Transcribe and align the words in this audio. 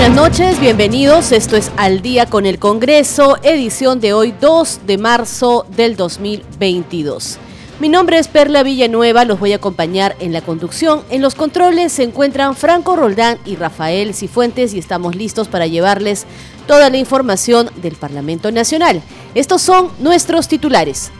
Buenas 0.00 0.16
noches, 0.16 0.58
bienvenidos. 0.60 1.30
Esto 1.30 1.58
es 1.58 1.70
Al 1.76 2.00
día 2.00 2.24
con 2.24 2.46
el 2.46 2.58
Congreso, 2.58 3.36
edición 3.42 4.00
de 4.00 4.14
hoy 4.14 4.32
2 4.40 4.86
de 4.86 4.96
marzo 4.96 5.66
del 5.76 5.94
2022. 5.94 7.36
Mi 7.80 7.90
nombre 7.90 8.18
es 8.18 8.26
Perla 8.26 8.62
Villanueva, 8.62 9.26
los 9.26 9.38
voy 9.38 9.52
a 9.52 9.56
acompañar 9.56 10.16
en 10.18 10.32
la 10.32 10.40
conducción. 10.40 11.02
En 11.10 11.20
los 11.20 11.34
controles 11.34 11.92
se 11.92 12.04
encuentran 12.04 12.56
Franco 12.56 12.96
Roldán 12.96 13.36
y 13.44 13.56
Rafael 13.56 14.14
Cifuentes 14.14 14.72
y 14.72 14.78
estamos 14.78 15.16
listos 15.16 15.48
para 15.48 15.66
llevarles 15.66 16.24
toda 16.66 16.88
la 16.88 16.96
información 16.96 17.68
del 17.82 17.94
Parlamento 17.94 18.50
Nacional. 18.50 19.02
Estos 19.34 19.60
son 19.60 19.90
nuestros 19.98 20.48
titulares. 20.48 21.10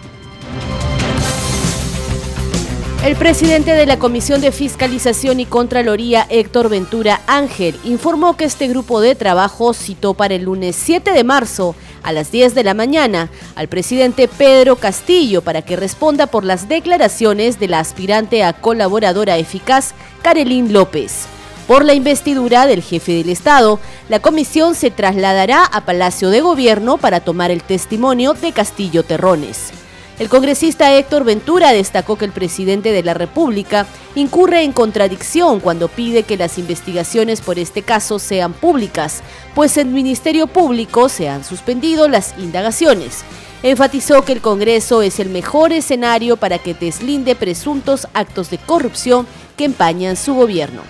El 3.02 3.16
presidente 3.16 3.70
de 3.70 3.86
la 3.86 3.98
Comisión 3.98 4.42
de 4.42 4.52
Fiscalización 4.52 5.40
y 5.40 5.46
Contraloría, 5.46 6.27
Héctor 6.28 6.68
Ventura 6.68 7.23
Ángel, 7.26 7.80
informó 7.82 8.36
que 8.36 8.45
este 8.45 8.68
grupo 8.68 9.01
de 9.01 9.15
trabajo 9.15 9.73
citó 9.73 10.12
para 10.12 10.34
el 10.34 10.43
lunes 10.43 10.76
7 10.76 11.12
de 11.12 11.24
marzo 11.24 11.74
a 12.02 12.12
las 12.12 12.30
10 12.30 12.54
de 12.54 12.62
la 12.62 12.74
mañana 12.74 13.30
al 13.56 13.68
presidente 13.68 14.28
Pedro 14.28 14.76
Castillo 14.76 15.40
para 15.40 15.62
que 15.62 15.76
responda 15.76 16.26
por 16.26 16.45
las 16.45 16.68
declaraciones 16.68 17.59
de 17.59 17.68
la 17.68 17.78
aspirante 17.78 18.45
a 18.45 18.52
colaboradora 18.52 19.38
eficaz, 19.38 19.95
Carolín 20.21 20.74
López. 20.74 21.24
Por 21.66 21.87
la 21.87 21.95
investidura 21.95 22.66
del 22.66 22.82
jefe 22.82 23.12
del 23.12 23.30
Estado, 23.30 23.80
la 24.10 24.21
comisión 24.21 24.74
se 24.74 24.90
trasladará 24.90 25.65
a 25.65 25.87
Palacio 25.87 26.28
de 26.28 26.43
Gobierno 26.43 26.98
para 26.98 27.21
tomar 27.21 27.51
el 27.51 27.62
testimonio 27.62 28.34
de 28.34 28.52
Castillo 28.52 29.04
Terrones. 29.04 29.79
El 30.21 30.29
congresista 30.29 30.95
Héctor 30.95 31.24
Ventura 31.24 31.73
destacó 31.73 32.16
que 32.16 32.26
el 32.26 32.32
presidente 32.32 32.93
de 32.93 33.02
la 33.02 33.15
República 33.15 33.87
incurre 34.15 34.65
en 34.65 34.73
contradicción 34.73 35.60
cuando 35.60 35.88
pide 35.88 36.24
que 36.24 36.37
las 36.37 36.59
investigaciones 36.59 37.40
por 37.40 37.59
este 37.59 37.80
caso 37.80 38.18
sean 38.18 38.52
públicas, 38.52 39.23
pues 39.54 39.79
en 39.79 39.95
Ministerio 39.95 40.46
Público 40.46 41.09
se 41.09 41.30
han 41.30 41.43
suspendido 41.43 42.07
las 42.07 42.35
indagaciones. 42.37 43.24
Enfatizó 43.62 44.23
que 44.23 44.32
el 44.32 44.43
Congreso 44.43 45.01
es 45.01 45.21
el 45.21 45.30
mejor 45.30 45.73
escenario 45.73 46.37
para 46.37 46.59
que 46.59 46.74
deslinde 46.74 47.34
presuntos 47.34 48.07
actos 48.12 48.51
de 48.51 48.59
corrupción 48.59 49.27
que 49.57 49.65
empañan 49.65 50.16
su 50.16 50.34
gobierno. 50.34 50.82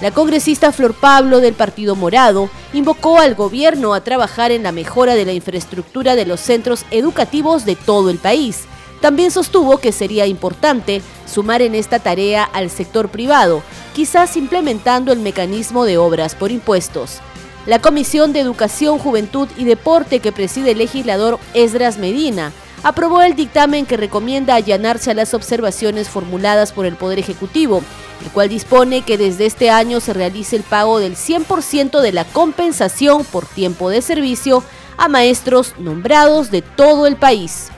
La 0.00 0.12
congresista 0.12 0.70
Flor 0.70 0.94
Pablo 0.94 1.40
del 1.40 1.54
Partido 1.54 1.96
Morado 1.96 2.50
invocó 2.72 3.18
al 3.18 3.34
gobierno 3.34 3.94
a 3.94 4.02
trabajar 4.02 4.52
en 4.52 4.62
la 4.62 4.70
mejora 4.70 5.16
de 5.16 5.24
la 5.24 5.32
infraestructura 5.32 6.14
de 6.14 6.26
los 6.26 6.38
centros 6.38 6.84
educativos 6.92 7.64
de 7.64 7.74
todo 7.76 8.10
el 8.10 8.18
país, 8.18 8.66
también 9.00 9.30
sostuvo 9.30 9.78
que 9.78 9.92
sería 9.92 10.26
importante 10.26 11.02
sumar 11.26 11.62
en 11.62 11.74
esta 11.74 11.98
tarea 11.98 12.44
al 12.44 12.70
sector 12.70 13.08
privado, 13.08 13.62
quizás 13.94 14.36
implementando 14.36 15.12
el 15.12 15.20
mecanismo 15.20 15.84
de 15.84 15.98
obras 15.98 16.34
por 16.34 16.50
impuestos. 16.50 17.20
La 17.66 17.80
Comisión 17.80 18.32
de 18.32 18.40
Educación, 18.40 18.98
Juventud 18.98 19.48
y 19.56 19.64
Deporte 19.64 20.20
que 20.20 20.32
preside 20.32 20.72
el 20.72 20.78
legislador 20.78 21.38
Esdras 21.52 21.98
Medina 21.98 22.52
aprobó 22.82 23.22
el 23.22 23.34
dictamen 23.34 23.86
que 23.86 23.96
recomienda 23.96 24.54
allanarse 24.54 25.10
a 25.10 25.14
las 25.14 25.34
observaciones 25.34 26.08
formuladas 26.08 26.72
por 26.72 26.86
el 26.86 26.94
Poder 26.94 27.18
Ejecutivo, 27.18 27.82
el 28.24 28.30
cual 28.30 28.48
dispone 28.48 29.02
que 29.02 29.18
desde 29.18 29.46
este 29.46 29.70
año 29.70 29.98
se 29.98 30.12
realice 30.12 30.54
el 30.54 30.62
pago 30.62 31.00
del 31.00 31.16
100% 31.16 32.00
de 32.00 32.12
la 32.12 32.24
compensación 32.24 33.24
por 33.24 33.46
tiempo 33.46 33.90
de 33.90 34.02
servicio 34.02 34.62
a 34.96 35.08
maestros 35.08 35.74
nombrados 35.78 36.52
de 36.52 36.62
todo 36.62 37.08
el 37.08 37.16
país. 37.16 37.70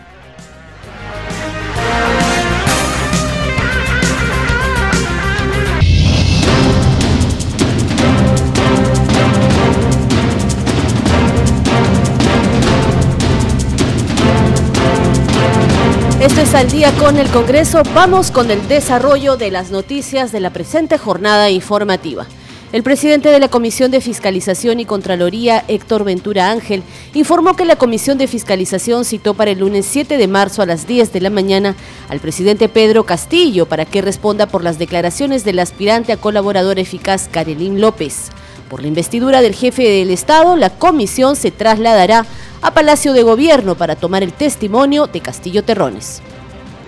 Esto 16.28 16.42
es 16.42 16.54
al 16.54 16.70
día 16.70 16.92
con 16.98 17.16
el 17.16 17.26
Congreso. 17.30 17.82
Vamos 17.94 18.30
con 18.30 18.50
el 18.50 18.68
desarrollo 18.68 19.38
de 19.38 19.50
las 19.50 19.70
noticias 19.70 20.30
de 20.30 20.40
la 20.40 20.50
presente 20.50 20.98
jornada 20.98 21.48
informativa. 21.48 22.26
El 22.70 22.82
presidente 22.82 23.30
de 23.30 23.40
la 23.40 23.48
Comisión 23.48 23.90
de 23.90 24.02
Fiscalización 24.02 24.78
y 24.78 24.84
Contraloría, 24.84 25.64
Héctor 25.68 26.04
Ventura 26.04 26.50
Ángel, 26.50 26.82
informó 27.14 27.56
que 27.56 27.64
la 27.64 27.76
Comisión 27.76 28.18
de 28.18 28.26
Fiscalización 28.26 29.06
citó 29.06 29.32
para 29.32 29.52
el 29.52 29.60
lunes 29.60 29.86
7 29.86 30.18
de 30.18 30.28
marzo 30.28 30.60
a 30.60 30.66
las 30.66 30.86
10 30.86 31.14
de 31.14 31.20
la 31.22 31.30
mañana 31.30 31.74
al 32.10 32.20
presidente 32.20 32.68
Pedro 32.68 33.04
Castillo 33.04 33.64
para 33.64 33.86
que 33.86 34.02
responda 34.02 34.46
por 34.46 34.62
las 34.62 34.78
declaraciones 34.78 35.44
del 35.44 35.58
aspirante 35.60 36.12
a 36.12 36.18
colaborador 36.18 36.78
eficaz 36.78 37.26
Karelín 37.32 37.80
López. 37.80 38.28
Por 38.68 38.82
la 38.82 38.88
investidura 38.88 39.40
del 39.40 39.54
jefe 39.54 39.88
del 39.88 40.10
Estado, 40.10 40.54
la 40.56 40.68
comisión 40.68 41.36
se 41.36 41.50
trasladará 41.50 42.26
a 42.62 42.72
Palacio 42.72 43.12
de 43.12 43.22
Gobierno 43.22 43.74
para 43.74 43.96
tomar 43.96 44.22
el 44.22 44.32
testimonio 44.32 45.06
de 45.06 45.20
Castillo 45.20 45.64
Terrones. 45.64 46.20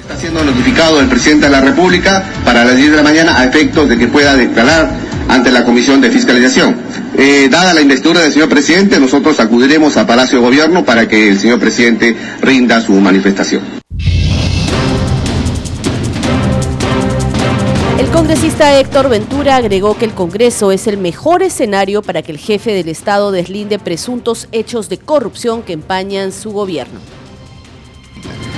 Está 0.01 0.17
siendo 0.17 0.43
notificado 0.43 1.01
el 1.01 1.09
presidente 1.09 1.47
de 1.47 1.53
la 1.53 1.61
República 1.61 2.25
para 2.45 2.65
las 2.65 2.77
10 2.77 2.91
de 2.91 2.97
la 2.97 3.03
mañana 3.03 3.39
a 3.39 3.45
efectos 3.45 3.89
de 3.89 3.97
que 3.97 4.09
pueda 4.09 4.37
declarar 4.37 4.91
ante 5.29 5.53
la 5.53 5.65
Comisión 5.65 6.01
de 6.01 6.11
Fiscalización. 6.11 6.77
Eh, 7.17 7.49
dada 7.51 7.75
la 7.75 7.81
investidura 7.81 8.21
del 8.21 8.33
señor 8.33 8.49
presidente, 8.49 8.99
nosotros 8.99 9.39
acudiremos 9.39 9.97
a 9.97 10.07
Palacio 10.07 10.39
de 10.39 10.45
Gobierno 10.45 10.85
para 10.85 11.07
que 11.07 11.29
el 11.29 11.39
señor 11.39 11.61
presidente 11.61 12.17
rinda 12.41 12.81
su 12.81 12.93
manifestación. 12.93 13.63
El 18.01 18.07
congresista 18.07 18.81
Héctor 18.81 19.11
Ventura 19.11 19.57
agregó 19.57 19.95
que 19.95 20.07
el 20.07 20.13
Congreso 20.13 20.73
es 20.73 20.87
el 20.87 20.97
mejor 20.97 21.43
escenario 21.43 22.01
para 22.01 22.23
que 22.23 22.33
el 22.33 22.39
jefe 22.39 22.73
del 22.73 22.89
Estado 22.89 23.31
deslinde 23.31 23.79
presuntos 23.79 24.49
hechos 24.53 24.89
de 24.89 24.97
corrupción 24.97 25.63
que 25.63 25.75
empañan 25.75 26.33
su 26.33 26.51
gobierno. 26.51 26.99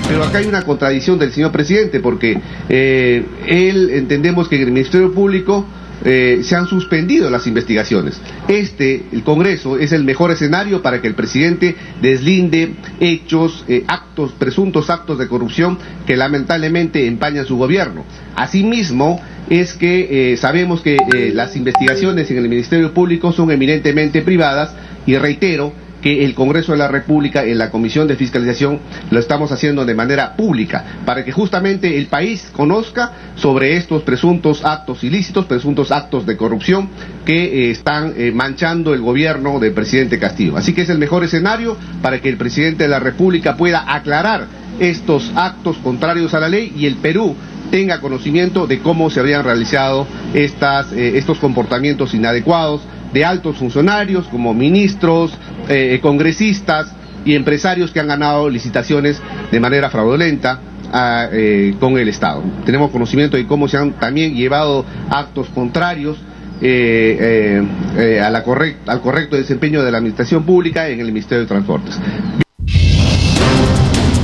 Pero 0.07 0.23
acá 0.23 0.39
hay 0.39 0.47
una 0.47 0.65
contradicción 0.65 1.19
del 1.19 1.33
señor 1.33 1.51
presidente, 1.51 1.99
porque 1.99 2.41
eh, 2.69 3.27
él 3.49 3.91
entendemos 3.91 4.49
que 4.49 4.63
el 4.63 4.71
Ministerio 4.71 5.13
Público 5.13 5.67
eh, 6.05 6.41
se 6.43 6.57
han 6.57 6.67
suspendido 6.67 7.31
las 7.31 7.47
investigaciones. 7.47 8.21
Este, 8.49 9.05
el 9.13 9.23
Congreso, 9.23 9.79
es 9.79 9.93
el 9.93 10.05
mejor 10.05 10.31
escenario 10.31 10.83
para 10.83 11.01
que 11.01 11.09
el 11.09 11.15
presidente 11.15 11.77
deslinde 12.01 12.75
hechos, 13.01 13.65
eh, 13.69 13.85
actos, 13.87 14.33
presuntos 14.33 14.91
actos 14.91 15.19
de 15.19 15.29
corrupción 15.29 15.79
que 16.07 16.17
lamentablemente 16.17 17.07
empañan 17.07 17.47
su 17.47 17.57
gobierno. 17.57 18.05
Asimismo, 18.37 19.21
es 19.51 19.75
que 19.75 20.33
eh, 20.33 20.37
sabemos 20.37 20.81
que 20.81 20.97
las 21.35 21.57
investigaciones 21.57 22.31
en 22.31 22.39
el 22.39 22.49
Ministerio 22.49 22.95
Público 22.95 23.33
son 23.33 23.51
eminentemente 23.51 24.23
privadas 24.23 24.75
y 25.07 25.17
reitero, 25.17 25.73
que 26.03 26.25
el 26.25 26.35
Congreso 26.35 26.73
de 26.73 26.79
la 26.79 26.89
República 26.89 27.45
en 27.45 27.57
la 27.57 27.71
Comisión 27.71 28.09
de 28.09 28.17
Fiscalización 28.17 28.81
lo 29.11 29.19
estamos 29.19 29.53
haciendo 29.53 29.85
de 29.87 29.95
manera 29.95 30.37
pública, 30.37 30.85
para 31.07 31.25
que 31.25 31.33
justamente 31.33 31.97
el 31.97 32.07
país 32.07 32.51
conozca 32.55 33.13
sobre 33.37 33.77
estos 33.77 34.03
presuntos 34.03 34.65
actos 34.65 35.05
ilícitos, 35.05 35.47
presuntos 35.47 35.93
actos 35.93 36.27
de 36.27 36.37
corrupción 36.37 36.91
que 37.25 37.45
eh, 37.45 37.71
están 37.71 38.15
eh, 38.17 38.33
manchando 38.33 38.93
el 38.93 39.01
gobierno 39.01 39.61
del 39.61 39.73
presidente 39.73 40.19
Castillo. 40.19 40.57
Así 40.57 40.73
que 40.75 40.83
es 40.83 40.91
el 40.91 40.99
mejor 40.99 41.25
escenario 41.25 41.77
para 42.03 42.21
que 42.21 42.29
el 42.29 42.37
presidente 42.37 42.85
de 42.85 42.89
la 42.89 42.99
República 42.99 43.57
pueda 43.57 43.85
aclarar 43.95 44.47
estos 44.81 45.31
actos 45.37 45.77
contrarios 45.79 46.35
a 46.35 46.41
la 46.41 46.49
ley 46.49 46.73
y 46.77 46.87
el 46.87 46.97
Perú 46.97 47.37
tenga 47.71 48.01
conocimiento 48.01 48.67
de 48.67 48.81
cómo 48.81 49.09
se 49.09 49.21
habían 49.21 49.45
realizado 49.45 50.07
estas, 50.35 50.93
eh, 50.93 51.17
estos 51.17 51.39
comportamientos 51.39 52.13
inadecuados 52.13 52.83
de 53.13 53.25
altos 53.25 53.57
funcionarios 53.57 54.27
como 54.29 54.55
ministros, 54.55 55.33
eh, 55.69 55.99
congresistas 56.03 56.93
y 57.25 57.35
empresarios 57.35 57.91
que 57.93 58.01
han 58.01 58.09
ganado 58.09 58.49
licitaciones 58.49 59.21
de 59.51 59.61
manera 59.61 59.91
fraudulenta 59.91 60.61
ah, 60.93 61.29
eh, 61.33 61.75
con 61.79 61.97
el 61.99 62.09
Estado. 62.09 62.43
Tenemos 62.65 62.91
conocimiento 62.91 63.37
de 63.37 63.47
cómo 63.47 63.69
se 63.69 63.77
han 63.77 63.93
también 63.93 64.35
llevado 64.35 64.85
actos 65.11 65.49
contrarios 65.51 66.19
eh, 66.65 67.61
a 68.23 68.31
la 68.31 68.45
al 68.87 69.01
correcto 69.01 69.37
desempeño 69.37 69.83
de 69.83 69.91
la 69.91 69.99
administración 69.99 70.45
pública 70.45 70.89
en 70.89 71.01
el 71.01 71.07
Ministerio 71.07 71.43
de 71.43 71.49
Transportes. 71.49 71.99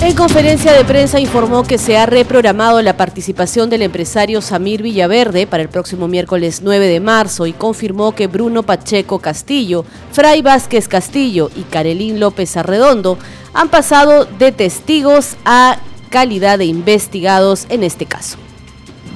En 0.08 0.16
conferencia 0.16 0.72
de 0.72 0.86
prensa 0.86 1.20
informó 1.20 1.64
que 1.64 1.76
se 1.76 1.98
ha 1.98 2.06
reprogramado 2.06 2.80
la 2.80 2.96
participación 2.96 3.68
del 3.68 3.82
empresario 3.82 4.40
Samir 4.40 4.80
Villaverde 4.80 5.46
para 5.46 5.62
el 5.62 5.68
próximo 5.68 6.08
miércoles 6.08 6.62
9 6.64 6.86
de 6.86 6.98
marzo 6.98 7.46
y 7.46 7.52
confirmó 7.52 8.12
que 8.12 8.26
Bruno 8.26 8.62
Pacheco 8.62 9.18
Castillo, 9.18 9.84
Fray 10.12 10.40
Vázquez 10.40 10.88
Castillo 10.88 11.50
y 11.54 11.60
Carelín 11.64 12.20
López 12.20 12.56
Arredondo 12.56 13.18
han 13.52 13.68
pasado 13.68 14.24
de 14.24 14.50
testigos 14.50 15.36
a 15.44 15.76
calidad 16.08 16.56
de 16.56 16.64
investigados 16.64 17.66
en 17.68 17.84
este 17.84 18.06
caso. 18.06 18.38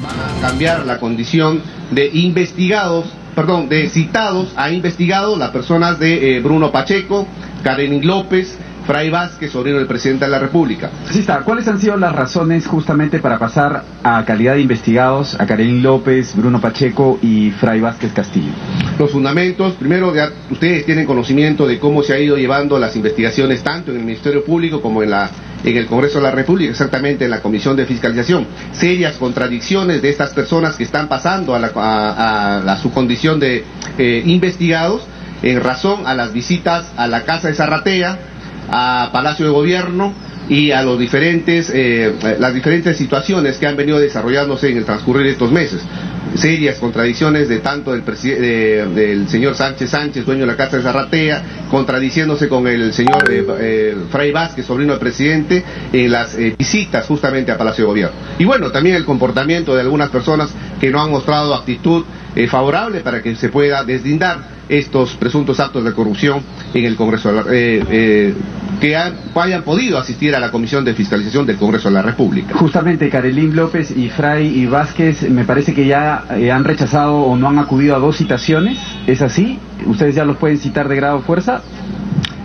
Van 0.02 0.20
a 0.20 0.46
cambiar 0.46 0.84
la 0.84 1.00
condición 1.00 1.62
de 1.90 2.10
investigados, 2.12 3.06
perdón, 3.34 3.70
de 3.70 3.88
citados 3.88 4.52
a 4.56 4.70
investigados 4.70 5.38
las 5.38 5.52
personas 5.52 5.98
de 5.98 6.36
eh, 6.36 6.40
Bruno 6.40 6.70
Pacheco, 6.70 7.26
Carelín 7.62 8.06
López, 8.06 8.58
Fray 8.86 9.10
Vázquez, 9.10 9.52
sobrino 9.52 9.78
del 9.78 9.86
presidente 9.86 10.24
de 10.24 10.30
la 10.30 10.38
República. 10.38 10.90
Sí 11.10 11.20
está. 11.20 11.40
¿Cuáles 11.40 11.68
han 11.68 11.78
sido 11.78 11.96
las 11.96 12.12
razones 12.14 12.66
justamente 12.66 13.18
para 13.18 13.38
pasar 13.38 13.84
a 14.02 14.24
calidad 14.24 14.54
de 14.54 14.60
investigados 14.60 15.38
a 15.40 15.46
Karenín 15.46 15.82
López, 15.82 16.34
Bruno 16.36 16.60
Pacheco 16.60 17.18
y 17.22 17.50
Fray 17.50 17.80
Vázquez 17.80 18.12
Castillo? 18.12 18.52
Los 18.98 19.10
fundamentos, 19.10 19.74
primero, 19.74 20.14
ya 20.14 20.30
ustedes 20.50 20.84
tienen 20.84 21.06
conocimiento 21.06 21.66
de 21.66 21.78
cómo 21.78 22.02
se 22.02 22.14
ha 22.14 22.18
ido 22.18 22.36
llevando 22.36 22.78
las 22.78 22.96
investigaciones 22.96 23.62
tanto 23.62 23.90
en 23.90 23.98
el 23.98 24.04
Ministerio 24.04 24.44
Público 24.44 24.80
como 24.80 25.02
en 25.02 25.10
la 25.10 25.30
en 25.64 25.76
el 25.76 25.86
Congreso 25.86 26.18
de 26.18 26.24
la 26.24 26.30
República, 26.32 26.70
exactamente 26.70 27.24
en 27.24 27.30
la 27.30 27.40
Comisión 27.40 27.76
de 27.76 27.86
Fiscalización. 27.86 28.46
Serias 28.72 29.16
contradicciones 29.16 30.02
de 30.02 30.10
estas 30.10 30.30
personas 30.30 30.76
que 30.76 30.82
están 30.84 31.08
pasando 31.08 31.54
a, 31.54 31.58
la, 31.60 31.70
a, 31.74 32.76
su 32.78 32.90
condición 32.92 33.38
de 33.38 33.64
eh, 33.98 34.22
investigados 34.26 35.06
en 35.42 35.60
razón 35.60 36.06
a 36.06 36.14
las 36.14 36.32
visitas 36.32 36.92
a 36.96 37.06
la 37.06 37.24
Casa 37.24 37.48
de 37.48 37.54
Zarratea, 37.54 38.18
a 38.70 39.10
Palacio 39.12 39.46
de 39.46 39.52
Gobierno 39.52 40.12
y 40.48 40.70
a 40.72 40.82
los 40.82 40.98
diferentes, 40.98 41.70
eh, 41.72 42.12
las 42.38 42.52
diferentes 42.52 42.96
situaciones 42.96 43.58
que 43.58 43.66
han 43.66 43.76
venido 43.76 43.98
desarrollándose 43.98 44.70
en 44.70 44.78
el 44.78 44.84
transcurrir 44.84 45.24
de 45.26 45.32
estos 45.32 45.50
meses. 45.50 45.80
Serias 46.34 46.78
contradicciones 46.78 47.48
de 47.48 47.58
tanto 47.58 47.92
del, 47.92 48.02
del 48.94 49.28
señor 49.28 49.54
Sánchez 49.54 49.90
Sánchez, 49.90 50.24
dueño 50.24 50.40
de 50.42 50.46
la 50.46 50.56
Casa 50.56 50.78
de 50.78 50.82
Zarratea, 50.82 51.42
contradiciéndose 51.70 52.48
con 52.48 52.66
el 52.66 52.92
señor 52.92 53.30
eh, 53.30 53.44
eh, 53.60 53.96
Fray 54.10 54.32
Vázquez, 54.32 54.64
sobrino 54.66 54.92
del 54.92 55.00
presidente, 55.00 55.62
en 55.92 56.10
las 56.10 56.36
visitas 56.58 57.06
justamente 57.06 57.52
a 57.52 57.58
Palacio 57.58 57.84
de 57.84 57.88
Gobierno. 57.88 58.16
Y 58.38 58.44
bueno, 58.44 58.70
también 58.70 58.96
el 58.96 59.04
comportamiento 59.04 59.74
de 59.74 59.82
algunas 59.82 60.08
personas 60.08 60.50
que 60.80 60.90
no 60.90 61.02
han 61.02 61.10
mostrado 61.10 61.54
actitud 61.54 62.04
favorable 62.48 63.00
para 63.00 63.22
que 63.22 63.36
se 63.36 63.48
pueda 63.48 63.84
deslindar 63.84 64.62
estos 64.68 65.16
presuntos 65.16 65.60
actos 65.60 65.84
de 65.84 65.92
corrupción 65.92 66.40
en 66.72 66.84
el 66.84 66.96
Congreso 66.96 67.30
eh, 67.50 67.84
eh, 67.90 68.34
que 68.80 68.96
hayan 68.96 69.62
podido 69.62 69.98
asistir 69.98 70.34
a 70.34 70.40
la 70.40 70.50
Comisión 70.50 70.84
de 70.84 70.94
Fiscalización 70.94 71.46
del 71.46 71.56
Congreso 71.56 71.88
de 71.88 71.94
la 71.94 72.02
República. 72.02 72.54
Justamente 72.54 73.08
Carelín 73.10 73.54
López 73.54 73.90
y 73.96 74.08
Fray 74.08 74.46
y 74.46 74.66
Vázquez 74.66 75.28
me 75.30 75.44
parece 75.44 75.74
que 75.74 75.86
ya 75.86 76.24
eh, 76.36 76.50
han 76.50 76.64
rechazado 76.64 77.16
o 77.16 77.36
no 77.36 77.48
han 77.48 77.58
acudido 77.58 77.94
a 77.94 77.98
dos 77.98 78.16
citaciones, 78.16 78.78
¿es 79.06 79.20
así? 79.22 79.58
¿Ustedes 79.86 80.14
ya 80.14 80.24
los 80.24 80.36
pueden 80.36 80.58
citar 80.58 80.88
de 80.88 80.96
grado 80.96 81.20
fuerza? 81.20 81.62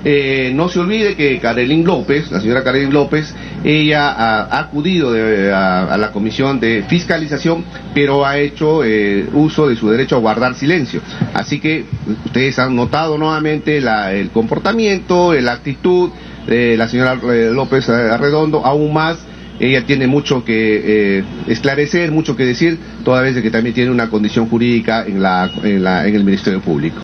Eh, 0.03 0.51
no 0.53 0.69
se 0.69 0.79
olvide 0.79 1.15
que 1.15 1.39
Carolín 1.39 1.83
López, 1.83 2.31
la 2.31 2.39
señora 2.39 2.63
Carolín 2.63 2.93
López, 2.93 3.33
ella 3.63 4.11
ha, 4.11 4.59
acudido 4.59 5.11
a, 5.11 5.97
la 5.97 6.11
comisión 6.11 6.59
de 6.59 6.83
fiscalización, 6.87 7.63
pero 7.93 8.25
ha 8.25 8.37
hecho 8.37 8.83
eh, 8.83 9.27
uso 9.33 9.67
de 9.67 9.75
su 9.75 9.89
derecho 9.89 10.15
a 10.15 10.19
guardar 10.19 10.55
silencio. 10.55 11.01
Así 11.33 11.59
que 11.59 11.85
ustedes 12.25 12.59
han 12.59 12.75
notado 12.75 13.17
nuevamente 13.17 13.77
el 13.77 14.29
comportamiento, 14.31 15.33
la 15.33 15.53
actitud 15.53 16.11
de 16.47 16.77
la 16.77 16.87
señora 16.87 17.19
eh, 17.31 17.51
López 17.53 17.89
Arredondo, 17.89 18.65
aún 18.65 18.93
más 18.93 19.17
ella 19.59 19.85
tiene 19.85 20.05
mucho 20.05 20.45
que 20.45 21.23
esclarecer, 21.47 22.11
mucho 22.11 22.35
que 22.35 22.45
decir, 22.45 22.77
toda 23.03 23.21
vez 23.21 23.41
que 23.41 23.49
también 23.49 23.73
tiene 23.73 23.89
una 23.89 24.07
condición 24.07 24.47
jurídica 24.47 25.03
en 25.07 25.25
el 25.25 26.23
Ministerio 26.23 26.61
Público. 26.61 27.01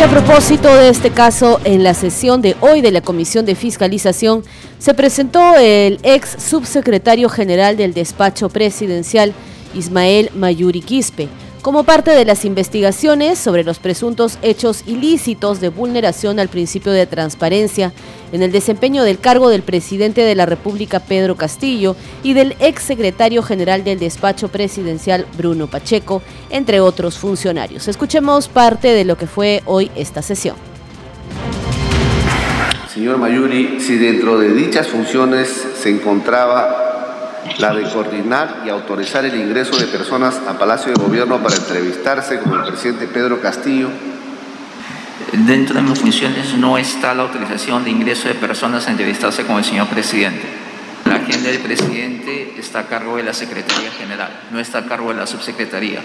A 0.00 0.08
propósito 0.08 0.74
de 0.74 0.88
este 0.88 1.10
caso, 1.10 1.60
en 1.64 1.84
la 1.84 1.92
sesión 1.92 2.40
de 2.40 2.56
hoy 2.60 2.80
de 2.80 2.90
la 2.90 3.02
Comisión 3.02 3.44
de 3.44 3.54
Fiscalización 3.54 4.42
se 4.78 4.94
presentó 4.94 5.54
el 5.56 6.00
ex 6.02 6.42
subsecretario 6.42 7.28
general 7.28 7.76
del 7.76 7.92
despacho 7.92 8.48
presidencial, 8.48 9.34
Ismael 9.74 10.30
Mayuri 10.34 10.80
Quispe, 10.80 11.28
como 11.60 11.84
parte 11.84 12.10
de 12.12 12.24
las 12.24 12.44
investigaciones 12.44 13.38
sobre 13.38 13.64
los 13.64 13.78
presuntos 13.78 14.38
hechos 14.42 14.82
ilícitos 14.86 15.60
de 15.60 15.68
vulneración 15.68 16.40
al 16.40 16.48
principio 16.48 16.90
de 16.90 17.06
transparencia 17.06 17.92
en 18.32 18.42
el 18.42 18.50
desempeño 18.50 19.04
del 19.04 19.18
cargo 19.18 19.48
del 19.48 19.62
presidente 19.62 20.22
de 20.22 20.34
la 20.34 20.46
República 20.46 21.00
Pedro 21.00 21.36
Castillo 21.36 21.96
y 22.22 22.32
del 22.32 22.56
ex 22.58 22.82
secretario 22.82 23.42
general 23.42 23.84
del 23.84 23.98
despacho 23.98 24.48
presidencial 24.48 25.26
Bruno 25.36 25.68
Pacheco, 25.68 26.22
entre 26.50 26.80
otros 26.80 27.18
funcionarios. 27.18 27.88
Escuchemos 27.88 28.48
parte 28.48 28.88
de 28.88 29.04
lo 29.04 29.16
que 29.16 29.26
fue 29.26 29.62
hoy 29.66 29.90
esta 29.94 30.22
sesión. 30.22 30.56
Señor 32.92 33.16
Mayuri, 33.18 33.80
si 33.80 33.96
dentro 33.96 34.38
de 34.38 34.52
dichas 34.52 34.88
funciones 34.88 35.48
se 35.80 35.88
encontraba 35.88 36.82
la 37.58 37.74
de 37.74 37.82
coordinar 37.90 38.62
y 38.66 38.68
autorizar 38.68 39.24
el 39.24 39.34
ingreso 39.34 39.76
de 39.76 39.86
personas 39.86 40.40
a 40.46 40.58
Palacio 40.58 40.92
de 40.92 41.02
Gobierno 41.02 41.42
para 41.42 41.56
entrevistarse 41.56 42.38
con 42.38 42.60
el 42.60 42.66
presidente 42.66 43.06
Pedro 43.06 43.40
Castillo. 43.40 43.88
Dentro 45.32 45.74
de 45.74 45.80
mis 45.80 45.98
funciones 45.98 46.54
no 46.58 46.76
está 46.76 47.14
la 47.14 47.22
autorización 47.22 47.84
de 47.84 47.90
ingreso 47.90 48.28
de 48.28 48.34
personas 48.34 48.86
a 48.86 48.90
entrevistarse 48.90 49.46
con 49.46 49.56
el 49.56 49.64
señor 49.64 49.86
presidente. 49.86 50.42
La 51.06 51.16
agenda 51.16 51.48
del 51.48 51.58
presidente 51.60 52.54
está 52.58 52.80
a 52.80 52.86
cargo 52.86 53.16
de 53.16 53.22
la 53.22 53.32
Secretaría 53.32 53.90
General, 53.92 54.30
no 54.50 54.60
está 54.60 54.80
a 54.80 54.84
cargo 54.84 55.08
de 55.08 55.18
la 55.18 55.26
subsecretaría. 55.26 56.00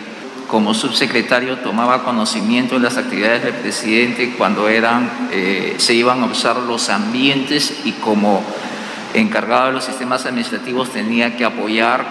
Como 0.48 0.74
subsecretario 0.74 1.58
tomaba 1.58 2.06
conocimiento 2.06 2.76
de 2.76 2.82
las 2.82 2.96
actividades 2.96 3.44
del 3.44 3.56
presidente 3.56 4.34
cuando 4.38 4.70
eran, 4.70 5.12
eh, 5.34 5.76
se 5.78 5.94
iban 5.94 6.24
a 6.24 6.28
usar 6.28 6.56
los 6.56 6.88
ambientes 6.88 7.82
y 7.84 7.92
como 7.92 8.42
encargado 9.14 9.68
de 9.68 9.74
los 9.74 9.84
sistemas 9.84 10.26
administrativos 10.26 10.92
tenía 10.92 11.36
que 11.36 11.44
apoyar, 11.44 12.06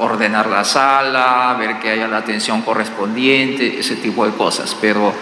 ordenar 0.00 0.48
la 0.48 0.64
sala, 0.64 1.54
ver 1.60 1.78
que 1.78 1.90
haya 1.90 2.08
la 2.08 2.18
atención 2.18 2.62
correspondiente, 2.62 3.78
ese 3.78 3.94
tipo 3.94 4.26
de 4.26 4.32
cosas. 4.32 4.76
Pero 4.80 5.14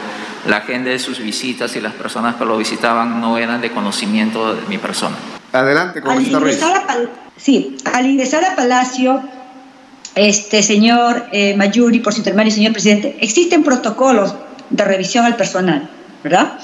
la 0.46 0.58
agenda 0.58 0.90
de 0.90 0.98
sus 0.98 1.18
visitas 1.18 1.74
y 1.76 1.80
las 1.80 1.94
personas 1.94 2.36
que 2.36 2.44
lo 2.44 2.56
visitaban 2.56 3.20
no 3.20 3.38
eran 3.38 3.60
de 3.60 3.70
conocimiento 3.70 4.54
de 4.54 4.62
mi 4.68 4.78
persona. 4.78 5.16
Adelante, 5.52 6.00
al 6.04 6.22
ingresar 6.22 6.84
Sí, 7.36 7.76
al 7.92 8.06
ingresar 8.06 8.44
a 8.44 8.56
Palacio, 8.56 9.22
este 10.14 10.62
señor 10.62 11.26
eh, 11.32 11.56
Mayuri, 11.56 12.00
por 12.00 12.12
su 12.12 12.20
intermedio, 12.20 12.50
señor 12.50 12.72
presidente, 12.72 13.16
existen 13.20 13.62
protocolos 13.62 14.34
de 14.70 14.84
revisión 14.84 15.24
al 15.24 15.36
personal, 15.36 15.88
¿verdad? 16.22 16.58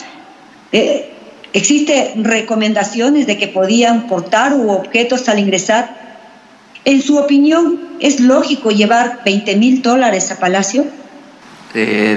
Eh, 0.72 1.14
Existen 1.54 2.24
recomendaciones 2.24 3.28
de 3.28 3.38
que 3.38 3.46
podían 3.46 4.08
portar 4.08 4.54
u 4.54 4.70
objetos 4.70 5.28
al 5.28 5.38
ingresar. 5.38 6.18
En 6.84 7.00
su 7.00 7.16
opinión, 7.16 7.78
¿es 8.00 8.18
lógico 8.18 8.72
llevar 8.72 9.20
20 9.24 9.54
mil 9.54 9.80
dólares 9.80 10.32
a 10.32 10.40
Palacio? 10.40 10.84
Eh, 11.74 12.16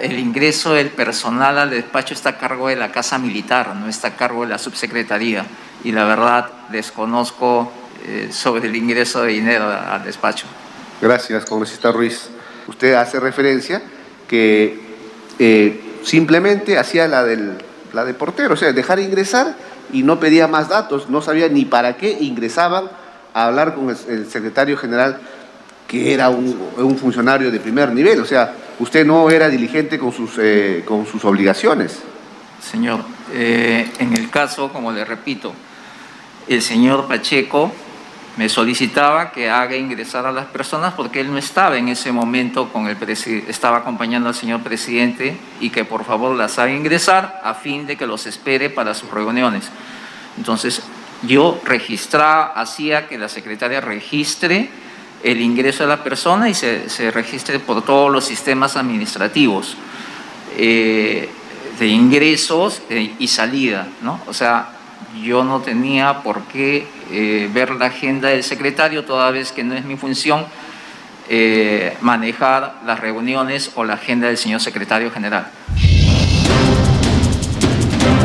el 0.00 0.18
ingreso 0.18 0.74
del 0.74 0.90
personal 0.90 1.58
al 1.58 1.70
despacho 1.70 2.14
está 2.14 2.30
a 2.30 2.38
cargo 2.38 2.68
de 2.68 2.76
la 2.76 2.92
Casa 2.92 3.18
Militar, 3.18 3.74
no 3.74 3.88
está 3.88 4.08
a 4.08 4.16
cargo 4.16 4.42
de 4.42 4.50
la 4.50 4.58
subsecretaría. 4.58 5.44
Y 5.84 5.92
la 5.92 6.04
verdad, 6.04 6.50
desconozco 6.70 7.72
eh, 8.06 8.28
sobre 8.30 8.68
el 8.68 8.76
ingreso 8.76 9.22
de 9.22 9.32
dinero 9.32 9.68
al 9.68 10.04
despacho. 10.04 10.46
Gracias, 11.00 11.44
congresista 11.44 11.90
Ruiz. 11.90 12.28
Usted 12.68 12.94
hace 12.94 13.18
referencia 13.18 13.82
que 14.28 14.80
eh, 15.38 15.98
simplemente 16.04 16.78
hacía 16.78 17.08
la 17.08 17.24
del 17.24 17.58
la 17.92 18.04
de 18.04 18.14
portero, 18.14 18.54
o 18.54 18.56
sea, 18.56 18.72
dejar 18.72 18.98
ingresar 18.98 19.54
y 19.92 20.02
no 20.02 20.18
pedía 20.18 20.48
más 20.48 20.68
datos, 20.68 21.08
no 21.08 21.22
sabía 21.22 21.48
ni 21.48 21.64
para 21.64 21.96
qué 21.96 22.10
ingresaban 22.20 22.88
a 23.34 23.46
hablar 23.46 23.74
con 23.74 23.90
el, 23.90 24.30
secretario 24.30 24.76
general, 24.76 25.18
que 25.86 26.14
era 26.14 26.30
un, 26.30 26.98
funcionario 26.98 27.50
de 27.50 27.60
primer 27.60 27.92
nivel, 27.92 28.20
o 28.20 28.24
sea, 28.24 28.54
usted 28.78 29.06
no 29.06 29.30
era 29.30 29.48
diligente 29.48 29.98
con 29.98 30.12
sus, 30.12 30.38
eh, 30.38 30.82
con 30.86 31.06
sus 31.06 31.24
obligaciones. 31.24 32.00
Señor, 32.60 33.00
eh, 33.32 33.90
en 33.98 34.16
el 34.16 34.30
caso, 34.30 34.72
como 34.72 34.92
le 34.92 35.04
repito, 35.04 35.52
el 36.48 36.62
señor 36.62 37.06
Pacheco 37.08 37.72
me 38.36 38.48
solicitaba 38.48 39.30
que 39.30 39.50
haga 39.50 39.76
ingresar 39.76 40.26
a 40.26 40.32
las 40.32 40.46
personas 40.46 40.94
porque 40.94 41.20
él 41.20 41.30
no 41.30 41.38
estaba 41.38 41.76
en 41.76 41.88
ese 41.88 42.12
momento 42.12 42.72
con 42.72 42.88
el 42.88 42.96
estaba 43.48 43.78
acompañando 43.78 44.28
al 44.28 44.34
señor 44.34 44.62
presidente 44.62 45.36
y 45.60 45.70
que 45.70 45.84
por 45.84 46.04
favor 46.04 46.34
las 46.34 46.58
haga 46.58 46.72
ingresar 46.72 47.40
a 47.44 47.54
fin 47.54 47.86
de 47.86 47.96
que 47.96 48.06
los 48.06 48.26
espere 48.26 48.70
para 48.70 48.94
sus 48.94 49.10
reuniones. 49.10 49.70
Entonces, 50.38 50.82
yo 51.22 51.60
registraba, 51.64 52.52
hacía 52.54 53.06
que 53.06 53.18
la 53.18 53.28
secretaria 53.28 53.80
registre 53.80 54.70
el 55.22 55.40
ingreso 55.40 55.84
de 55.84 55.88
la 55.88 56.02
persona 56.02 56.48
y 56.48 56.54
se, 56.54 57.10
registre 57.10 57.58
por 57.58 57.82
todos 57.82 58.10
los 58.10 58.24
sistemas 58.24 58.76
administrativos. 58.76 59.76
Eh, 60.56 61.28
este, 61.82 61.86
ingresos 61.86 62.82
eh, 62.90 63.14
y 63.18 63.28
salida, 63.28 63.88
¿no? 64.02 64.20
O 64.26 64.34
sea, 64.34 64.68
yo 65.22 65.42
no 65.42 65.60
tenía 65.60 66.22
por 66.22 66.42
qué 66.42 66.86
eh, 67.10 67.50
ver 67.52 67.70
la 67.72 67.86
agenda 67.86 68.28
del 68.28 68.44
secretario, 68.44 69.04
toda 69.04 69.30
vez 69.30 69.52
que 69.52 69.64
no 69.64 69.74
es 69.74 69.84
mi 69.84 69.96
función 69.96 70.46
manejar 72.02 72.80
las 72.84 73.00
reuniones 73.00 73.70
o 73.74 73.84
la 73.84 73.94
agenda 73.94 74.26
del 74.26 74.36
señor 74.36 74.60
secretario 74.60 75.10
general. 75.10 75.46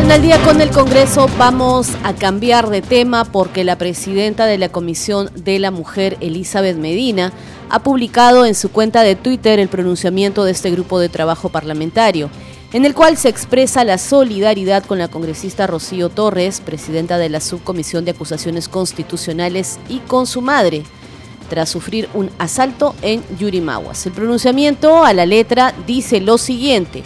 En 0.07 0.13
el 0.13 0.21
día 0.21 0.41
con 0.45 0.61
el 0.61 0.69
Congreso 0.69 1.27
vamos 1.37 1.89
a 2.01 2.13
cambiar 2.13 2.69
de 2.69 2.81
tema 2.81 3.25
porque 3.25 3.65
la 3.65 3.77
presidenta 3.77 4.45
de 4.45 4.57
la 4.57 4.69
Comisión 4.69 5.29
de 5.35 5.59
la 5.59 5.69
Mujer, 5.69 6.15
Elizabeth 6.21 6.77
Medina, 6.77 7.33
ha 7.69 7.83
publicado 7.83 8.45
en 8.45 8.55
su 8.55 8.71
cuenta 8.71 9.01
de 9.01 9.17
Twitter 9.17 9.59
el 9.59 9.67
pronunciamiento 9.67 10.45
de 10.45 10.51
este 10.53 10.71
grupo 10.71 10.97
de 10.99 11.09
trabajo 11.09 11.49
parlamentario, 11.49 12.29
en 12.71 12.85
el 12.85 12.93
cual 12.93 13.17
se 13.17 13.27
expresa 13.27 13.83
la 13.83 13.97
solidaridad 13.97 14.85
con 14.85 14.97
la 14.97 15.09
congresista 15.09 15.67
Rocío 15.67 16.07
Torres, 16.07 16.61
presidenta 16.61 17.17
de 17.17 17.27
la 17.27 17.41
Subcomisión 17.41 18.05
de 18.05 18.11
Acusaciones 18.11 18.69
Constitucionales, 18.69 19.77
y 19.89 19.99
con 19.99 20.25
su 20.25 20.41
madre, 20.41 20.83
tras 21.49 21.67
sufrir 21.67 22.07
un 22.13 22.29
asalto 22.39 22.95
en 23.01 23.21
Yurimaguas. 23.37 24.05
El 24.05 24.13
pronunciamiento 24.13 25.03
a 25.03 25.11
la 25.11 25.25
letra 25.25 25.75
dice 25.85 26.21
lo 26.21 26.37
siguiente. 26.37 27.03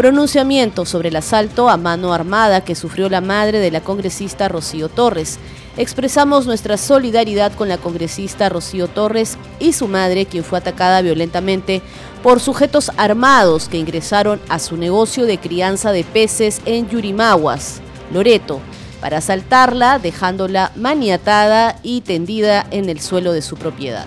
Pronunciamiento 0.00 0.86
sobre 0.86 1.10
el 1.10 1.16
asalto 1.16 1.68
a 1.68 1.76
mano 1.76 2.14
armada 2.14 2.62
que 2.62 2.74
sufrió 2.74 3.10
la 3.10 3.20
madre 3.20 3.58
de 3.58 3.70
la 3.70 3.82
congresista 3.82 4.48
Rocío 4.48 4.88
Torres. 4.88 5.38
Expresamos 5.76 6.46
nuestra 6.46 6.78
solidaridad 6.78 7.52
con 7.52 7.68
la 7.68 7.76
congresista 7.76 8.48
Rocío 8.48 8.88
Torres 8.88 9.36
y 9.58 9.74
su 9.74 9.88
madre, 9.88 10.24
quien 10.24 10.42
fue 10.42 10.56
atacada 10.56 11.02
violentamente 11.02 11.82
por 12.22 12.40
sujetos 12.40 12.90
armados 12.96 13.68
que 13.68 13.76
ingresaron 13.76 14.40
a 14.48 14.58
su 14.58 14.78
negocio 14.78 15.26
de 15.26 15.36
crianza 15.36 15.92
de 15.92 16.02
peces 16.02 16.62
en 16.64 16.88
Yurimaguas, 16.88 17.82
Loreto, 18.10 18.58
para 19.02 19.18
asaltarla, 19.18 19.98
dejándola 19.98 20.72
maniatada 20.76 21.78
y 21.82 22.00
tendida 22.00 22.66
en 22.70 22.88
el 22.88 23.02
suelo 23.02 23.34
de 23.34 23.42
su 23.42 23.58
propiedad. 23.58 24.06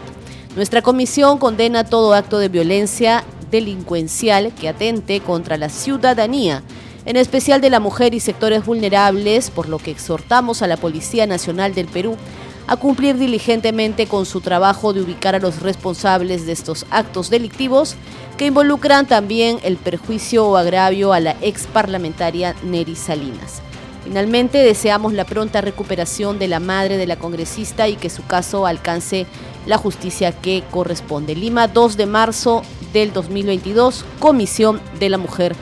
Nuestra 0.55 0.81
comisión 0.81 1.38
condena 1.38 1.83
todo 1.83 2.15
acto 2.15 2.39
de 2.39 2.50
violencia 2.50 3.23
delincuencial 3.53 4.51
que 4.53 4.67
atente 4.67 5.22
contra 5.22 5.57
la 5.57 5.69
ciudadanía, 5.69 6.63
en 7.05 7.15
especial 7.17 7.62
de 7.62 7.69
la 7.69 7.79
mujer 7.79 8.13
y 8.13 8.19
sectores 8.19 8.65
vulnerables, 8.65 9.51
por 9.51 9.69
lo 9.69 9.77
que 9.77 9.91
exhortamos 9.91 10.62
a 10.62 10.67
la 10.67 10.75
Policía 10.75 11.27
Nacional 11.27 11.75
del 11.75 11.88
Perú 11.88 12.17
a 12.65 12.77
cumplir 12.77 13.17
diligentemente 13.17 14.07
con 14.07 14.25
su 14.25 14.41
trabajo 14.41 14.93
de 14.93 15.01
ubicar 15.01 15.36
a 15.36 15.39
los 15.39 15.62
responsables 15.62 16.45
de 16.45 16.53
estos 16.53 16.86
actos 16.89 17.29
delictivos 17.29 17.95
que 18.38 18.48
involucran 18.48 19.05
también 19.05 19.60
el 19.63 19.77
perjuicio 19.77 20.48
o 20.48 20.57
agravio 20.57 21.13
a 21.13 21.19
la 21.19 21.36
ex 21.41 21.67
parlamentaria 21.67 22.55
Neri 22.63 22.95
Salinas. 22.95 23.62
Finalmente, 24.03 24.57
deseamos 24.57 25.13
la 25.13 25.25
pronta 25.25 25.62
recuperación 25.62 26.39
de 26.39 26.48
la 26.48 26.60
madre 26.60 26.98
de 26.98 27.05
la 27.05 27.17
congresista 27.17 27.88
y 27.88 27.95
que 27.95 28.10
su 28.10 28.25
caso 28.25 28.65
alcance 28.65 29.27
la 29.65 29.77
justicia 29.77 30.32
que 30.32 30.63
corresponde. 30.72 31.36
Lima, 31.36 31.67
2 31.67 31.98
de 31.98 32.05
marzo 32.05 32.63
del 32.91 33.13
2022, 33.13 34.05
Comisión 34.20 34.82
de 35.00 35.10
la 35.10 35.17
Mujer 35.17 35.55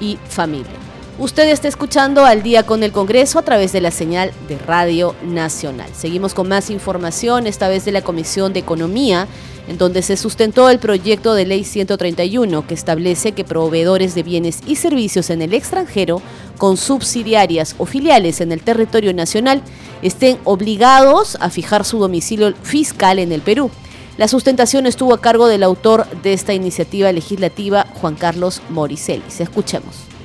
y 0.00 0.18
Familia. 0.28 0.72
Usted 1.18 1.48
está 1.48 1.66
escuchando 1.66 2.24
al 2.24 2.44
día 2.44 2.62
con 2.62 2.84
el 2.84 2.92
Congreso 2.92 3.40
a 3.40 3.42
través 3.42 3.72
de 3.72 3.80
la 3.80 3.90
señal 3.90 4.30
de 4.48 4.56
Radio 4.56 5.16
Nacional. 5.24 5.90
Seguimos 5.92 6.32
con 6.32 6.48
más 6.48 6.70
información, 6.70 7.48
esta 7.48 7.68
vez 7.68 7.84
de 7.84 7.90
la 7.90 8.02
Comisión 8.02 8.52
de 8.52 8.60
Economía, 8.60 9.26
en 9.68 9.78
donde 9.78 10.02
se 10.02 10.16
sustentó 10.16 10.70
el 10.70 10.78
proyecto 10.78 11.34
de 11.34 11.46
ley 11.46 11.62
131 11.62 12.66
que 12.66 12.74
establece 12.74 13.32
que 13.32 13.44
proveedores 13.44 14.14
de 14.14 14.22
bienes 14.22 14.60
y 14.66 14.76
servicios 14.76 15.30
en 15.30 15.42
el 15.42 15.54
extranjero 15.54 16.20
con 16.56 16.76
subsidiarias 16.76 17.76
o 17.78 17.86
filiales 17.86 18.40
en 18.40 18.50
el 18.50 18.62
territorio 18.62 19.12
nacional 19.14 19.62
estén 20.02 20.38
obligados 20.44 21.36
a 21.40 21.50
fijar 21.50 21.84
su 21.84 21.98
domicilio 21.98 22.54
fiscal 22.62 23.18
en 23.18 23.30
el 23.30 23.42
Perú. 23.42 23.70
La 24.16 24.26
sustentación 24.26 24.86
estuvo 24.86 25.14
a 25.14 25.20
cargo 25.20 25.46
del 25.46 25.62
autor 25.62 26.06
de 26.22 26.32
esta 26.32 26.52
iniciativa 26.52 27.12
legislativa, 27.12 27.86
Juan 28.00 28.16
Carlos 28.16 28.62
Moricelis. 28.68 29.40
Escuchemos. 29.40 30.17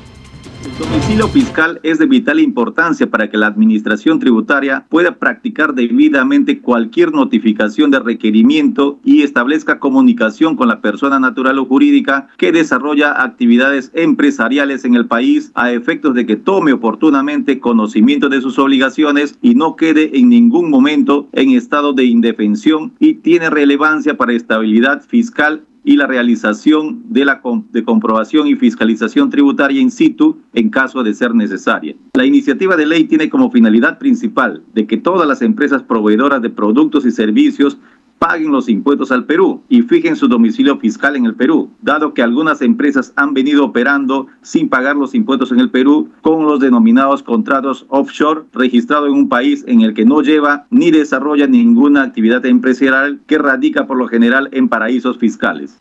El 0.83 0.89
domicilio 0.89 1.27
fiscal 1.29 1.79
es 1.81 1.97
de 1.97 2.05
vital 2.05 2.41
importancia 2.41 3.09
para 3.09 3.29
que 3.29 3.37
la 3.37 3.47
Administración 3.47 4.19
Tributaria 4.19 4.85
pueda 4.89 5.15
practicar 5.15 5.73
debidamente 5.73 6.59
cualquier 6.59 7.13
notificación 7.13 7.89
de 7.89 7.99
requerimiento 7.99 8.99
y 9.03 9.21
establezca 9.21 9.79
comunicación 9.79 10.57
con 10.57 10.67
la 10.67 10.81
persona 10.81 11.19
natural 11.19 11.57
o 11.59 11.65
jurídica 11.65 12.27
que 12.37 12.51
desarrolla 12.51 13.23
actividades 13.23 13.91
empresariales 13.93 14.83
en 14.83 14.95
el 14.95 15.07
país 15.07 15.51
a 15.55 15.71
efectos 15.71 16.15
de 16.15 16.25
que 16.25 16.35
tome 16.35 16.73
oportunamente 16.73 17.61
conocimiento 17.61 18.27
de 18.27 18.41
sus 18.41 18.59
obligaciones 18.59 19.37
y 19.41 19.55
no 19.55 19.77
quede 19.77 20.19
en 20.19 20.27
ningún 20.27 20.69
momento 20.69 21.29
en 21.31 21.51
estado 21.51 21.93
de 21.93 22.03
indefensión 22.03 22.91
y 22.99 23.15
tiene 23.15 23.49
relevancia 23.49 24.17
para 24.17 24.33
estabilidad 24.33 25.01
fiscal 25.01 25.63
y 25.83 25.97
la 25.97 26.07
realización 26.07 27.03
de 27.09 27.25
la 27.25 27.41
de 27.71 27.83
comprobación 27.83 28.47
y 28.47 28.55
fiscalización 28.55 29.29
tributaria 29.29 29.81
in 29.81 29.91
situ 29.91 30.37
en 30.53 30.69
caso 30.69 31.03
de 31.03 31.13
ser 31.13 31.35
necesaria. 31.35 31.95
La 32.13 32.25
iniciativa 32.25 32.75
de 32.75 32.85
ley 32.85 33.03
tiene 33.05 33.29
como 33.29 33.51
finalidad 33.51 33.97
principal 33.97 34.63
de 34.73 34.87
que 34.87 34.97
todas 34.97 35.27
las 35.27 35.41
empresas 35.41 35.83
proveedoras 35.83 36.41
de 36.41 36.49
productos 36.49 37.05
y 37.05 37.11
servicios 37.11 37.77
paguen 38.23 38.53
los 38.53 38.69
impuestos 38.69 39.11
al 39.11 39.25
Perú 39.25 39.63
y 39.67 39.81
fijen 39.81 40.15
su 40.15 40.29
domicilio 40.29 40.77
fiscal 40.77 41.17
en 41.17 41.25
el 41.25 41.35
Perú, 41.35 41.69
dado 41.81 42.13
que 42.13 42.23
algunas 42.23 42.61
empresas 42.61 43.11
han 43.17 43.33
venido 43.33 43.65
operando 43.65 44.27
sin 44.41 44.69
pagar 44.69 44.95
los 44.95 45.13
impuestos 45.13 45.51
en 45.51 45.59
el 45.59 45.69
Perú 45.69 46.09
con 46.21 46.45
los 46.45 46.61
denominados 46.61 47.21
contratos 47.21 47.85
offshore 47.89 48.43
registrados 48.53 49.09
en 49.09 49.15
un 49.15 49.27
país 49.27 49.65
en 49.67 49.81
el 49.81 49.93
que 49.93 50.05
no 50.05 50.21
lleva 50.21 50.67
ni 50.69 50.89
desarrolla 50.89 51.47
ninguna 51.47 52.03
actividad 52.03 52.45
empresarial 52.45 53.19
que 53.27 53.37
radica 53.39 53.87
por 53.87 53.97
lo 53.97 54.07
general 54.07 54.47
en 54.53 54.69
paraísos 54.69 55.17
fiscales. 55.17 55.77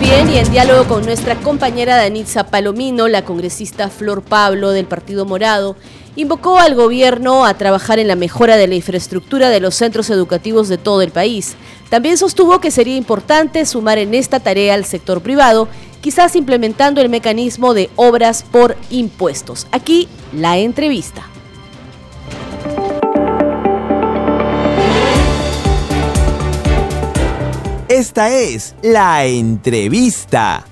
Bien, 0.00 0.30
y 0.30 0.38
en 0.38 0.50
diálogo 0.50 0.84
con 0.84 1.04
nuestra 1.04 1.36
compañera 1.36 1.94
Danitza 1.94 2.50
Palomino, 2.50 3.08
la 3.08 3.24
congresista 3.26 3.90
Flor 3.90 4.22
Pablo 4.22 4.70
del 4.70 4.86
Partido 4.86 5.26
Morado, 5.26 5.76
invocó 6.18 6.58
al 6.58 6.74
gobierno 6.74 7.46
a 7.46 7.54
trabajar 7.54 8.00
en 8.00 8.08
la 8.08 8.16
mejora 8.16 8.56
de 8.56 8.66
la 8.66 8.74
infraestructura 8.74 9.50
de 9.50 9.60
los 9.60 9.76
centros 9.76 10.10
educativos 10.10 10.68
de 10.68 10.76
todo 10.76 11.00
el 11.00 11.12
país. 11.12 11.54
También 11.90 12.18
sostuvo 12.18 12.60
que 12.60 12.72
sería 12.72 12.96
importante 12.96 13.64
sumar 13.64 13.98
en 13.98 14.12
esta 14.14 14.40
tarea 14.40 14.74
al 14.74 14.84
sector 14.84 15.22
privado, 15.22 15.68
quizás 16.00 16.34
implementando 16.34 17.00
el 17.00 17.08
mecanismo 17.08 17.72
de 17.72 17.88
obras 17.94 18.42
por 18.42 18.76
impuestos. 18.90 19.68
Aquí 19.70 20.08
la 20.32 20.58
entrevista. 20.58 21.24
Esta 27.88 28.34
es 28.34 28.74
la 28.82 29.24
entrevista. 29.24 30.67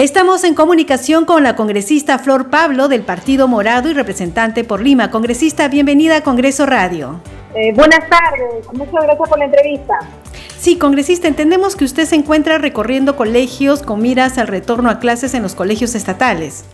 Estamos 0.00 0.44
en 0.44 0.54
comunicación 0.54 1.26
con 1.26 1.42
la 1.42 1.56
congresista 1.56 2.18
Flor 2.18 2.48
Pablo 2.48 2.88
del 2.88 3.02
Partido 3.02 3.48
Morado 3.48 3.90
y 3.90 3.92
representante 3.92 4.64
por 4.64 4.80
Lima. 4.80 5.10
Congresista, 5.10 5.68
bienvenida 5.68 6.16
a 6.16 6.22
Congreso 6.22 6.64
Radio. 6.64 7.20
Eh, 7.54 7.74
buenas 7.74 8.08
tardes, 8.08 8.66
muchas 8.72 8.94
gracias 8.94 9.28
por 9.28 9.38
la 9.38 9.44
entrevista. 9.44 9.98
Sí, 10.56 10.78
congresista, 10.78 11.28
entendemos 11.28 11.76
que 11.76 11.84
usted 11.84 12.06
se 12.06 12.14
encuentra 12.14 12.56
recorriendo 12.56 13.14
colegios 13.14 13.82
con 13.82 14.00
miras 14.00 14.38
al 14.38 14.46
retorno 14.46 14.88
a 14.88 15.00
clases 15.00 15.34
en 15.34 15.42
los 15.42 15.54
colegios 15.54 15.94
estatales. 15.94 16.64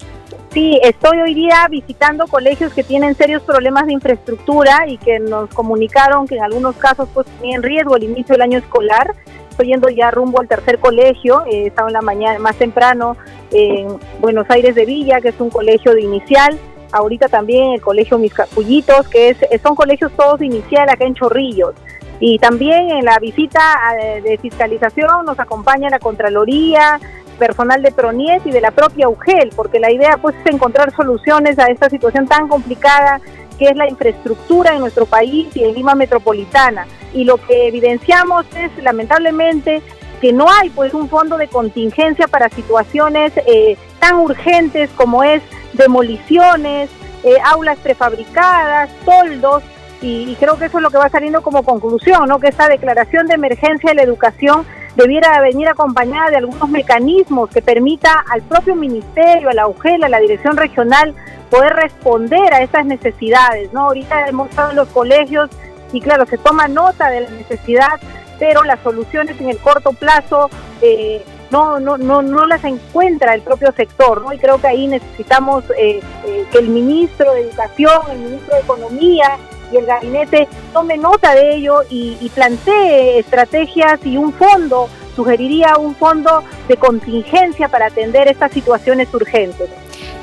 Sí, 0.52 0.78
estoy 0.84 1.18
hoy 1.18 1.34
día 1.34 1.66
visitando 1.68 2.28
colegios 2.28 2.72
que 2.74 2.84
tienen 2.84 3.16
serios 3.16 3.42
problemas 3.42 3.86
de 3.86 3.94
infraestructura 3.94 4.86
y 4.86 4.98
que 4.98 5.18
nos 5.18 5.50
comunicaron 5.50 6.28
que 6.28 6.36
en 6.36 6.44
algunos 6.44 6.76
casos 6.76 7.08
pues 7.12 7.26
en 7.42 7.64
riesgo 7.64 7.96
el 7.96 8.04
inicio 8.04 8.34
del 8.34 8.42
año 8.42 8.58
escolar 8.58 9.16
estoy 9.56 9.68
yendo 9.68 9.88
ya 9.88 10.10
rumbo 10.10 10.38
al 10.38 10.48
tercer 10.48 10.78
colegio, 10.78 11.42
eh, 11.46 11.68
estaba 11.68 11.88
en 11.88 11.94
la 11.94 12.02
mañana 12.02 12.38
más 12.38 12.56
temprano 12.56 13.16
en 13.50 13.88
Buenos 14.20 14.50
Aires 14.50 14.74
de 14.74 14.84
Villa, 14.84 15.22
que 15.22 15.30
es 15.30 15.40
un 15.40 15.48
colegio 15.48 15.94
de 15.94 16.02
inicial, 16.02 16.58
ahorita 16.92 17.28
también 17.28 17.72
el 17.72 17.80
colegio 17.80 18.18
Mis 18.18 18.34
Capullitos, 18.34 19.08
que 19.08 19.30
es, 19.30 19.38
son 19.62 19.74
colegios 19.74 20.12
todos 20.14 20.40
de 20.40 20.46
inicial 20.46 20.90
acá 20.90 21.06
en 21.06 21.14
Chorrillos. 21.14 21.72
Y 22.20 22.38
también 22.38 22.90
en 22.90 23.04
la 23.06 23.18
visita 23.18 23.60
eh, 23.98 24.20
de 24.20 24.36
fiscalización 24.36 25.24
nos 25.24 25.40
acompaña 25.40 25.88
la 25.88 26.00
Contraloría, 26.00 27.00
personal 27.38 27.82
de 27.82 27.92
Proniet 27.92 28.46
y 28.46 28.50
de 28.50 28.60
la 28.60 28.72
propia 28.72 29.08
UGEL, 29.08 29.52
porque 29.56 29.80
la 29.80 29.90
idea 29.90 30.18
pues 30.18 30.36
es 30.44 30.52
encontrar 30.52 30.94
soluciones 30.94 31.58
a 31.58 31.66
esta 31.66 31.88
situación 31.88 32.26
tan 32.26 32.46
complicada 32.48 33.22
que 33.58 33.66
es 33.66 33.76
la 33.76 33.88
infraestructura 33.88 34.74
en 34.74 34.80
nuestro 34.80 35.06
país 35.06 35.48
y 35.54 35.64
en 35.64 35.74
Lima 35.74 35.94
metropolitana. 35.94 36.86
Y 37.12 37.24
lo 37.24 37.36
que 37.38 37.68
evidenciamos 37.68 38.46
es 38.56 38.70
lamentablemente 38.82 39.82
que 40.20 40.32
no 40.32 40.46
hay 40.50 40.70
pues 40.70 40.94
un 40.94 41.08
fondo 41.08 41.36
de 41.36 41.48
contingencia 41.48 42.26
para 42.26 42.48
situaciones 42.48 43.32
eh, 43.46 43.76
tan 43.98 44.16
urgentes 44.16 44.90
como 44.96 45.22
es 45.22 45.42
demoliciones, 45.74 46.90
eh, 47.22 47.36
aulas 47.44 47.78
prefabricadas, 47.78 48.90
toldos 49.04 49.62
y, 50.02 50.36
creo 50.38 50.58
que 50.58 50.66
eso 50.66 50.78
es 50.78 50.82
lo 50.82 50.90
que 50.90 50.98
va 50.98 51.08
saliendo 51.08 51.42
como 51.42 51.62
conclusión, 51.62 52.28
¿no? 52.28 52.38
que 52.38 52.48
esta 52.48 52.68
declaración 52.68 53.26
de 53.26 53.34
emergencia 53.34 53.90
de 53.90 53.96
la 53.96 54.02
educación 54.02 54.66
debiera 54.94 55.40
venir 55.40 55.68
acompañada 55.68 56.30
de 56.30 56.36
algunos 56.36 56.68
mecanismos 56.68 57.50
que 57.50 57.62
permita 57.62 58.24
al 58.30 58.42
propio 58.42 58.74
ministerio, 58.76 59.48
a 59.50 59.54
la 59.54 59.66
UGEL, 59.66 60.04
a 60.04 60.08
la 60.08 60.20
dirección 60.20 60.56
regional, 60.56 61.14
poder 61.50 61.74
responder 61.74 62.52
a 62.54 62.62
esas 62.62 62.86
necesidades. 62.86 63.72
¿no? 63.72 63.86
Ahorita 63.86 64.26
hemos 64.28 64.50
estado 64.50 64.70
en 64.70 64.76
los 64.76 64.88
colegios 64.88 65.50
y 65.92 66.00
claro, 66.00 66.26
se 66.26 66.38
toma 66.38 66.68
nota 66.68 67.10
de 67.10 67.22
la 67.22 67.30
necesidad, 67.30 68.00
pero 68.38 68.64
las 68.64 68.80
soluciones 68.80 69.40
en 69.40 69.50
el 69.50 69.58
corto 69.58 69.92
plazo 69.92 70.50
eh, 70.82 71.24
no, 71.50 71.78
no, 71.78 71.96
no, 71.96 72.22
no 72.22 72.46
las 72.46 72.64
encuentra 72.64 73.34
el 73.34 73.42
propio 73.42 73.72
sector, 73.72 74.22
¿no? 74.22 74.32
Y 74.32 74.38
creo 74.38 74.60
que 74.60 74.66
ahí 74.66 74.86
necesitamos 74.86 75.64
eh, 75.78 76.00
eh, 76.24 76.44
que 76.50 76.58
el 76.58 76.68
ministro 76.68 77.32
de 77.32 77.42
Educación, 77.42 78.00
el 78.10 78.18
ministro 78.18 78.54
de 78.54 78.60
Economía 78.62 79.38
y 79.72 79.76
el 79.76 79.86
gabinete 79.86 80.48
tome 80.72 80.96
nota 80.96 81.34
de 81.34 81.56
ello 81.56 81.82
y, 81.88 82.16
y 82.20 82.28
plantee 82.30 83.18
estrategias 83.18 84.04
y 84.04 84.16
un 84.16 84.32
fondo, 84.32 84.88
sugeriría 85.16 85.76
un 85.78 85.96
fondo 85.96 86.44
de 86.68 86.76
contingencia 86.76 87.68
para 87.68 87.86
atender 87.86 88.28
estas 88.28 88.52
situaciones 88.52 89.12
urgentes. 89.12 89.68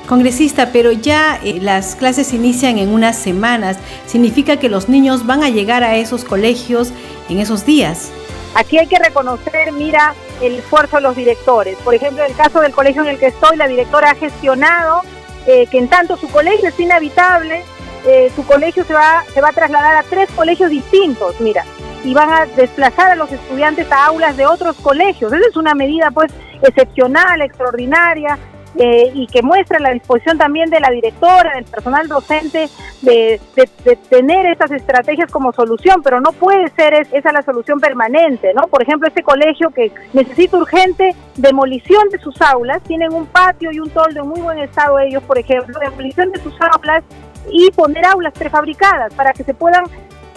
Congresista, 0.08 0.70
pero 0.72 0.92
ya 0.92 1.40
eh, 1.44 1.60
las 1.62 1.96
clases 1.96 2.34
inician 2.34 2.78
en 2.78 2.90
unas 2.90 3.18
semanas. 3.18 3.78
¿Significa 4.06 4.58
que 4.58 4.70
los 4.70 4.88
niños 4.88 5.26
van 5.26 5.44
a 5.44 5.50
llegar 5.50 5.84
a 5.84 5.96
esos 5.96 6.24
colegios 6.24 6.92
en 7.30 7.40
esos 7.40 7.66
días? 7.66 8.12
Aquí 8.56 8.78
hay 8.78 8.88
que 8.88 9.00
reconocer, 9.00 9.72
mira, 9.72 10.14
el 10.42 10.56
esfuerzo 10.56 10.98
de 10.98 11.04
los 11.04 11.16
directores. 11.16 11.78
Por 11.84 11.96
ejemplo, 11.96 12.24
en 12.24 12.32
el 12.32 12.38
caso 12.38 12.60
del 12.60 12.72
colegio 12.72 13.02
en 13.02 13.10
el 13.10 13.18
que 13.18 13.28
estoy, 13.28 13.58
la 13.58 13.68
directora 13.68 14.12
ha 14.12 14.16
gestionado 14.16 15.02
eh, 15.48 15.68
que 15.68 15.80
en 15.80 15.88
tanto 15.88 16.18
su 16.18 16.30
colegio 16.30 16.70
es 16.70 16.80
inhabitable, 16.80 17.64
eh, 18.06 18.32
su 18.36 18.46
colegio 18.46 18.84
se 18.84 18.94
va, 18.94 19.24
se 19.34 19.42
va 19.42 19.50
a 19.50 19.54
trasladar 19.54 19.96
a 19.96 20.04
tres 20.04 20.30
colegios 20.36 20.70
distintos, 20.70 21.40
mira, 21.40 21.66
y 22.04 22.14
van 22.14 22.30
a 22.30 22.46
desplazar 22.46 23.12
a 23.12 23.16
los 23.16 23.32
estudiantes 23.32 23.92
a 23.92 24.08
aulas 24.08 24.36
de 24.38 24.46
otros 24.46 24.76
colegios. 24.78 25.32
Esa 25.32 25.48
es 25.48 25.58
una 25.58 25.74
medida 25.74 26.12
pues 26.12 26.32
excepcional, 26.62 27.42
extraordinaria, 27.42 28.38
eh, 28.76 29.12
y 29.14 29.28
que 29.28 29.44
muestra 29.44 29.80
la 29.80 29.92
disposición 29.92 30.40
también 30.40 30.72
de 30.72 30.80
la 30.80 30.90
directora, 30.90 31.54
del 31.54 31.66
personal 31.66 32.08
docente, 32.08 32.70
de, 33.04 33.40
tener 34.10 34.48
esas 34.48 34.72
estrategias 34.72 35.32
como 35.32 35.54
solución, 35.54 36.02
pero 36.04 36.20
no 36.20 36.32
puede 36.32 36.70
ser 36.70 37.08
esa 37.12 37.32
la 37.32 37.44
solución 37.44 37.80
permanente, 37.80 38.52
¿no? 38.56 38.64
Por 38.68 38.82
ejemplo, 38.82 39.08
este 39.08 39.22
colegio 39.22 39.70
que 39.70 39.92
necesita 40.14 40.58
urgente 40.58 41.16
demolición 41.36 42.10
de 42.10 42.18
sus 42.18 42.42
aulas, 42.42 42.82
tienen 42.82 43.14
un 43.14 43.28
patio 43.28 43.72
y 43.72 43.80
un 43.80 43.92
toldo 43.92 44.24
en 44.24 44.30
muy 44.30 44.42
buen 44.42 44.58
estado 44.58 44.98
ellos, 44.98 45.22
por 45.22 45.38
ejemplo, 45.38 45.78
demolición 45.80 46.32
de 46.32 46.42
sus 46.42 46.56
aulas 46.60 47.04
y 47.52 47.70
poner 47.72 48.06
aulas 48.06 48.34
prefabricadas 48.34 49.14
para 49.14 49.34
que 49.34 49.44
se 49.44 49.54
puedan 49.54 49.84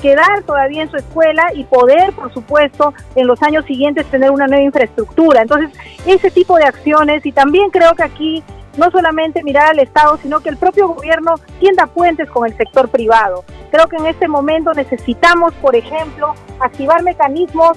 quedar 0.06 0.44
todavía 0.44 0.82
en 0.82 0.90
su 0.90 0.96
escuela 0.96 1.50
y 1.52 1.64
poder, 1.64 2.12
por 2.12 2.32
supuesto, 2.32 2.94
en 3.16 3.26
los 3.26 3.42
años 3.42 3.64
siguientes 3.64 4.06
tener 4.06 4.30
una 4.30 4.46
nueva 4.46 4.62
infraestructura. 4.62 5.42
Entonces, 5.42 5.76
ese 6.06 6.30
tipo 6.30 6.56
de 6.56 6.64
acciones, 6.64 7.26
y 7.26 7.32
también 7.32 7.70
creo 7.70 7.92
que 7.96 8.04
aquí 8.04 8.44
no 8.76 8.88
solamente 8.92 9.42
mirar 9.42 9.70
al 9.70 9.80
Estado, 9.80 10.16
sino 10.22 10.38
que 10.38 10.50
el 10.50 10.58
propio 10.58 10.86
gobierno 10.86 11.34
tienda 11.58 11.88
puentes 11.88 12.30
con 12.30 12.46
el 12.46 12.56
sector 12.56 12.88
privado. 12.88 13.44
Creo 13.70 13.86
que 13.86 13.96
en 13.96 14.06
este 14.06 14.28
momento 14.28 14.72
necesitamos, 14.72 15.52
por 15.54 15.74
ejemplo, 15.76 16.34
activar 16.60 17.02
mecanismos 17.02 17.76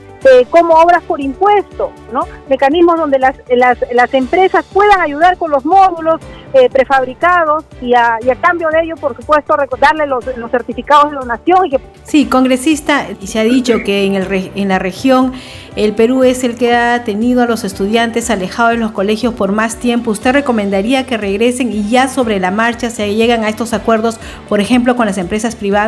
como 0.50 0.74
obras 0.75 1.01
por 1.03 1.22
impuesto, 1.22 1.91
¿no? 2.12 2.22
Mecanismos 2.50 2.98
donde 2.98 3.19
las, 3.19 3.36
las, 3.50 3.77
las 3.93 4.13
empresas 4.13 4.65
puedan 4.74 5.00
ayudar 5.00 5.38
con 5.38 5.51
los 5.51 5.65
módulos 5.65 6.19
eh, 6.53 6.69
prefabricados 6.69 7.63
y 7.81 7.93
a, 7.93 8.17
y 8.22 8.29
a, 8.29 8.36
cambio 8.36 8.69
de 8.69 8.81
ello, 8.84 8.96
por 8.96 9.15
supuesto, 9.15 9.55
darle 9.79 10.08
los, 10.08 10.25
los 10.36 10.51
certificados 10.51 11.12
de 11.12 11.17
donación. 11.17 11.65
Y 11.67 11.69
que... 11.69 11.79
Sí, 12.03 12.25
congresista, 12.25 13.05
se 13.24 13.39
ha 13.39 13.43
dicho 13.43 13.84
que 13.86 14.05
en, 14.05 14.15
el, 14.15 14.51
en 14.55 14.67
la 14.67 14.79
región 14.79 15.34
el 15.75 15.93
Perú 15.93 16.24
es 16.24 16.43
el 16.43 16.58
que 16.58 16.75
ha 16.75 17.03
tenido 17.03 17.43
a 17.43 17.46
los 17.46 17.63
estudiantes 17.63 18.29
alejados 18.29 18.72
de 18.74 18.77
los 18.79 18.91
colegios 18.91 19.34
por 19.34 19.51
más 19.51 19.77
tiempo. 19.77 20.12
¿Usted 20.12 20.34
recomendaría 20.34 21.05
que 21.05 21.17
regresen 21.17 21.72
y 21.72 21.88
ya 21.88 22.08
sobre 22.08 22.39
la 22.39 22.51
marcha 22.51 22.89
se 22.89 23.13
llegan 23.15 23.43
a 23.43 23.50
estos 23.50 23.72
acuerdos, 23.74 24.19
por 24.50 24.60
ejemplo, 24.60 24.96
con 24.96 25.05
las 25.05 25.17
empresas 25.17 25.55
privadas? 25.55 25.79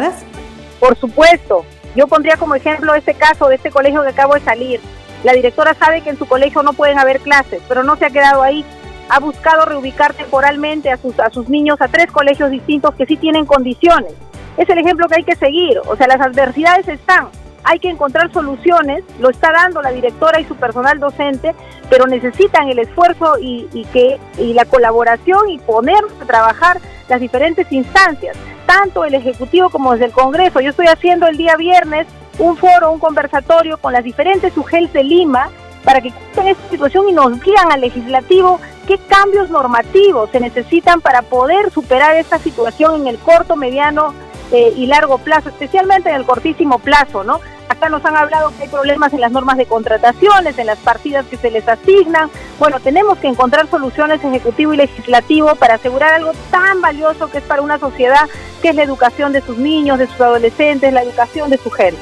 Por 0.80 0.98
supuesto, 0.98 1.66
yo 1.96 2.08
pondría 2.08 2.38
como 2.38 2.56
ejemplo 2.56 2.96
este 2.96 3.14
caso 3.14 3.48
de 3.50 3.56
este 3.56 3.72
colegio 3.72 4.04
que 4.04 4.10
acabo 4.10 4.36
de 4.36 4.42
salir. 4.42 4.80
La 5.24 5.34
directora 5.34 5.74
sabe 5.74 6.02
que 6.02 6.10
en 6.10 6.18
su 6.18 6.26
colegio 6.26 6.64
no 6.64 6.74
pueden 6.74 6.98
haber 6.98 7.20
clases, 7.20 7.62
pero 7.68 7.84
no 7.84 7.96
se 7.98 8.06
ha 8.06 8.10
quedado 8.10 8.42
ahí. 8.42 8.66
Ha 9.10 9.20
buscado 9.20 9.66
reubicar 9.66 10.14
temporalmente 10.14 10.90
a 10.90 10.98
sus, 10.98 11.20
a 11.20 11.30
sus 11.30 11.50
niños 11.50 11.82
a 11.82 11.90
tres 11.90 12.08
colegios 12.12 12.50
distintos 12.50 12.96
que 12.96 13.06
sí 13.06 13.18
tienen 13.18 13.46
condiciones. 13.46 14.14
Es 14.58 14.70
el 14.70 14.78
ejemplo 14.78 15.08
que 15.08 15.16
hay 15.18 15.24
que 15.24 15.36
seguir. 15.36 15.80
O 15.86 15.96
sea, 15.98 16.08
las 16.08 16.22
adversidades 16.22 16.88
están. 16.88 17.28
Hay 17.64 17.78
que 17.80 17.90
encontrar 17.90 18.32
soluciones, 18.32 19.04
lo 19.20 19.30
está 19.30 19.52
dando 19.52 19.82
la 19.82 19.92
directora 19.92 20.40
y 20.40 20.46
su 20.46 20.56
personal 20.56 21.00
docente, 21.00 21.54
pero 21.90 22.08
necesitan 22.08 22.70
el 22.70 22.80
esfuerzo 22.80 23.36
y, 23.40 23.86
que, 23.94 24.20
y 24.40 24.54
la 24.54 24.66
colaboración 24.66 25.50
y 25.50 25.60
ponerse 25.60 26.16
a 26.22 26.26
trabajar 26.26 26.80
las 27.08 27.20
diferentes 27.20 27.72
instancias 27.72 28.36
tanto 28.72 29.04
el 29.04 29.14
Ejecutivo 29.14 29.70
como 29.70 29.92
desde 29.92 30.06
el 30.06 30.12
Congreso. 30.14 30.62
Yo 30.62 30.70
estoy 30.70 30.88
haciendo 30.88 31.28
el 31.28 31.36
día 31.36 31.58
viernes 31.58 32.08
un 32.40 32.56
foro, 32.56 32.92
un 32.92 33.00
conversatorio 33.00 33.78
con 33.78 33.92
las 33.92 34.06
diferentes 34.06 34.56
UGELs 34.56 34.94
de 34.94 35.04
Lima 35.04 35.50
para 35.84 36.00
que 36.00 36.14
en 36.38 36.48
esta 36.48 36.70
situación 36.70 37.10
y 37.10 37.12
nos 37.12 37.42
guían 37.42 37.70
al 37.70 37.82
legislativo 37.82 38.62
qué 38.88 38.98
cambios 38.98 39.50
normativos 39.50 40.30
se 40.32 40.40
necesitan 40.40 41.02
para 41.02 41.22
poder 41.22 41.70
superar 41.72 42.16
esta 42.16 42.40
situación 42.40 43.02
en 43.02 43.08
el 43.08 43.18
corto, 43.18 43.58
mediano 43.58 44.14
eh, 44.54 44.74
y 44.78 44.86
largo 44.86 45.18
plazo, 45.18 45.50
especialmente 45.50 46.10
en 46.10 46.16
el 46.16 46.26
cortísimo 46.26 46.80
plazo, 46.80 47.26
¿no? 47.26 47.42
Acá 47.72 47.88
nos 47.88 48.04
han 48.04 48.18
hablado 48.18 48.52
que 48.58 48.64
hay 48.64 48.68
problemas 48.68 49.14
en 49.14 49.22
las 49.22 49.32
normas 49.32 49.56
de 49.56 49.66
contrataciones, 49.66 50.58
en 50.58 50.68
las 50.68 50.78
partidas 50.80 51.26
que 51.28 51.38
se 51.38 51.50
les 51.50 51.66
asignan. 51.70 52.30
Bueno, 52.60 52.82
tenemos 52.82 53.18
que 53.18 53.30
encontrar 53.30 53.70
soluciones 53.70 54.22
ejecutivo 54.22 54.74
y 54.74 54.78
legislativo 54.78 55.56
para 55.56 55.76
asegurar 55.76 56.16
algo 56.16 56.34
tan 56.52 56.82
valioso 56.82 57.32
que 57.32 57.38
es 57.38 57.44
para 57.46 57.62
una 57.62 57.80
sociedad, 57.80 58.28
que 58.62 58.72
es 58.72 58.76
la 58.76 58.84
educación 58.84 59.32
de 59.32 59.40
sus 59.40 59.58
niños, 59.58 60.00
de 60.00 60.08
sus 60.08 60.20
adolescentes, 60.20 60.92
la 60.92 61.02
educación 61.02 61.50
de 61.50 61.60
su 61.60 61.72
gente. 61.72 62.02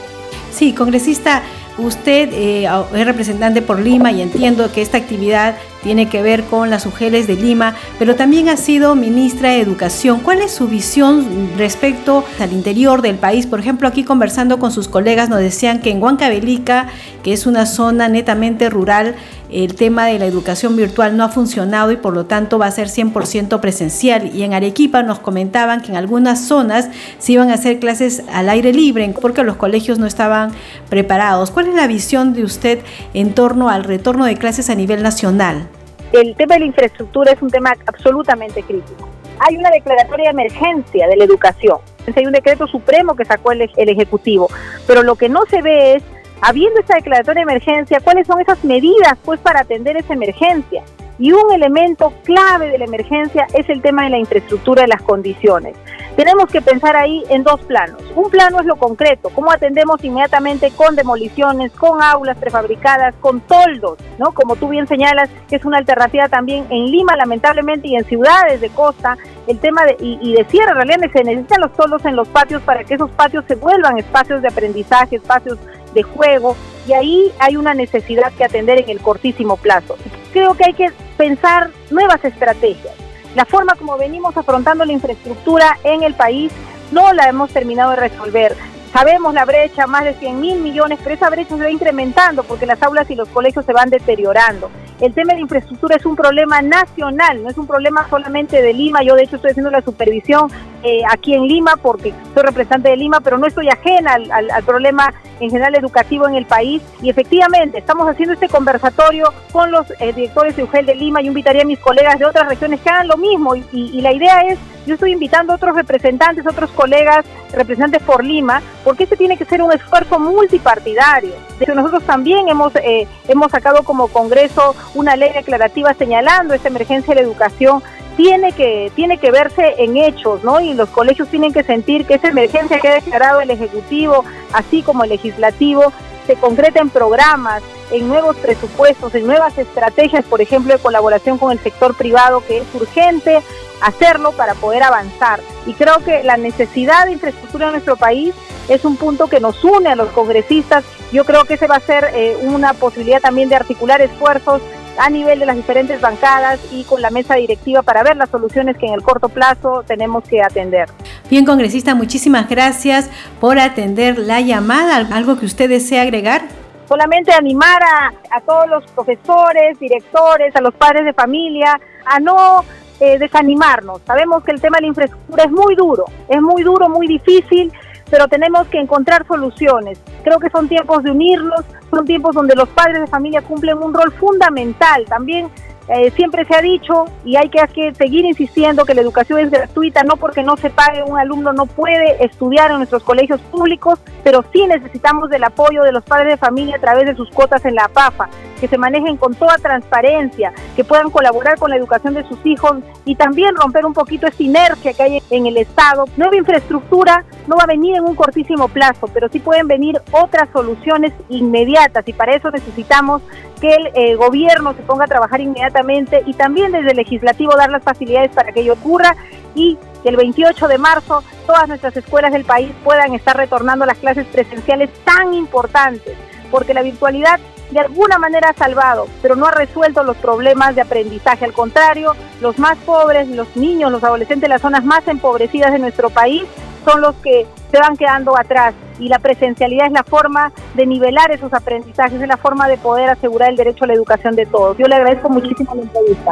Sí, 0.52 0.74
congresista, 0.74 1.44
usted 1.80 2.30
eh, 2.34 2.70
es 2.94 3.06
representante 3.06 3.62
por 3.62 3.80
Lima 3.80 4.12
y 4.12 4.22
entiendo 4.22 4.72
que 4.72 4.82
esta 4.82 4.98
actividad 4.98 5.56
tiene 5.84 6.10
que 6.10 6.22
ver 6.22 6.44
con 6.44 6.70
las 6.70 6.86
UGELES 6.86 7.28
de 7.28 7.36
Lima, 7.36 7.76
pero 7.98 8.16
también 8.16 8.50
ha 8.50 8.58
sido 8.58 8.96
ministra 8.96 9.52
de 9.52 9.62
Educación. 9.62 10.20
¿Cuál 10.20 10.42
es 10.42 10.52
su 10.52 10.68
visión 10.68 11.52
respecto 11.58 12.26
al 12.40 12.52
interior 12.52 13.02
del 13.02 13.16
país? 13.16 13.48
Por 13.48 13.60
ejemplo, 13.60 13.88
aquí 13.88 14.04
conversando 14.04 14.60
con 14.60 14.72
sus 14.72 14.88
colegas 14.88 15.30
nos 15.30 15.40
decían 15.40 15.80
que 15.80 15.92
en 15.92 16.02
Huancavelica, 16.02 16.88
que 17.24 17.34
es 17.34 17.46
una 17.46 17.66
zona 17.66 18.10
netamente 18.10 18.70
rural, 18.70 19.16
el 19.52 19.76
tema 19.76 20.06
de 20.06 20.20
la 20.20 20.26
educación 20.26 20.76
virtual 20.76 21.18
no 21.18 21.24
ha 21.24 21.30
funcionado 21.30 21.92
y 21.92 21.98
por 21.98 22.14
lo 22.14 22.26
tanto 22.26 22.60
va 22.60 22.68
a 22.68 22.72
ser 22.72 22.88
100% 22.88 23.60
presencial. 23.60 24.36
Y 24.36 24.44
en 24.44 24.54
Arequipa 24.54 25.04
nos 25.04 25.20
comentaban 25.20 25.82
que 25.82 25.92
en 25.92 25.98
algunas 25.98 26.46
zonas 26.46 26.90
se 27.18 27.34
iban 27.34 27.50
a 27.50 27.56
hacer 27.56 27.80
clases 27.80 28.24
al 28.32 28.50
aire 28.50 28.74
libre 28.74 29.14
porque 29.22 29.44
los 29.44 29.56
colegios 29.56 30.00
no 30.00 30.06
estaban 30.06 30.52
preparados. 30.90 31.52
¿Cuál 31.52 31.68
es 31.68 31.76
la 31.76 31.88
visión 31.88 32.34
de 32.34 32.44
usted 32.44 32.80
en 33.14 33.34
torno 33.34 33.70
al 33.70 33.84
retorno 33.84 34.26
de 34.26 34.36
clases 34.36 34.70
a 34.70 34.76
nivel 34.76 35.04
nacional? 35.04 35.68
el 36.12 36.36
tema 36.36 36.56
de 36.56 36.62
la 36.62 36.66
infraestructura 36.66 37.32
es 37.32 37.42
un 37.42 37.50
tema 37.50 37.74
absolutamente 37.86 38.64
crítico. 38.64 39.08
Hay 39.40 39.58
una 39.58 39.70
declaratoria 39.70 40.26
de 40.26 40.32
emergencia 40.32 41.08
de 41.08 41.16
la 41.16 41.24
educación. 41.24 41.78
Hay 42.16 42.26
un 42.26 42.32
decreto 42.32 42.68
supremo 42.68 43.16
que 43.16 43.26
sacó 43.26 43.52
el, 43.52 43.70
el 43.78 43.90
Ejecutivo. 43.90 44.50
Pero 44.88 45.04
lo 45.04 45.16
que 45.16 45.30
no 45.30 45.42
se 45.50 45.62
ve 45.62 45.96
es, 45.96 46.04
habiendo 46.42 46.80
esa 46.80 46.96
declaratoria 46.96 47.46
de 47.46 47.52
emergencia, 47.52 48.00
cuáles 48.00 48.28
son 48.28 48.42
esas 48.42 48.64
medidas 48.64 49.18
pues 49.24 49.40
para 49.40 49.62
atender 49.62 49.98
esa 49.98 50.14
emergencia. 50.14 50.84
Y 51.20 51.34
un 51.34 51.52
elemento 51.52 52.14
clave 52.24 52.70
de 52.70 52.78
la 52.78 52.86
emergencia 52.86 53.46
es 53.54 53.68
el 53.68 53.82
tema 53.82 54.06
de 54.06 54.10
la 54.12 54.20
infraestructura 54.20 54.84
de 54.84 54.88
las 54.88 55.02
condiciones. 55.02 55.76
Tenemos 56.16 56.50
que 56.50 56.62
pensar 56.62 56.96
ahí 56.96 57.24
en 57.30 57.44
dos 57.44 57.60
planos. 57.62 58.02
Un 58.16 58.30
plano 58.30 58.62
es 58.62 58.66
lo 58.66 58.78
concreto, 58.78 59.30
cómo 59.30 59.52
atendemos 59.52 60.02
inmediatamente 60.04 60.72
con 60.72 60.96
demoliciones, 60.96 61.74
con 61.74 62.02
aulas 62.02 62.38
prefabricadas, 62.38 63.16
con 63.20 63.42
toldos, 63.42 63.98
¿no? 64.18 64.32
Como 64.34 64.56
tú 64.56 64.70
bien 64.70 64.88
señalas, 64.88 65.30
que 65.50 65.58
es 65.58 65.66
una 65.66 65.78
alternativa 65.78 66.30
también 66.30 66.66
en 66.70 66.86
Lima, 66.86 67.18
lamentablemente, 67.18 67.90
y 67.90 67.96
en 67.96 68.06
ciudades 68.06 68.62
de 68.62 68.70
costa, 68.70 69.18
el 69.48 69.60
tema 69.60 69.86
de, 69.86 69.98
y, 70.00 70.20
y 70.22 70.34
de 70.36 70.46
cierre, 70.46 70.72
en 70.72 70.76
realidad 70.76 71.12
se 71.12 71.24
necesitan 71.24 71.62
los 71.62 71.74
toldos 71.74 72.06
en 72.06 72.16
los 72.16 72.28
patios 72.30 72.62
para 72.64 72.84
que 72.84 72.96
esos 72.96 73.10
patios 73.12 73.44
se 73.48 73.56
vuelvan 73.56 73.98
espacios 73.98 74.42
de 74.42 74.48
aprendizaje, 74.48 75.18
espacios 75.18 75.58
de 75.94 76.04
juego, 76.04 76.56
y 76.88 76.94
ahí 76.94 77.32
hay 77.40 77.58
una 77.58 77.74
necesidad 77.74 78.32
que 78.34 78.44
atender 78.44 78.80
en 78.80 78.90
el 78.90 79.00
cortísimo 79.00 79.58
plazo. 79.58 79.98
Creo 80.34 80.54
que 80.56 80.66
hay 80.66 80.74
que 80.74 80.92
pensar 81.18 81.72
nuevas 81.92 82.24
estrategias. 82.24 82.94
La 83.36 83.46
forma 83.46 83.74
como 83.76 83.98
venimos 83.98 84.36
afrontando 84.36 84.86
la 84.86 84.94
infraestructura 84.94 85.78
en 85.84 86.04
el 86.04 86.16
país 86.16 86.52
no 86.92 87.14
la 87.14 87.30
hemos 87.30 87.52
terminado 87.52 87.92
de 87.92 87.98
resolver. 87.98 88.56
Sabemos 88.92 89.36
la 89.36 89.46
brecha, 89.46 89.86
más 89.86 90.04
de 90.04 90.16
100 90.16 90.40
mil 90.40 90.60
millones, 90.62 90.98
pero 91.04 91.14
esa 91.14 91.30
brecha 91.30 91.56
se 91.56 91.62
va 91.62 91.70
incrementando 91.70 92.44
porque 92.44 92.66
las 92.66 92.82
aulas 92.82 93.10
y 93.12 93.16
los 93.16 93.30
colegios 93.30 93.64
se 93.66 93.74
van 93.74 93.90
deteriorando. 93.90 94.72
el 95.00 95.14
tema 95.14 95.34
de 95.34 95.42
infraestructura 95.42 95.96
es 95.96 96.06
un 96.06 96.16
problema 96.16 96.62
nacional, 96.62 97.44
no 97.44 97.50
es 97.50 97.58
un 97.58 97.68
problema 97.68 98.08
solamente 98.10 98.62
de 98.62 98.74
Lima. 98.74 99.04
Yo 99.04 99.16
de 99.16 99.24
hecho 99.24 99.36
estoy 99.36 99.52
haciendo 99.52 99.70
la 99.70 99.82
supervisión 99.82 100.52
eh, 100.84 101.02
aquí 101.10 101.36
en 101.36 101.44
Lima 101.48 101.76
porque 101.82 102.14
soy 102.34 102.44
representante 102.44 102.90
de 102.90 102.98
Lima, 102.98 103.22
pero 103.22 103.38
no 103.38 103.46
estoy 103.46 103.70
ajena 103.70 104.16
al, 104.16 104.52
al, 104.52 104.64
problema 104.64 105.14
en 105.40 105.50
general 105.50 105.76
educativo 105.76 106.28
en 106.28 106.36
el 106.36 106.46
país. 106.46 106.82
Y 107.02 107.10
efectivamente 107.10 107.78
estamos 107.78 108.08
haciendo 108.08 108.34
este 108.34 108.50
conversatorio 108.50 109.34
con 109.52 109.72
los 109.72 109.90
eh, 110.00 110.14
directores 110.14 110.56
de 110.56 110.64
UGEL 110.64 110.86
de 110.86 110.96
Lima. 110.96 111.22
y 111.22 111.28
invitaría 111.28 111.64
a 111.64 111.66
mis 111.66 111.80
colegas 111.80 112.20
de 112.20 112.26
otras 112.26 112.48
regiones 112.48 112.82
que 112.82 112.90
hagan 112.90 113.08
lo 113.08 113.18
mismo. 113.18 113.56
Y, 113.56 114.00
la 114.02 114.14
idea 114.14 114.42
es, 114.42 114.58
yo 114.86 114.94
estoy 114.94 115.12
invitando 115.12 115.54
a 115.54 115.58
otros 115.58 115.76
representantes, 115.76 116.46
otros 116.48 116.72
colegas, 116.72 117.26
representantes 117.52 118.02
por 118.04 118.24
Lima, 118.24 118.62
porque 118.84 119.04
este 119.04 119.18
tiene 119.18 119.38
que 119.38 119.46
ser 119.46 119.62
un 119.62 119.72
esfuerzo 119.72 120.20
multipartidario. 120.20 121.34
Nosotros 121.76 122.04
también 122.04 122.48
hemos, 122.48 122.76
eh, 122.78 123.08
hemos 123.28 123.52
sacado 123.52 123.84
como 123.84 124.08
Congreso 124.08 124.76
una 124.96 125.16
ley 125.16 125.32
declarativa 125.34 125.94
señalando 125.94 126.54
esta 126.54 126.70
emergencia 126.70 127.14
de 127.14 127.22
la 127.22 127.28
educación 127.28 127.84
tiene 128.20 128.52
que, 128.52 128.92
tiene 128.98 129.18
que 129.18 129.32
verse 129.32 129.76
en 129.78 129.96
hechos, 129.96 130.44
¿no? 130.44 130.60
Y 130.60 130.74
los 130.74 130.90
colegios 130.90 131.30
tienen 131.30 131.54
que 131.54 131.64
sentir 131.64 132.06
que 132.06 132.16
esa 132.16 132.28
emergencia 132.28 132.78
que 132.78 132.90
ha 132.90 132.96
declarado 132.96 133.40
el 133.40 133.50
Ejecutivo, 133.50 134.26
así 134.52 134.84
como 134.84 135.06
el 135.06 135.12
Legislativo, 135.12 135.94
se 136.28 136.36
concreta 136.36 136.82
en 136.82 136.90
programas, 136.90 137.64
en 137.94 138.10
nuevos 138.10 138.36
presupuestos, 138.36 139.16
en 139.16 139.26
nuevas 139.26 139.58
estrategias, 139.58 140.26
por 140.26 140.42
ejemplo, 140.42 140.74
de 140.74 140.80
colaboración 140.80 141.38
con 141.38 141.54
el 141.54 141.60
sector 141.60 141.96
privado, 141.96 142.44
que 142.46 142.58
es 142.58 142.66
urgente 142.74 143.42
hacerlo 143.82 144.32
para 144.32 144.54
poder 144.56 144.84
avanzar. 144.84 145.40
Y 145.66 145.74
creo 145.74 145.98
que 146.04 146.24
la 146.24 146.38
necesidad 146.38 147.06
de 147.06 147.14
infraestructura 147.14 147.68
en 147.68 147.74
nuestro 147.74 147.96
país 147.96 148.34
es 148.68 148.86
un 148.86 148.98
punto 148.98 149.28
que 149.28 149.40
nos 149.40 149.64
une 149.64 149.90
a 149.90 149.96
los 149.96 150.10
congresistas. 150.10 150.84
Yo 151.12 151.26
creo 151.26 151.46
que 151.46 151.56
ese 151.56 151.68
va 151.68 151.78
a 151.78 151.80
ser 151.80 152.12
eh, 152.14 152.38
una 152.42 152.74
posibilidad 152.74 153.20
también 153.20 153.50
de 153.50 153.56
articular 153.56 154.02
esfuerzos 154.02 154.62
a 155.00 155.10
nivel 155.10 155.40
de 155.40 155.46
las 155.46 155.56
diferentes 155.56 156.02
bancadas 156.02 156.60
y 156.72 156.84
con 156.84 157.02
la 157.02 157.10
mesa 157.10 157.36
directiva 157.36 157.82
para 157.82 158.04
ver 158.04 158.18
las 158.18 158.30
soluciones 158.30 158.78
que 158.78 158.86
en 158.86 158.94
el 158.94 159.02
corto 159.02 159.30
plazo 159.30 159.84
tenemos 159.88 160.24
que 160.26 160.42
atender. 160.42 160.90
Bien, 161.30 161.46
congresista, 161.46 161.96
muchísimas 161.96 162.50
gracias 162.50 163.10
por 163.40 163.60
atender 163.60 164.20
la 164.20 164.42
llamada. 164.42 165.08
¿Algo 165.16 165.40
que 165.40 165.46
usted 165.46 165.70
desea 165.70 166.02
agregar? 166.02 166.42
Solamente 166.88 167.32
animar 167.32 167.82
a, 167.82 168.14
a 168.36 168.42
todos 168.42 168.68
los 168.68 168.84
profesores, 168.92 169.80
directores, 169.80 170.56
a 170.56 170.62
los 170.62 170.74
padres 170.74 171.06
de 171.06 171.14
familia 171.14 171.80
a 172.06 172.20
no 172.20 172.66
eh, 173.00 173.18
desanimarnos. 173.18 174.02
Sabemos 174.06 174.44
que 174.44 174.52
el 174.52 174.62
tema 174.62 174.78
de 174.78 174.82
la 174.82 174.88
infraestructura 174.88 175.44
es 175.44 175.52
muy 175.52 175.76
duro, 175.76 176.06
es 176.28 176.42
muy 176.42 176.64
duro, 176.64 176.90
muy 176.90 177.08
difícil, 177.08 177.72
pero 178.10 178.28
tenemos 178.28 178.68
que 178.68 178.80
encontrar 178.80 179.26
soluciones. 179.28 180.02
Creo 180.24 180.40
que 180.40 180.50
son 180.50 180.68
tiempos 180.68 181.04
de 181.04 181.12
unirnos, 181.12 181.62
son 181.90 182.06
tiempos 182.06 182.36
donde 182.36 182.56
los 182.56 182.68
padres 182.70 183.02
de 183.02 183.08
familia 183.08 183.42
cumplen 183.42 183.78
un 183.78 183.94
rol 183.94 184.12
fundamental. 184.14 185.06
También 185.06 185.50
eh, 185.92 186.12
siempre 186.12 186.46
se 186.46 186.56
ha 186.56 186.62
dicho 186.62 187.06
y 187.26 187.36
hay 187.36 187.50
que, 187.50 187.60
seguir 187.96 188.24
insistiendo 188.24 188.86
que 188.86 188.94
la 188.94 189.02
educación 189.02 189.40
es 189.40 189.50
gratuita, 189.50 190.04
no 190.04 190.18
porque 190.18 190.44
no 190.44 190.56
se 190.56 190.70
pague, 190.70 191.02
un 191.02 191.18
alumno 191.18 191.52
no 191.52 191.66
puede 191.66 192.24
estudiar 192.24 192.70
en 192.70 192.78
nuestros 192.78 193.04
colegios 193.04 193.42
públicos, 193.42 194.00
pero 194.24 194.46
sí 194.54 194.68
necesitamos 194.68 195.32
del 195.32 195.44
apoyo 195.44 195.82
de 195.82 195.92
los 195.92 196.04
padres 196.04 196.34
de 196.34 196.38
familia 196.38 196.76
a 196.76 196.80
través 196.80 197.08
de 197.08 197.16
sus 197.16 197.32
cuotas 197.32 197.66
en 197.66 197.74
la 197.74 197.88
PAFA, 197.88 198.30
que 198.62 198.68
se 198.68 198.78
manejen 198.78 199.18
con 199.18 199.34
toda 199.34 199.58
transparencia, 199.58 200.54
que 200.76 200.84
puedan 200.84 201.10
colaborar 201.10 201.58
con 201.58 201.72
la 201.72 201.78
educación 201.78 202.14
de 202.14 202.28
sus 202.28 202.38
hijos 202.46 202.78
y 203.06 203.16
también 203.16 203.56
romper 203.56 203.84
un 203.84 203.94
poquito 203.94 204.28
esa 204.28 204.44
inercia 204.44 204.94
que 204.94 205.02
hay 205.02 205.24
en 205.32 205.48
el 205.48 205.58
Estado. 205.58 206.06
Nueva 206.18 206.36
infraestructura 206.36 207.26
no 207.48 207.56
va 207.56 207.64
a 207.64 207.68
venir 207.68 207.96
en 207.96 208.04
un 208.04 208.14
cortísimo 208.14 208.68
plazo, 208.68 209.08
pero 209.12 209.28
sí 209.30 209.40
pueden 209.40 209.68
venir 209.68 210.00
otras 210.12 210.50
soluciones 210.54 211.14
inmediatas 211.30 212.08
y 212.08 212.14
para 212.14 212.36
eso 212.36 212.52
necesitamos 212.52 213.24
que 213.60 213.74
el 213.74 213.88
eh, 213.94 214.16
gobierno 214.16 214.74
se 214.74 214.84
ponga 214.84 215.06
a 215.06 215.08
trabajar 215.08 215.42
inmediatamente 215.42 215.79
y 216.26 216.34
también 216.34 216.72
desde 216.72 216.92
el 216.92 216.98
legislativo 216.98 217.56
dar 217.56 217.72
las 217.72 217.84
facilidades 217.84 218.32
para 218.32 218.52
que 218.52 218.62
ello 218.62 218.74
ocurra 218.74 219.16
y 219.56 219.78
que 220.04 220.10
el 220.10 220.18
28 220.18 220.68
de 220.68 220.78
marzo 220.78 221.24
todas 221.46 221.68
nuestras 221.68 221.96
escuelas 221.98 222.32
del 222.32 222.46
país 222.46 222.72
puedan 222.84 223.14
estar 223.14 223.36
retornando 223.36 223.84
a 223.84 223.88
las 223.88 223.98
clases 223.98 224.26
presenciales 224.28 224.90
tan 225.04 225.34
importantes, 225.34 226.16
porque 226.52 226.74
la 226.74 226.82
virtualidad 226.82 227.40
de 227.72 227.80
alguna 227.80 228.18
manera 228.18 228.50
ha 228.50 228.54
salvado, 228.54 229.08
pero 229.22 229.36
no 229.36 229.46
ha 229.46 229.52
resuelto 229.52 230.04
los 230.04 230.18
problemas 230.18 230.76
de 230.76 230.82
aprendizaje. 230.82 231.46
Al 231.46 231.54
contrario, 231.54 232.16
los 232.42 232.58
más 232.58 232.78
pobres, 232.80 233.28
los 233.28 233.56
niños, 233.56 233.92
los 233.92 234.04
adolescentes 234.04 234.50
las 234.50 234.62
zonas 234.62 234.84
más 234.84 235.08
empobrecidas 235.08 235.72
de 235.72 235.80
nuestro 235.80 236.10
país 236.10 236.44
son 236.90 237.02
los 237.02 237.16
que 237.18 237.46
se 237.72 237.80
van 237.80 237.96
quedando 237.96 238.38
atrás 238.38 238.74
y 238.98 239.08
la 239.10 239.20
presencialidad 239.20 239.88
es 239.88 239.94
la 239.94 240.04
forma 240.04 240.52
de 240.74 240.86
nivelar 240.86 241.32
esos 241.32 241.54
aprendizajes, 241.54 242.22
es 242.22 242.28
la 242.28 242.38
forma 242.38 242.68
de 242.68 242.78
poder 242.78 243.10
asegurar 243.10 243.50
el 243.50 243.56
derecho 243.56 243.84
a 243.84 243.88
la 243.88 243.94
educación 243.94 244.36
de 244.36 244.46
todos. 244.46 244.78
Yo 244.78 244.88
le 244.88 244.96
agradezco 244.96 245.30
muchísimo 245.30 245.76
la 245.76 245.84
entrevista. 245.84 246.32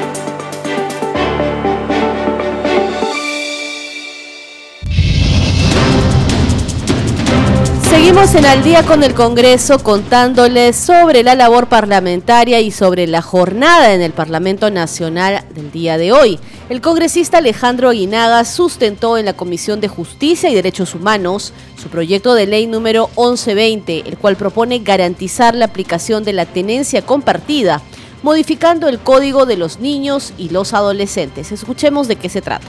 En 8.21 8.45
Al 8.45 8.63
día 8.63 8.83
con 8.83 9.03
el 9.03 9.15
Congreso 9.15 9.79
contándoles 9.79 10.75
sobre 10.75 11.23
la 11.23 11.33
labor 11.33 11.67
parlamentaria 11.67 12.61
y 12.61 12.69
sobre 12.69 13.07
la 13.07 13.21
jornada 13.23 13.95
en 13.95 14.01
el 14.01 14.13
Parlamento 14.13 14.69
Nacional 14.69 15.43
del 15.55 15.71
día 15.71 15.97
de 15.97 16.11
hoy. 16.11 16.39
El 16.69 16.81
congresista 16.81 17.39
Alejandro 17.39 17.89
Aguinaga 17.89 18.45
sustentó 18.45 19.17
en 19.17 19.25
la 19.25 19.33
Comisión 19.33 19.81
de 19.81 19.87
Justicia 19.87 20.49
y 20.49 20.55
Derechos 20.55 20.93
Humanos 20.93 21.51
su 21.75 21.89
proyecto 21.89 22.35
de 22.35 22.45
ley 22.45 22.67
número 22.67 23.07
1120, 23.17 24.03
el 24.07 24.17
cual 24.17 24.37
propone 24.37 24.79
garantizar 24.79 25.55
la 25.55 25.65
aplicación 25.65 26.23
de 26.23 26.33
la 26.33 26.45
tenencia 26.45 27.01
compartida, 27.01 27.81
modificando 28.21 28.87
el 28.87 28.99
Código 28.99 29.47
de 29.47 29.57
los 29.57 29.79
Niños 29.79 30.31
y 30.37 30.49
los 30.49 30.73
Adolescentes. 30.73 31.51
Escuchemos 31.51 32.07
de 32.07 32.17
qué 32.17 32.29
se 32.29 32.41
trata. 32.41 32.67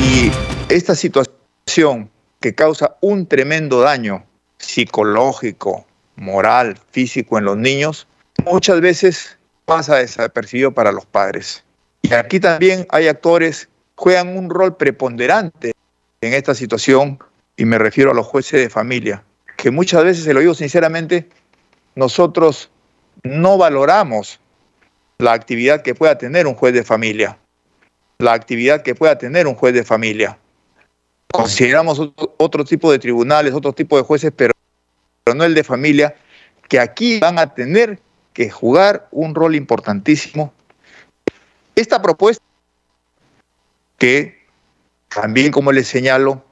Y 0.00 0.30
esta 0.72 0.94
situación 0.94 2.10
que 2.40 2.54
causa 2.54 2.96
un 3.00 3.26
tremendo 3.26 3.80
daño 3.80 4.24
psicológico, 4.58 5.86
moral, 6.16 6.78
físico 6.90 7.38
en 7.38 7.44
los 7.44 7.56
niños, 7.56 8.06
muchas 8.44 8.80
veces 8.80 9.38
pasa 9.64 9.96
desapercibido 9.96 10.72
para 10.72 10.92
los 10.92 11.06
padres. 11.06 11.64
Y 12.02 12.14
aquí 12.14 12.40
también 12.40 12.86
hay 12.90 13.08
actores 13.08 13.68
juegan 13.98 14.36
un 14.36 14.48
rol 14.48 14.76
preponderante 14.76 15.74
en 16.20 16.32
esta 16.32 16.54
situación, 16.54 17.18
y 17.56 17.64
me 17.64 17.78
refiero 17.78 18.12
a 18.12 18.14
los 18.14 18.26
jueces 18.26 18.60
de 18.60 18.70
familia, 18.70 19.24
que 19.56 19.72
muchas 19.72 20.04
veces, 20.04 20.24
se 20.24 20.32
lo 20.32 20.40
digo 20.40 20.54
sinceramente, 20.54 21.28
nosotros 21.96 22.70
no 23.24 23.58
valoramos 23.58 24.40
la 25.18 25.32
actividad 25.32 25.82
que 25.82 25.96
pueda 25.96 26.16
tener 26.16 26.46
un 26.46 26.54
juez 26.54 26.72
de 26.72 26.84
familia, 26.84 27.38
la 28.18 28.34
actividad 28.34 28.82
que 28.82 28.94
pueda 28.94 29.18
tener 29.18 29.48
un 29.48 29.56
juez 29.56 29.74
de 29.74 29.84
familia 29.84 30.38
consideramos 31.32 32.00
otro, 32.38 32.64
tipo 32.64 32.90
de 32.90 32.98
tribunales, 32.98 33.54
otro 33.54 33.72
tipo 33.72 33.96
de 33.96 34.02
jueces, 34.02 34.32
pero, 34.34 34.52
pero 35.24 35.34
no 35.34 35.44
el 35.44 35.54
de 35.54 35.64
familia, 35.64 36.16
que 36.68 36.80
aquí 36.80 37.18
van 37.20 37.38
a 37.38 37.54
tener 37.54 38.00
que 38.32 38.50
jugar 38.50 39.08
un 39.10 39.34
rol 39.34 39.54
importantísimo. 39.54 40.52
Esta 41.74 42.00
propuesta, 42.02 42.44
que 43.98 44.46
también, 45.08 45.50
como 45.50 45.72
les 45.72 45.88
señalo, 45.88 46.44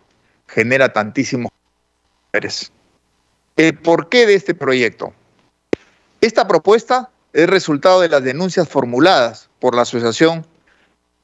genera 0.47 0.93
tantísimos 0.93 1.51
¿El 3.57 3.79
porqué 3.79 4.27
de 4.27 4.35
este 4.35 4.55
proyecto? 4.55 5.15
Esta 6.21 6.47
propuesta 6.47 7.11
es 7.33 7.49
resultado 7.49 8.01
de 8.01 8.09
las 8.09 8.23
denuncias 8.23 8.69
formuladas 8.69 9.49
por 9.59 9.75
la 9.75 9.83
Asociación 9.83 10.47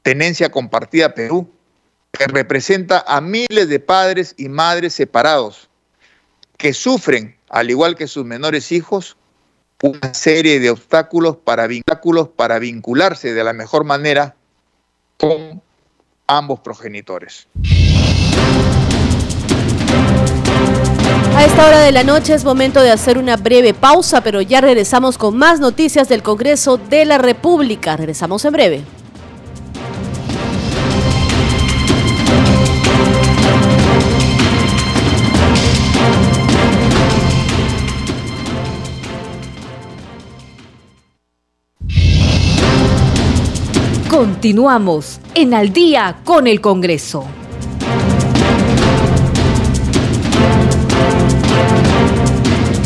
Tenencia 0.01 0.49
Compartida 0.49 1.13
Perú 1.13 1.52
que 2.13 2.27
representa 2.27 3.03
a 3.07 3.21
miles 3.21 3.67
de 3.67 3.79
padres 3.79 4.35
y 4.37 4.47
madres 4.47 4.93
separados 4.93 5.69
que 6.57 6.73
sufren, 6.73 7.35
al 7.49 7.71
igual 7.71 7.95
que 7.95 8.07
sus 8.07 8.23
menores 8.23 8.71
hijos, 8.71 9.17
una 9.81 10.13
serie 10.13 10.59
de 10.59 10.69
obstáculos 10.69 11.37
para, 11.37 11.67
para 12.35 12.59
vincularse 12.59 13.33
de 13.33 13.43
la 13.43 13.51
mejor 13.51 13.83
manera 13.83 14.35
con 15.17 15.61
ambos 16.27 16.59
progenitores. 16.59 17.47
A 21.35 21.45
esta 21.45 21.67
hora 21.67 21.79
de 21.79 21.91
la 21.91 22.03
noche 22.03 22.35
es 22.35 22.45
momento 22.45 22.81
de 22.81 22.91
hacer 22.91 23.17
una 23.17 23.37
breve 23.37 23.73
pausa, 23.73 24.21
pero 24.21 24.39
ya 24.39 24.61
regresamos 24.61 25.17
con 25.17 25.35
más 25.35 25.59
noticias 25.59 26.07
del 26.07 26.21
Congreso 26.21 26.77
de 26.77 27.05
la 27.05 27.17
República. 27.17 27.97
Regresamos 27.97 28.45
en 28.45 28.53
breve. 28.53 28.83
Continuamos 44.23 45.19
en 45.35 45.53
Al 45.53 45.73
día 45.73 46.21
con 46.23 46.47
el 46.47 46.61
Congreso. 46.61 47.25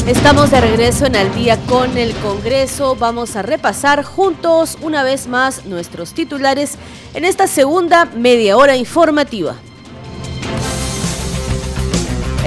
Estamos 0.08 0.50
de 0.50 0.62
regreso 0.62 1.06
en 1.06 1.16
Al 1.16 1.32
día 1.36 1.60
con 1.68 1.96
el 1.96 2.16
Congreso. 2.16 2.96
Vamos 2.96 3.36
a 3.36 3.44
repasar 3.44 4.04
juntos 4.04 4.80
una 4.82 5.04
vez 5.04 5.28
más 5.28 5.68
nuestros 5.68 6.16
titulares 6.16 6.80
en 7.14 7.24
esta 7.24 7.46
segunda 7.46 8.06
media 8.06 8.58
hora 8.58 8.76
informativa. 8.76 9.58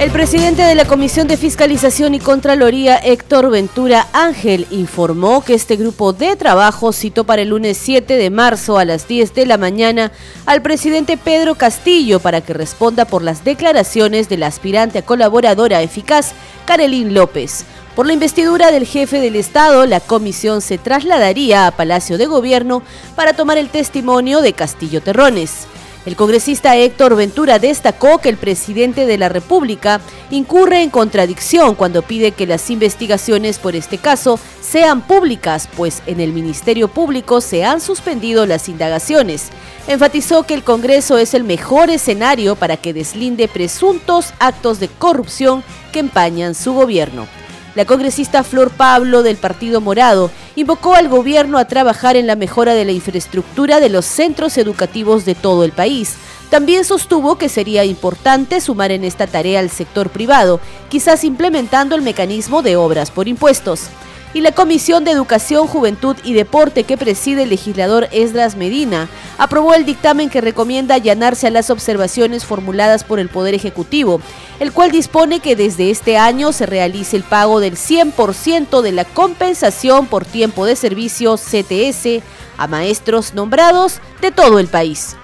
El 0.01 0.09
presidente 0.09 0.63
de 0.63 0.73
la 0.73 0.85
Comisión 0.85 1.27
de 1.27 1.37
Fiscalización 1.37 2.15
y 2.15 2.19
Contraloría, 2.19 2.97
Héctor 2.97 3.51
Ventura 3.51 4.07
Ángel, 4.13 4.65
informó 4.71 5.43
que 5.43 5.53
este 5.53 5.75
grupo 5.75 6.11
de 6.11 6.35
trabajo 6.35 6.91
citó 6.91 7.23
para 7.23 7.43
el 7.43 7.49
lunes 7.49 7.77
7 7.77 8.17
de 8.17 8.31
marzo 8.31 8.79
a 8.79 8.85
las 8.85 9.07
10 9.07 9.35
de 9.35 9.45
la 9.45 9.59
mañana 9.59 10.11
al 10.47 10.63
presidente 10.63 11.17
Pedro 11.17 11.53
Castillo 11.53 12.19
para 12.19 12.41
que 12.41 12.55
responda 12.55 13.05
por 13.05 13.21
las 13.21 13.43
declaraciones 13.43 14.27
de 14.27 14.37
la 14.37 14.47
aspirante 14.47 14.97
a 14.97 15.05
colaboradora 15.05 15.83
eficaz, 15.83 16.31
Karelín 16.65 17.13
López. 17.13 17.65
Por 17.95 18.07
la 18.07 18.13
investidura 18.13 18.71
del 18.71 18.87
jefe 18.87 19.19
del 19.19 19.35
Estado, 19.35 19.85
la 19.85 19.99
comisión 19.99 20.61
se 20.61 20.79
trasladaría 20.79 21.67
a 21.67 21.71
Palacio 21.71 22.17
de 22.17 22.25
Gobierno 22.25 22.81
para 23.15 23.33
tomar 23.33 23.59
el 23.59 23.69
testimonio 23.69 24.41
de 24.41 24.53
Castillo 24.53 25.03
Terrones. 25.03 25.67
El 26.03 26.15
congresista 26.15 26.75
Héctor 26.75 27.15
Ventura 27.15 27.59
destacó 27.59 28.17
que 28.17 28.29
el 28.29 28.37
presidente 28.37 29.05
de 29.05 29.19
la 29.19 29.29
República 29.29 30.01
incurre 30.31 30.81
en 30.81 30.89
contradicción 30.89 31.75
cuando 31.75 32.01
pide 32.01 32.31
que 32.31 32.47
las 32.47 32.71
investigaciones 32.71 33.59
por 33.59 33.75
este 33.75 33.99
caso 33.99 34.39
sean 34.61 35.01
públicas, 35.01 35.69
pues 35.77 36.01
en 36.07 36.19
el 36.19 36.33
Ministerio 36.33 36.87
Público 36.87 37.39
se 37.39 37.65
han 37.65 37.79
suspendido 37.81 38.47
las 38.47 38.67
indagaciones. 38.67 39.49
Enfatizó 39.87 40.41
que 40.43 40.55
el 40.55 40.63
Congreso 40.63 41.19
es 41.19 41.35
el 41.35 41.43
mejor 41.43 41.91
escenario 41.91 42.55
para 42.55 42.77
que 42.77 42.93
deslinde 42.93 43.47
presuntos 43.47 44.33
actos 44.39 44.79
de 44.79 44.87
corrupción 44.87 45.63
que 45.91 45.99
empañan 45.99 46.55
su 46.55 46.73
gobierno. 46.73 47.27
La 47.73 47.85
congresista 47.85 48.43
Flor 48.43 48.69
Pablo 48.69 49.23
del 49.23 49.37
Partido 49.37 49.79
Morado 49.79 50.29
invocó 50.57 50.95
al 50.95 51.07
gobierno 51.07 51.57
a 51.57 51.65
trabajar 51.65 52.17
en 52.17 52.27
la 52.27 52.35
mejora 52.35 52.73
de 52.73 52.83
la 52.83 52.91
infraestructura 52.91 53.79
de 53.79 53.87
los 53.87 54.05
centros 54.05 54.57
educativos 54.57 55.23
de 55.23 55.35
todo 55.35 55.63
el 55.63 55.71
país. 55.71 56.15
También 56.49 56.83
sostuvo 56.83 57.37
que 57.37 57.47
sería 57.47 57.85
importante 57.85 58.59
sumar 58.59 58.91
en 58.91 59.05
esta 59.05 59.25
tarea 59.25 59.61
al 59.61 59.69
sector 59.69 60.09
privado, 60.09 60.59
quizás 60.89 61.23
implementando 61.23 61.95
el 61.95 62.01
mecanismo 62.01 62.61
de 62.61 62.75
obras 62.75 63.09
por 63.09 63.29
impuestos 63.29 63.87
y 64.33 64.41
la 64.41 64.51
Comisión 64.51 65.03
de 65.03 65.11
Educación, 65.11 65.67
Juventud 65.67 66.15
y 66.23 66.33
Deporte 66.33 66.83
que 66.83 66.97
preside 66.97 67.43
el 67.43 67.49
legislador 67.49 68.07
Esdras 68.11 68.55
Medina 68.55 69.09
aprobó 69.37 69.73
el 69.73 69.85
dictamen 69.85 70.29
que 70.29 70.41
recomienda 70.41 70.95
allanarse 70.95 71.47
a 71.47 71.51
las 71.51 71.69
observaciones 71.69 72.45
formuladas 72.45 73.03
por 73.03 73.19
el 73.19 73.29
Poder 73.29 73.53
Ejecutivo, 73.53 74.21
el 74.59 74.71
cual 74.71 74.91
dispone 74.91 75.39
que 75.39 75.55
desde 75.55 75.89
este 75.89 76.17
año 76.17 76.51
se 76.51 76.65
realice 76.65 77.17
el 77.17 77.23
pago 77.23 77.59
del 77.59 77.75
100% 77.75 78.81
de 78.81 78.91
la 78.91 79.05
compensación 79.05 80.07
por 80.07 80.25
tiempo 80.25 80.65
de 80.65 80.75
servicio 80.75 81.35
CTS 81.37 82.23
a 82.57 82.67
maestros 82.67 83.33
nombrados 83.33 83.99
de 84.21 84.31
todo 84.31 84.59
el 84.59 84.67
país. 84.67 85.15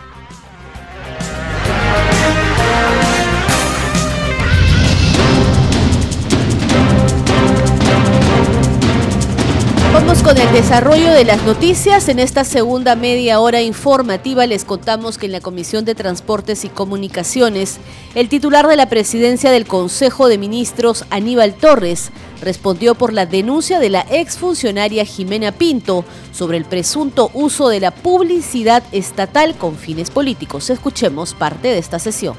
Vamos 10.00 10.22
con 10.22 10.38
el 10.38 10.54
desarrollo 10.54 11.12
de 11.12 11.26
las 11.26 11.44
noticias. 11.44 12.08
En 12.08 12.20
esta 12.20 12.44
segunda 12.44 12.96
media 12.96 13.40
hora 13.40 13.64
informativa 13.64 14.46
les 14.46 14.64
contamos 14.64 15.18
que 15.18 15.26
en 15.26 15.32
la 15.32 15.42
Comisión 15.42 15.86
de 15.86 15.96
Transportes 15.96 16.66
y 16.66 16.70
Comunicaciones, 16.70 17.80
el 18.14 18.30
titular 18.30 18.68
de 18.68 18.76
la 18.76 18.90
presidencia 18.90 19.50
del 19.50 19.66
Consejo 19.66 20.28
de 20.28 20.38
Ministros, 20.38 21.04
Aníbal 21.10 21.56
Torres, 21.56 22.12
respondió 22.44 22.94
por 22.94 23.12
la 23.12 23.26
denuncia 23.26 23.80
de 23.80 23.90
la 23.90 24.06
exfuncionaria 24.12 25.04
Jimena 25.04 25.52
Pinto 25.52 26.06
sobre 26.32 26.58
el 26.58 26.66
presunto 26.66 27.32
uso 27.34 27.68
de 27.68 27.80
la 27.80 27.90
publicidad 27.90 28.84
estatal 28.92 29.56
con 29.56 29.78
fines 29.78 30.12
políticos. 30.12 30.70
Escuchemos 30.70 31.34
parte 31.34 31.70
de 31.70 31.80
esta 31.80 31.98
sesión. 31.98 32.36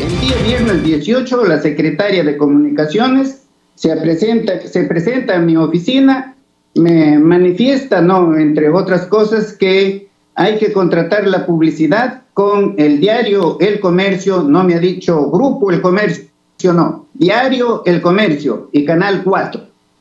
El 0.00 0.20
día 0.20 0.36
viernes 0.44 0.82
18, 0.82 1.44
la 1.44 1.62
secretaria 1.62 2.24
de 2.24 2.36
Comunicaciones 2.36 3.42
se 3.76 3.94
presenta, 3.94 4.60
se 4.66 4.82
presenta 4.82 5.36
en 5.36 5.46
mi 5.46 5.56
oficina 5.56 6.35
me 6.76 7.18
manifiesta, 7.18 8.00
¿no? 8.00 8.36
Entre 8.36 8.68
otras 8.68 9.06
cosas, 9.06 9.52
que 9.52 10.08
hay 10.34 10.58
que 10.58 10.72
contratar 10.72 11.26
la 11.26 11.46
publicidad 11.46 12.22
con 12.34 12.74
el 12.76 13.00
diario 13.00 13.56
El 13.60 13.80
Comercio, 13.80 14.42
no 14.42 14.62
me 14.64 14.74
ha 14.74 14.78
dicho 14.78 15.30
Grupo 15.30 15.70
El 15.70 15.80
Comercio, 15.80 16.28
no, 16.74 17.06
Diario 17.14 17.82
El 17.86 18.02
Comercio 18.02 18.68
y 18.72 18.84
Canal 18.84 19.22
4. 19.24 19.60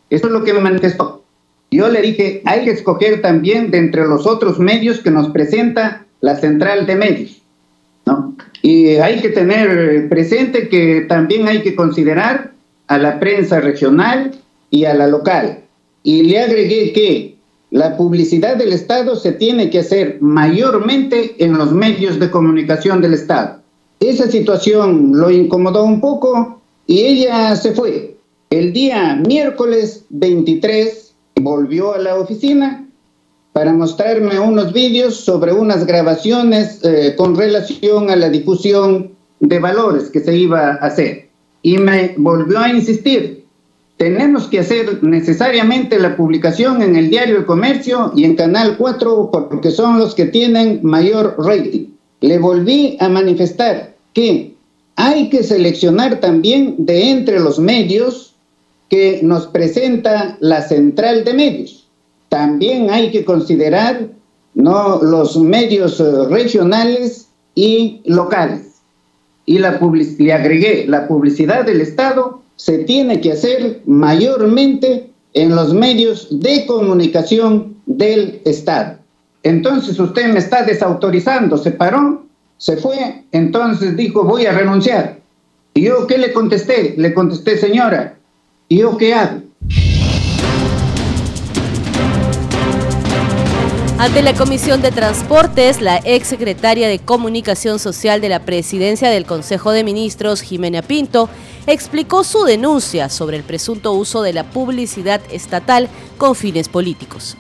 Eso 0.09 0.27
es 0.27 0.33
lo 0.33 0.43
que 0.43 0.53
me 0.53 0.59
manifestó. 0.59 1.23
Yo 1.71 1.89
le 1.89 2.01
dije, 2.01 2.41
hay 2.45 2.65
que 2.65 2.71
escoger 2.71 3.21
también 3.21 3.71
de 3.71 3.77
entre 3.77 4.05
los 4.05 4.27
otros 4.27 4.59
medios 4.59 4.99
que 4.99 5.11
nos 5.11 5.29
presenta 5.29 6.05
la 6.21 6.35
central 6.35 6.85
de 6.85 6.95
medios, 6.95 7.41
¿no? 8.05 8.35
Y 8.61 8.95
hay 8.95 9.21
que 9.21 9.29
tener 9.29 10.09
presente 10.09 10.69
que 10.69 11.05
también 11.07 11.47
hay 11.47 11.61
que 11.61 11.75
considerar 11.75 12.51
a 12.87 12.97
la 12.97 13.19
prensa 13.19 13.59
regional 13.59 14.35
y 14.69 14.85
a 14.85 14.93
la 14.93 15.07
local 15.07 15.64
y 16.05 16.21
le 16.23 16.39
agregué 16.39 16.93
que 16.93 17.35
la 17.71 17.97
publicidad 17.97 18.55
del 18.55 18.71
Estado 18.71 19.17
se 19.17 19.33
tiene 19.33 19.69
que 19.69 19.79
hacer 19.79 20.19
mayormente 20.21 21.35
en 21.43 21.57
los 21.57 21.73
medios 21.73 22.19
de 22.19 22.31
comunicación 22.31 23.01
del 23.01 23.15
Estado. 23.15 23.59
Esa 23.99 24.29
situación 24.29 25.11
lo 25.13 25.29
incomodó 25.31 25.83
un 25.83 25.99
poco 25.99 26.61
y 26.87 27.01
ella 27.01 27.55
se 27.55 27.73
fue. 27.73 28.15
El 28.51 28.71
día 28.71 29.15
miércoles 29.27 30.05
23 30.09 31.15
volvió 31.41 31.95
a 31.95 31.97
la 31.97 32.15
oficina 32.15 32.87
para 33.51 33.73
mostrarme 33.73 34.39
unos 34.39 34.73
vídeos 34.73 35.15
sobre 35.15 35.53
unas 35.53 35.87
grabaciones 35.87 36.81
eh, 36.83 37.15
con 37.17 37.35
relación 37.35 38.11
a 38.11 38.15
la 38.15 38.29
difusión 38.29 39.11
de 39.39 39.59
valores 39.59 40.11
que 40.11 40.19
se 40.19 40.37
iba 40.37 40.71
a 40.71 40.75
hacer. 40.75 41.29
Y 41.63 41.79
me 41.79 42.13
volvió 42.17 42.59
a 42.59 42.69
insistir, 42.69 43.44
tenemos 43.97 44.47
que 44.47 44.59
hacer 44.59 45.03
necesariamente 45.03 45.99
la 45.99 46.17
publicación 46.17 46.81
en 46.81 46.95
el 46.95 47.09
diario 47.09 47.37
El 47.37 47.45
Comercio 47.45 48.11
y 48.15 48.25
en 48.25 48.35
Canal 48.35 48.75
4 48.77 49.29
porque 49.31 49.71
son 49.71 49.99
los 49.99 50.15
que 50.15 50.25
tienen 50.25 50.81
mayor 50.83 51.35
rating. 51.37 51.87
Le 52.19 52.37
volví 52.39 52.97
a 52.99 53.07
manifestar 53.07 53.95
que 54.13 54.53
hay 54.97 55.29
que 55.29 55.43
seleccionar 55.43 56.19
también 56.19 56.75
de 56.77 57.09
entre 57.09 57.39
los 57.39 57.59
medios 57.59 58.35
que 58.89 59.21
nos 59.23 59.47
presenta 59.47 60.37
la 60.41 60.61
central 60.61 61.23
de 61.23 61.33
medios. 61.33 61.87
También 62.29 62.89
hay 62.89 63.11
que 63.11 63.23
considerar 63.23 64.09
¿no? 64.53 65.01
los 65.01 65.37
medios 65.37 65.99
eh, 66.01 66.25
regionales 66.29 67.29
y 67.55 68.01
locales. 68.05 68.73
Y 69.45 69.59
la 69.59 69.79
le 70.17 70.33
agregué 70.33 70.85
la 70.87 71.07
publicidad 71.07 71.65
del 71.65 71.79
Estado 71.81 72.41
se 72.55 72.79
tiene 72.79 73.21
que 73.21 73.33
hacer 73.33 73.81
mayormente 73.85 75.09
en 75.33 75.55
los 75.55 75.73
medios 75.73 76.27
de 76.31 76.65
comunicación 76.65 77.75
del 77.85 78.41
Estado. 78.45 78.97
Entonces 79.43 79.99
usted 79.99 80.31
me 80.31 80.39
está 80.39 80.63
desautorizando, 80.63 81.57
se 81.57 81.71
paró, 81.71 82.25
se 82.57 82.77
fue, 82.77 83.23
entonces 83.31 83.95
dijo 83.95 84.23
voy 84.23 84.45
a 84.45 84.53
renunciar. 84.53 85.19
¿Y 85.73 85.83
yo 85.83 86.07
qué 86.07 86.17
le 86.17 86.31
contesté? 86.31 86.95
Le 86.97 87.13
contesté, 87.13 87.57
señora, 87.57 88.17
¿y 88.69 88.77
yo 88.77 88.97
qué 88.97 89.13
hago? 89.13 89.41
Ante 93.97 94.21
la 94.21 94.33
Comisión 94.33 94.81
de 94.81 94.91
Transportes, 94.91 95.79
la 95.79 96.01
ex 96.03 96.27
secretaria 96.27 96.89
de 96.89 96.99
Comunicación 96.99 97.79
Social 97.79 98.19
de 98.19 98.27
la 98.27 98.41
Presidencia 98.41 99.09
del 99.09 99.25
Consejo 99.25 99.71
de 99.71 99.85
Ministros, 99.85 100.41
Jimena 100.41 100.81
Pinto, 100.81 101.29
explicó 101.65 102.25
su 102.25 102.43
denuncia 102.43 103.07
sobre 103.07 103.37
el 103.37 103.43
presunto 103.43 103.93
uso 103.93 104.21
de 104.21 104.33
la 104.33 104.43
publicidad 104.43 105.21
estatal 105.31 105.87
con 106.17 106.35
fines 106.35 106.67
políticos. 106.67 107.37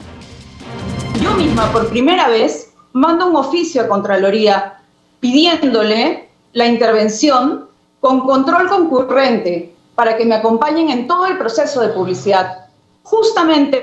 Yo 1.21 1.31
misma, 1.31 1.69
por 1.73 1.89
primera 1.89 2.29
vez, 2.29 2.71
mando 2.93 3.27
un 3.27 3.35
oficio 3.35 3.81
a 3.81 3.89
Contraloría 3.89 4.79
pidiéndole 5.19 6.29
la 6.53 6.67
intervención 6.67 7.67
con 7.99 8.21
control 8.21 8.69
concurrente 8.69 9.75
para 9.93 10.15
que 10.15 10.23
me 10.23 10.35
acompañen 10.35 10.89
en 10.89 11.05
todo 11.05 11.25
el 11.25 11.37
proceso 11.37 11.81
de 11.81 11.89
publicidad. 11.89 12.67
Justamente 13.03 13.81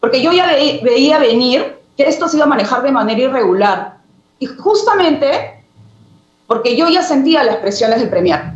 porque 0.00 0.20
yo 0.20 0.32
ya 0.32 0.48
veía 0.82 1.18
venir 1.18 1.83
que 1.96 2.08
esto 2.08 2.28
se 2.28 2.36
iba 2.36 2.46
a 2.46 2.48
manejar 2.48 2.82
de 2.82 2.92
manera 2.92 3.20
irregular. 3.20 3.98
Y 4.38 4.46
justamente 4.46 5.64
porque 6.46 6.76
yo 6.76 6.88
ya 6.88 7.02
sentía 7.02 7.42
las 7.44 7.56
presiones 7.56 8.00
del 8.00 8.10
Premier. 8.10 8.52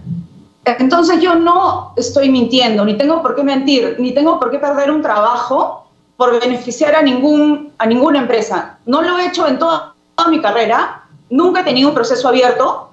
Entonces 0.65 1.21
yo 1.21 1.35
no 1.35 1.95
estoy 1.97 2.31
mintiendo, 2.31 2.85
ni 2.85 2.97
tengo 2.99 3.23
por 3.23 3.35
qué 3.35 3.43
mentir, 3.43 3.97
ni 3.99 4.13
tengo 4.13 4.39
por 4.39 4.51
qué 4.51 4.59
perder 4.59 4.91
un 4.91 5.01
trabajo 5.01 5.87
por 6.17 6.39
beneficiar 6.41 6.95
a, 6.95 7.03
ningún, 7.03 7.73
a 7.79 7.87
ninguna 7.87 8.19
empresa. 8.19 8.79
No 8.85 9.01
lo 9.03 9.19
he 9.19 9.27
hecho 9.27 9.47
en 9.47 9.59
toda, 9.59 9.95
toda 10.15 10.29
mi 10.29 10.43
carrera, 10.43 11.05
nunca 11.31 11.61
he 11.61 11.65
tenido 11.65 11.89
un 11.89 11.95
proceso 11.95 12.29
abierto, 12.29 12.91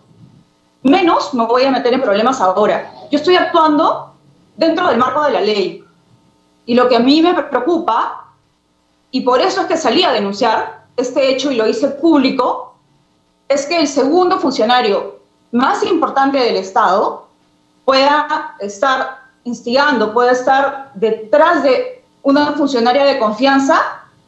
menos 0.83 1.33
me 1.33 1.45
voy 1.45 1.63
a 1.63 1.71
meter 1.71 1.93
en 1.93 2.01
problemas 2.01 2.39
ahora. 2.39 2.91
Yo 3.11 3.17
estoy 3.17 3.35
actuando 3.35 4.13
dentro 4.55 4.87
del 4.87 4.97
marco 4.97 5.23
de 5.23 5.31
la 5.31 5.41
ley. 5.41 5.83
Y 6.67 6.75
lo 6.75 6.87
que 6.87 6.95
a 6.95 6.99
mí 6.99 7.21
me 7.21 7.33
preocupa, 7.33 8.24
y 9.15 9.21
por 9.21 9.39
eso 9.39 9.61
es 9.61 9.67
que 9.67 9.77
salí 9.77 10.03
a 10.03 10.11
denunciar 10.11 10.87
este 10.97 11.31
hecho 11.31 11.49
y 11.49 11.55
lo 11.55 11.65
hice 11.65 11.87
público, 11.87 12.75
es 13.47 13.65
que 13.65 13.79
el 13.79 13.87
segundo 13.87 14.39
funcionario 14.39 15.19
más 15.53 15.83
importante 15.83 16.37
del 16.37 16.57
Estado 16.57 17.25
pueda 17.85 18.57
estar 18.59 19.19
instigando, 19.45 20.13
pueda 20.13 20.33
estar 20.33 20.91
detrás 20.95 21.63
de 21.63 22.03
una 22.23 22.51
funcionaria 22.57 23.05
de 23.05 23.17
confianza, 23.17 23.79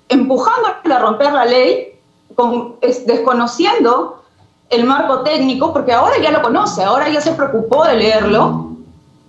empujándole 0.08 0.95
a 0.95 1.00
romper 1.00 1.34
la 1.34 1.43
ley, 1.43 2.00
con, 2.36 2.78
desconociendo 2.80 4.23
el 4.69 4.86
marco 4.86 5.19
técnico, 5.19 5.73
porque 5.73 5.91
ahora 5.91 6.15
ya 6.21 6.32
lo 6.32 6.41
conoce, 6.41 6.82
ahora 6.82 7.10
ya 7.10 7.19
se 7.19 7.34
preocupó 7.34 7.84
de 7.84 7.95
leerlo, 7.97 8.69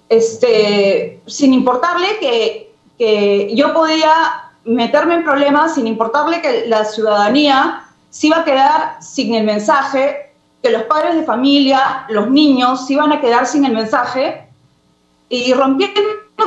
este, 0.09 1.21
sin 1.27 1.53
importarle 1.53 2.21
que 2.21 3.55
yo 3.57 3.75
podía 3.75 4.44
meterme 4.64 5.14
en 5.14 5.25
problemas, 5.25 5.75
sin 5.75 5.87
importarle 5.87 6.40
que 6.42 6.66
la 6.66 6.85
ciudadanía 6.85 7.85
se 8.11 8.29
iba 8.29 8.38
a 8.38 8.44
quedar 8.44 9.03
sin 9.03 9.35
el 9.35 9.44
mensaje, 9.44 10.33
que 10.62 10.71
los 10.71 10.83
padres 10.85 11.14
de 11.14 11.23
familia, 11.23 12.05
los 12.09 12.31
niños, 12.31 12.87
se 12.87 12.94
iban 12.94 13.12
a 13.12 13.21
quedar 13.21 13.47
sin 13.47 13.64
el 13.64 13.73
mensaje 13.73 14.49
y 15.29 15.53
rompiendo 15.53 16.01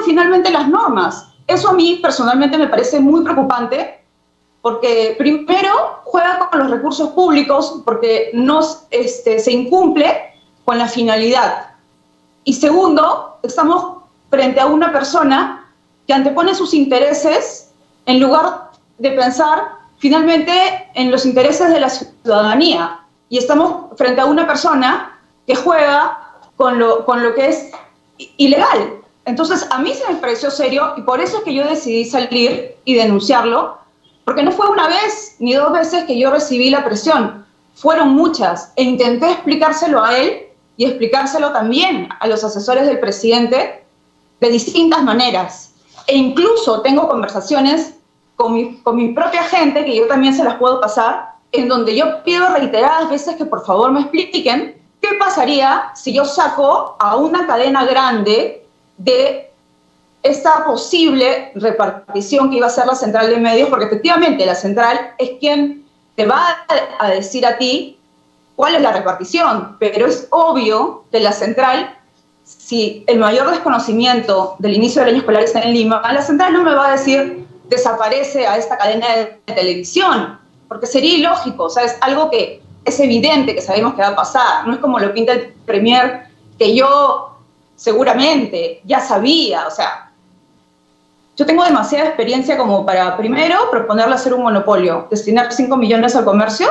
finalmente 0.06 0.52
las 0.52 0.68
normas. 0.68 1.28
Eso 1.48 1.70
a 1.70 1.74
mí 1.74 2.00
personalmente 2.02 2.58
me 2.58 2.68
parece 2.68 3.00
muy 3.00 3.24
preocupante 3.24 4.02
porque 4.62 5.16
primero 5.18 6.02
juega 6.04 6.50
con 6.50 6.60
los 6.60 6.70
recursos 6.70 7.10
públicos 7.10 7.82
porque 7.84 8.32
no 8.34 8.62
este, 8.92 9.40
se 9.40 9.52
incumple 9.52 10.34
con 10.66 10.78
la 10.78 10.88
finalidad. 10.88 11.72
Y 12.44 12.54
segundo, 12.54 13.38
estamos 13.44 13.98
frente 14.30 14.60
a 14.60 14.68
una 14.68 14.92
persona 14.92 15.72
que 16.08 16.14
antepone 16.14 16.56
sus 16.56 16.74
intereses 16.74 17.71
en 18.06 18.20
lugar 18.20 18.72
de 18.98 19.12
pensar 19.12 19.82
finalmente 19.98 20.52
en 20.96 21.12
los 21.12 21.26
intereses 21.26 21.70
de 21.70 21.80
la 21.80 21.90
ciudadanía. 21.90 23.00
Y 23.30 23.38
estamos 23.38 23.98
frente 23.98 24.22
a 24.22 24.26
una 24.26 24.48
persona 24.48 25.20
que 25.48 25.56
juega 25.56 26.18
con 26.58 26.80
lo, 26.80 27.06
con 27.06 27.24
lo 27.24 27.34
que 27.36 27.48
es 27.48 27.72
ilegal. 28.38 29.02
Entonces, 29.26 29.68
a 29.70 29.78
mí 29.80 29.94
se 29.94 30.12
me 30.12 30.20
pareció 30.20 30.50
serio 30.50 30.94
y 30.98 31.02
por 31.02 31.22
eso 31.22 31.38
es 31.38 31.44
que 31.44 31.54
yo 31.54 31.68
decidí 31.68 32.06
salir 32.06 32.76
y 32.86 32.96
denunciarlo, 32.96 33.78
porque 34.26 34.44
no 34.44 34.52
fue 34.52 34.68
una 34.70 34.88
vez 34.88 35.36
ni 35.40 35.54
dos 35.54 35.72
veces 35.72 36.04
que 36.06 36.18
yo 36.20 36.32
recibí 36.32 36.70
la 36.70 36.84
presión, 36.84 37.46
fueron 37.76 38.10
muchas. 38.10 38.74
E 38.76 38.84
intenté 38.84 39.32
explicárselo 39.32 40.04
a 40.04 40.18
él 40.18 40.48
y 40.78 40.86
explicárselo 40.86 41.52
también 41.52 42.10
a 42.20 42.28
los 42.28 42.44
asesores 42.44 42.88
del 42.88 43.00
presidente 43.00 43.84
de 44.40 44.50
distintas 44.50 45.04
maneras. 45.04 45.71
E 46.08 46.18
incluso 46.18 46.82
tengo 46.82 47.08
conversaciones 47.08 47.96
con 48.36 48.54
mi, 48.54 48.78
con 48.78 48.96
mi 48.96 49.14
propia 49.14 49.44
gente, 49.44 49.86
que 49.86 49.96
yo 49.96 50.08
también 50.08 50.34
se 50.34 50.44
las 50.44 50.56
puedo 50.56 50.80
pasar, 50.82 51.32
en 51.52 51.68
donde 51.68 51.96
yo 51.96 52.24
pido 52.24 52.48
reiteradas 52.50 53.10
veces 53.10 53.36
que 53.36 53.46
por 53.46 53.66
favor 53.66 53.92
me 53.92 54.02
expliquen 54.02 54.82
qué 55.02 55.10
pasaría 55.20 55.92
si 55.96 56.14
yo 56.14 56.26
saco 56.26 56.96
a 57.00 57.16
una 57.18 57.46
cadena 57.46 57.86
grande 57.86 58.66
de 58.98 59.52
esta 60.24 60.66
posible 60.66 61.52
repartición 61.56 62.50
que 62.50 62.58
iba 62.58 62.68
a 62.68 62.70
ser 62.70 62.86
la 62.86 62.96
central 62.96 63.30
de 63.30 63.38
medios, 63.38 63.70
porque 63.70 63.86
efectivamente 63.86 64.46
la 64.46 64.56
central 64.56 65.14
es 65.18 65.32
quien 65.40 65.84
te 66.16 66.26
va 66.26 66.66
a 67.00 67.10
decir 67.10 67.46
a 67.46 67.58
ti 67.58 67.98
cuál 68.56 68.76
es 68.76 68.82
la 68.82 68.92
repartición, 68.92 69.78
pero 69.80 70.06
es 70.06 70.28
obvio 70.30 71.06
que 71.12 71.20
la 71.20 71.32
central, 71.32 71.98
si 72.44 73.04
el 73.08 73.20
mayor 73.20 73.50
desconocimiento 73.50 74.56
del 74.60 74.74
inicio 74.74 75.02
del 75.02 75.12
año 75.12 75.20
escolar 75.20 75.44
está 75.44 75.62
en 75.62 75.74
Lima, 75.74 76.02
la 76.12 76.22
central 76.22 76.54
no 76.54 76.64
me 76.64 76.74
va 76.74 76.90
a 76.90 76.92
decir 76.92 77.46
desaparece 77.70 78.46
a 78.46 78.58
esta 78.58 78.78
cadena 78.78 79.08
de 79.16 79.26
televisión, 79.46 80.40
porque 80.68 80.88
sería 80.88 81.18
ilógico, 81.18 81.66
o 81.66 81.70
sea, 81.70 81.84
es 81.84 81.98
algo 82.02 82.30
que 82.30 82.62
es 82.84 83.00
evidente 83.00 83.56
que 83.56 83.62
sabemos 83.62 83.94
que 83.94 84.02
va 84.02 84.10
a 84.10 84.16
pasar, 84.16 84.68
no 84.68 84.74
es 84.74 84.80
como 84.80 85.00
lo 85.00 85.14
pinta 85.14 85.34
el 85.34 85.54
Premier, 85.66 86.28
que 86.58 86.76
yo 86.76 87.38
seguramente 87.76 88.82
ya 88.84 89.00
sabía, 89.00 89.68
o 89.68 89.72
sea, 89.72 90.12
yo 91.38 91.46
tengo 91.46 91.64
demasiada 91.64 92.06
experiencia 92.06 92.58
como 92.58 92.86
para, 92.86 93.18
primero, 93.18 93.72
proponerle 93.72 94.16
hacer 94.16 94.34
un 94.34 94.44
monopolio, 94.44 95.08
destinar 95.10 95.52
5 95.52 95.76
millones 95.78 96.16
al 96.16 96.26
comercio. 96.26 96.68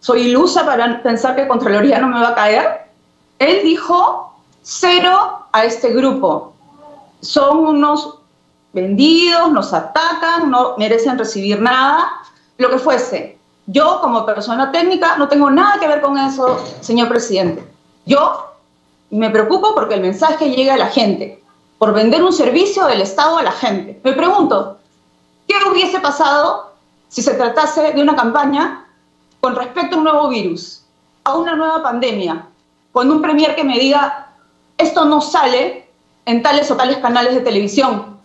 Soy 0.00 0.28
ilusa 0.28 0.64
para 0.66 1.02
pensar 1.02 1.34
que 1.34 1.48
Contraloría 1.48 1.98
no 1.98 2.08
me 2.08 2.20
va 2.20 2.28
a 2.28 2.34
caer. 2.34 2.82
Él 3.38 3.60
dijo 3.64 4.31
cero 4.62 5.46
a 5.52 5.64
este 5.64 5.92
grupo. 5.92 6.54
Son 7.20 7.58
unos 7.58 8.18
vendidos, 8.72 9.52
nos 9.52 9.72
atacan, 9.72 10.50
no 10.50 10.76
merecen 10.78 11.18
recibir 11.18 11.60
nada, 11.60 12.10
lo 12.58 12.70
que 12.70 12.78
fuese. 12.78 13.38
Yo, 13.66 14.00
como 14.00 14.26
persona 14.26 14.72
técnica, 14.72 15.16
no 15.18 15.28
tengo 15.28 15.50
nada 15.50 15.78
que 15.78 15.88
ver 15.88 16.00
con 16.00 16.18
eso, 16.18 16.58
señor 16.80 17.08
presidente. 17.08 17.64
Yo 18.06 18.46
me 19.10 19.30
preocupo 19.30 19.74
porque 19.74 19.94
el 19.94 20.00
mensaje 20.00 20.50
llegue 20.50 20.70
a 20.70 20.76
la 20.76 20.88
gente 20.88 21.42
por 21.78 21.92
vender 21.92 22.22
un 22.22 22.32
servicio 22.32 22.86
del 22.86 23.02
Estado 23.02 23.38
a 23.38 23.42
la 23.42 23.52
gente. 23.52 24.00
Me 24.02 24.12
pregunto, 24.12 24.78
¿qué 25.46 25.54
hubiese 25.70 26.00
pasado 26.00 26.72
si 27.08 27.22
se 27.22 27.34
tratase 27.34 27.92
de 27.92 28.02
una 28.02 28.16
campaña 28.16 28.86
con 29.40 29.54
respecto 29.54 29.96
a 29.96 29.98
un 29.98 30.04
nuevo 30.04 30.28
virus, 30.28 30.84
a 31.24 31.34
una 31.34 31.54
nueva 31.54 31.82
pandemia, 31.82 32.46
con 32.92 33.10
un 33.10 33.20
premier 33.20 33.54
que 33.54 33.64
me 33.64 33.78
diga, 33.78 34.21
esto 34.82 35.04
no 35.04 35.20
sale 35.20 35.86
en 36.26 36.42
tales 36.42 36.70
o 36.70 36.76
tales 36.76 36.98
canales 36.98 37.34
de 37.34 37.40
televisión? 37.40 38.18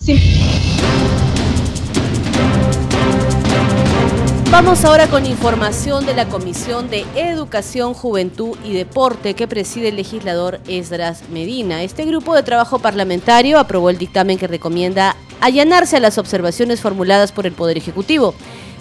Vamos 4.49 4.85
ahora 4.85 5.07
con 5.07 5.25
información 5.25 6.05
de 6.05 6.15
la 6.15 6.27
Comisión 6.29 6.89
de 6.89 7.05
Educación, 7.15 7.93
Juventud 7.93 8.57
y 8.63 8.73
Deporte 8.73 9.35
que 9.35 9.47
preside 9.47 9.89
el 9.89 9.97
legislador 9.97 10.59
Esdras 10.67 11.29
Medina. 11.29 11.83
Este 11.83 12.05
grupo 12.05 12.33
de 12.33 12.43
trabajo 12.43 12.79
parlamentario 12.79 13.59
aprobó 13.59 13.89
el 13.89 13.97
dictamen 13.97 14.37
que 14.37 14.47
recomienda 14.47 15.15
allanarse 15.41 15.97
a 15.97 15.99
las 15.99 16.17
observaciones 16.17 16.81
formuladas 16.81 17.31
por 17.31 17.45
el 17.45 17.53
Poder 17.53 17.77
Ejecutivo, 17.77 18.33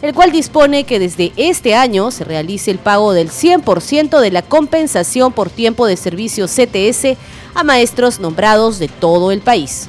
el 0.03 0.15
cual 0.15 0.31
dispone 0.33 0.85
que 0.85 0.99
desde 0.99 1.33
este 1.37 1.75
año 1.75 2.11
se 2.11 2.25
realice 2.25 2.71
el 2.71 2.79
pago 2.79 3.13
del 3.13 3.31
100% 3.31 4.21
de 4.21 4.31
la 4.31 4.43
compensación 4.43 5.33
por 5.33 5.51
tiempo 5.51 5.87
de 5.87 5.97
servicio 5.97 6.47
CTS 6.47 7.19
a 7.57 7.65
maestros 7.65 8.21
nombrados 8.21 8.79
de 8.79 8.87
todo 8.87 9.33
el 9.33 9.41
país. 9.41 9.89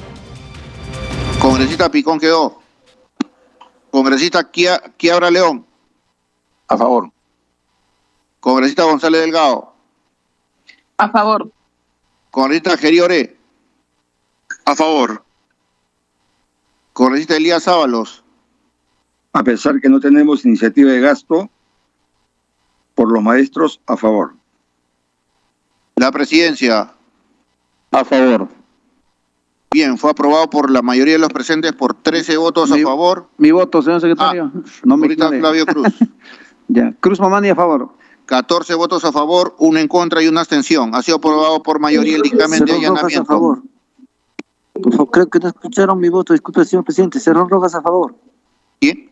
Congresista 1.38 1.90
Picón 1.90 2.18
quedó. 2.18 2.62
Congresista 3.90 4.50
Quiabra 4.50 5.30
León. 5.30 5.66
A 6.66 6.78
favor. 6.78 7.12
Congresista 8.40 8.84
González 8.84 9.20
Delgado. 9.20 9.74
A 10.96 11.10
favor. 11.10 11.52
Congresista 12.30 12.76
Geriore. 12.78 13.36
A 14.64 14.74
favor. 14.74 15.22
Congresista 16.94 17.36
Elías 17.36 17.68
Ábalos. 17.68 18.24
A 19.34 19.44
pesar 19.44 19.78
que 19.78 19.90
no 19.90 20.00
tenemos 20.00 20.46
iniciativa 20.46 20.90
de 20.90 21.00
gasto, 21.00 21.50
por 22.94 23.12
los 23.12 23.22
maestros, 23.22 23.78
a 23.86 23.96
favor. 23.96 24.34
La 25.96 26.10
presidencia. 26.10 26.94
A 27.90 28.04
favor. 28.04 28.48
Bien, 29.70 29.98
fue 29.98 30.10
aprobado 30.10 30.48
por 30.48 30.70
la 30.70 30.80
mayoría 30.82 31.14
de 31.14 31.18
los 31.18 31.28
presentes 31.28 31.72
por 31.72 31.94
13 31.94 32.36
votos 32.38 32.72
a 32.72 32.78
favor. 32.78 33.28
Mi 33.36 33.50
voto, 33.50 33.82
señor 33.82 34.00
secretario. 34.00 34.50
Ah, 34.54 34.60
no 34.84 34.96
me 34.96 35.14
Flavio 35.14 35.66
Cruz. 35.66 35.88
Ya. 36.70 36.92
Cruz 37.00 37.18
Mamani 37.18 37.48
a 37.48 37.54
favor. 37.54 37.88
14 38.26 38.74
votos 38.74 39.02
a 39.06 39.10
favor, 39.10 39.54
uno 39.58 39.78
en 39.78 39.88
contra 39.88 40.22
y 40.22 40.28
una 40.28 40.40
abstención. 40.40 40.94
Ha 40.94 41.02
sido 41.02 41.16
aprobado 41.16 41.62
por 41.62 41.80
mayoría 41.80 42.16
el 42.16 42.22
dictamen 42.22 42.62
de 42.66 42.72
allanamiento. 42.74 43.22
A 43.22 43.24
favor. 43.24 43.62
Por 44.74 44.92
favor, 44.92 45.10
creo 45.10 45.30
que 45.30 45.38
no 45.38 45.48
escucharon 45.48 45.98
mi 45.98 46.10
voto. 46.10 46.34
Disculpe, 46.34 46.62
señor 46.66 46.84
presidente. 46.84 47.20
Cerrón 47.20 47.48
Rojas 47.48 47.74
a 47.74 47.80
favor. 47.80 48.14
¿Quién? 48.82 49.10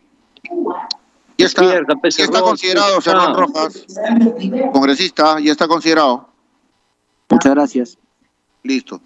Ya 1.39 1.47
está, 1.47 1.63
ya 1.63 2.23
está 2.23 2.41
considerado 2.41 3.01
Cerrón 3.01 3.33
Rojas. 3.35 3.85
Congresista, 4.71 5.39
ya 5.39 5.51
está 5.51 5.67
considerado. 5.67 6.29
Muchas 7.29 7.55
gracias. 7.55 7.97
Listo. 8.63 9.01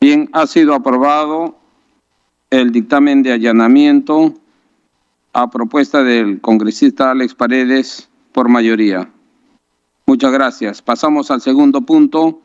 Bien, 0.00 0.28
ha 0.32 0.46
sido 0.46 0.74
aprobado 0.74 1.56
el 2.50 2.72
dictamen 2.72 3.22
de 3.22 3.32
allanamiento 3.32 4.34
a 5.32 5.50
propuesta 5.50 6.02
del 6.02 6.40
congresista 6.40 7.10
Alex 7.10 7.34
Paredes 7.34 8.08
por 8.32 8.48
mayoría. 8.48 9.10
Muchas 10.06 10.32
gracias. 10.32 10.82
Pasamos 10.82 11.30
al 11.30 11.40
segundo 11.40 11.80
punto. 11.82 12.42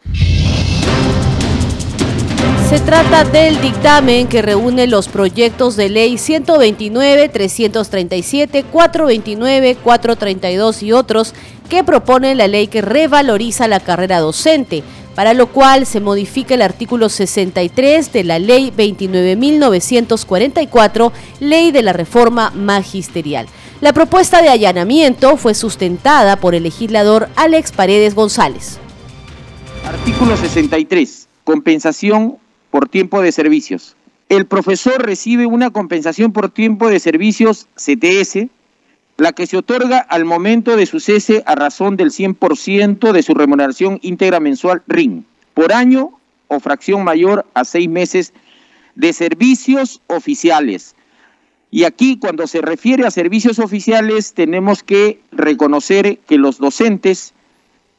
Se 2.70 2.80
trata 2.80 3.24
del 3.24 3.60
dictamen 3.62 4.28
que 4.28 4.42
reúne 4.42 4.88
los 4.88 5.08
proyectos 5.08 5.78
de 5.78 5.88
ley 5.88 6.18
129, 6.18 7.30
337, 7.30 8.64
429, 8.66 9.78
432 9.82 10.84
y 10.84 10.92
otros 10.92 11.34
que 11.70 11.86
propone 11.86 12.36
la 12.36 12.48
ley 12.48 12.68
que 12.68 12.82
revaloriza 12.82 13.70
la 13.70 13.80
carrera 13.80 14.20
docente, 14.20 14.84
para 15.18 15.34
lo 15.34 15.48
cual 15.48 15.86
se 15.88 16.00
modifica 16.00 16.54
el 16.54 16.62
artículo 16.62 17.10
63 17.10 18.14
de 18.14 18.24
la 18.24 18.38
ley 18.38 18.72
29.944, 18.78 21.12
ley 21.40 21.72
de 21.72 21.82
la 21.82 21.92
reforma 21.92 22.52
magisterial. 22.52 23.48
La 23.82 23.94
propuesta 23.94 24.44
de 24.44 24.50
allanamiento 24.50 25.36
fue 25.36 25.56
sustentada 25.56 26.36
por 26.36 26.54
el 26.54 26.62
legislador 26.62 27.30
Alex 27.36 27.72
Paredes 27.72 28.14
González. 28.14 28.78
Artículo 29.86 30.38
63. 30.38 31.28
Compensación 31.44 32.38
por 32.70 32.88
tiempo 32.88 33.20
de 33.20 33.32
servicios. 33.32 33.96
El 34.30 34.46
profesor 34.46 35.04
recibe 35.04 35.48
una 35.48 35.72
compensación 35.72 36.32
por 36.32 36.52
tiempo 36.52 36.90
de 36.90 37.00
servicios 37.00 37.66
CTS, 37.74 38.50
la 39.18 39.34
que 39.34 39.48
se 39.48 39.58
otorga 39.58 40.00
al 40.00 40.26
momento 40.26 40.76
de 40.76 40.86
su 40.86 41.00
cese 41.00 41.44
a 41.46 41.56
razón 41.56 41.98
del 41.98 42.12
100% 42.12 43.12
de 43.12 43.24
su 43.24 43.34
remuneración 43.34 44.00
íntegra 44.02 44.40
mensual 44.40 44.84
RIN, 44.88 45.26
por 45.54 45.74
año 45.74 46.12
o 46.48 46.60
fracción 46.60 47.04
mayor 47.04 47.46
a 47.54 47.66
seis 47.66 47.90
meses 47.90 48.34
de 48.96 49.14
servicios 49.14 50.02
oficiales. 50.08 50.96
Y 51.72 51.84
aquí 51.84 52.18
cuando 52.18 52.48
se 52.48 52.62
refiere 52.62 53.06
a 53.06 53.12
servicios 53.12 53.60
oficiales 53.60 54.34
tenemos 54.34 54.84
que 54.84 55.20
reconocer 55.32 56.20
que 56.20 56.38
los 56.38 56.60
docentes 56.60 57.34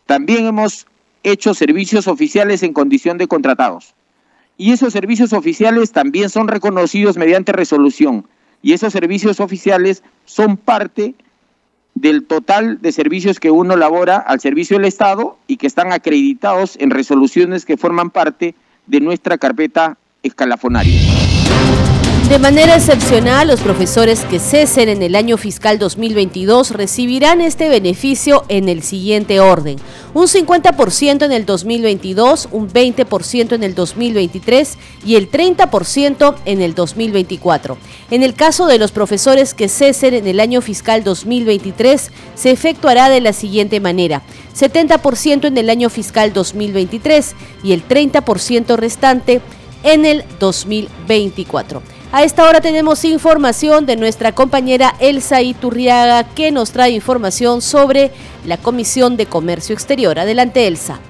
también 0.06 0.46
hemos 0.46 0.86
hecho 1.22 1.52
servicios 1.52 2.06
oficiales 2.06 2.62
en 2.62 2.72
condición 2.72 3.18
de 3.18 3.26
contratados 3.26 3.94
y 4.58 4.72
esos 4.72 4.92
servicios 4.92 5.32
oficiales 5.32 5.92
también 5.92 6.28
son 6.28 6.48
reconocidos 6.48 7.16
mediante 7.16 7.52
resolución 7.52 8.26
y 8.62 8.72
esos 8.72 8.92
servicios 8.92 9.40
oficiales 9.40 10.02
son 10.24 10.56
parte 10.56 11.14
del 11.94 12.24
total 12.24 12.80
de 12.80 12.92
servicios 12.92 13.40
que 13.40 13.50
uno 13.50 13.76
labora 13.76 14.18
al 14.18 14.40
servicio 14.40 14.76
del 14.76 14.86
Estado 14.86 15.36
y 15.46 15.56
que 15.56 15.66
están 15.66 15.92
acreditados 15.92 16.76
en 16.78 16.90
resoluciones 16.90 17.64
que 17.64 17.76
forman 17.76 18.10
parte 18.10 18.54
de 18.86 19.00
nuestra 19.00 19.38
carpeta 19.38 19.96
escalafonaria. 20.22 21.17
De 22.28 22.38
manera 22.38 22.76
excepcional, 22.76 23.48
los 23.48 23.60
profesores 23.60 24.20
que 24.26 24.38
cesen 24.38 24.90
en 24.90 25.00
el 25.00 25.16
año 25.16 25.38
fiscal 25.38 25.78
2022 25.78 26.72
recibirán 26.72 27.40
este 27.40 27.70
beneficio 27.70 28.44
en 28.50 28.68
el 28.68 28.82
siguiente 28.82 29.40
orden. 29.40 29.78
Un 30.12 30.26
50% 30.26 31.24
en 31.24 31.32
el 31.32 31.46
2022, 31.46 32.50
un 32.52 32.68
20% 32.68 33.54
en 33.54 33.62
el 33.62 33.74
2023 33.74 34.76
y 35.06 35.16
el 35.16 35.30
30% 35.30 36.34
en 36.44 36.60
el 36.60 36.74
2024. 36.74 37.78
En 38.10 38.22
el 38.22 38.34
caso 38.34 38.66
de 38.66 38.78
los 38.78 38.92
profesores 38.92 39.54
que 39.54 39.70
cesen 39.70 40.12
en 40.12 40.26
el 40.26 40.38
año 40.38 40.60
fiscal 40.60 41.04
2023, 41.04 42.10
se 42.34 42.50
efectuará 42.50 43.08
de 43.08 43.22
la 43.22 43.32
siguiente 43.32 43.80
manera. 43.80 44.20
70% 44.54 45.46
en 45.46 45.56
el 45.56 45.70
año 45.70 45.88
fiscal 45.88 46.34
2023 46.34 47.34
y 47.64 47.72
el 47.72 47.88
30% 47.88 48.76
restante 48.76 49.40
en 49.82 50.04
el 50.04 50.24
2024. 50.38 51.97
A 52.10 52.24
esta 52.24 52.48
hora 52.48 52.62
tenemos 52.62 53.04
información 53.04 53.84
de 53.84 53.96
nuestra 53.96 54.32
compañera 54.32 54.94
Elsa 54.98 55.42
Iturriaga 55.42 56.24
que 56.24 56.50
nos 56.50 56.72
trae 56.72 56.92
información 56.92 57.60
sobre 57.60 58.12
la 58.46 58.56
Comisión 58.56 59.18
de 59.18 59.26
Comercio 59.26 59.74
Exterior. 59.74 60.18
Adelante, 60.18 60.66
Elsa. 60.66 61.00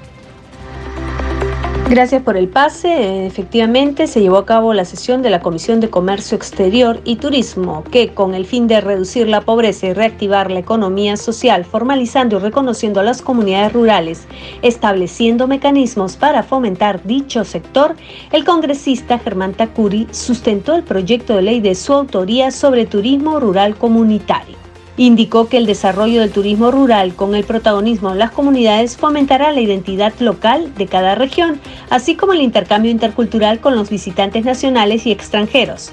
Gracias 1.87 2.23
por 2.23 2.37
el 2.37 2.49
pase. 2.49 3.27
Efectivamente, 3.27 4.07
se 4.07 4.21
llevó 4.21 4.37
a 4.37 4.45
cabo 4.45 4.75
la 4.75 4.85
sesión 4.85 5.23
de 5.23 5.31
la 5.31 5.41
Comisión 5.41 5.81
de 5.81 5.89
Comercio 5.89 6.37
Exterior 6.37 7.01
y 7.05 7.17
Turismo, 7.17 7.83
que 7.91 8.13
con 8.13 8.35
el 8.35 8.45
fin 8.45 8.69
de 8.69 8.83
reducir 8.83 9.27
la 9.27 9.41
pobreza 9.41 9.87
y 9.87 9.95
reactivar 9.95 10.51
la 10.51 10.59
economía 10.59 11.17
social, 11.17 11.65
formalizando 11.65 12.37
y 12.37 12.41
reconociendo 12.41 13.01
a 13.01 13.05
las 13.05 13.23
comunidades 13.23 13.73
rurales, 13.73 14.29
estableciendo 14.61 15.47
mecanismos 15.47 16.17
para 16.17 16.43
fomentar 16.43 17.03
dicho 17.05 17.43
sector, 17.45 17.97
el 18.33 18.45
congresista 18.45 19.19
Germán 19.19 19.55
Tacuri 19.55 20.09
sustentó 20.11 20.75
el 20.75 20.83
proyecto 20.83 21.37
de 21.37 21.43
ley 21.43 21.61
de 21.61 21.75
su 21.75 21.95
autoría 21.95 22.51
sobre 22.51 22.85
turismo 22.85 23.41
rural 23.41 23.77
comunitario. 23.77 24.68
Indicó 24.99 25.49
que 25.49 25.59
el 25.59 25.67
desarrollo 25.67 26.21
del 26.21 26.33
turismo 26.33 26.73
rural 26.73 27.15
con 27.15 27.37
el 27.37 27.45
protagonismo 27.45 28.11
de 28.11 28.19
las 28.19 28.33
comunidades 28.33 28.97
fomentará 28.97 29.53
la 29.53 29.61
identidad 29.61 30.13
local 30.19 30.75
de 30.75 30.89
cada 30.89 31.15
región, 31.15 31.61
así 31.89 32.17
como 32.17 32.33
el 32.33 32.43
intercambio 32.43 32.91
intercultural 32.91 33.61
con 33.61 33.77
los 33.77 33.91
visitantes 33.91 34.45
nacionales 34.45 35.07
y 35.07 35.13
extranjeros. 35.13 35.93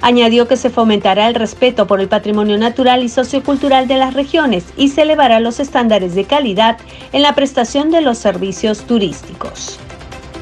Añadió 0.00 0.48
que 0.48 0.56
se 0.56 0.70
fomentará 0.70 1.28
el 1.28 1.34
respeto 1.34 1.86
por 1.86 2.00
el 2.00 2.08
patrimonio 2.08 2.56
natural 2.56 3.02
y 3.02 3.10
sociocultural 3.10 3.88
de 3.88 3.98
las 3.98 4.14
regiones 4.14 4.64
y 4.78 4.88
se 4.88 5.02
elevará 5.02 5.38
los 5.38 5.60
estándares 5.60 6.14
de 6.14 6.24
calidad 6.24 6.78
en 7.12 7.20
la 7.20 7.34
prestación 7.34 7.90
de 7.90 8.00
los 8.00 8.16
servicios 8.16 8.84
turísticos. 8.84 9.78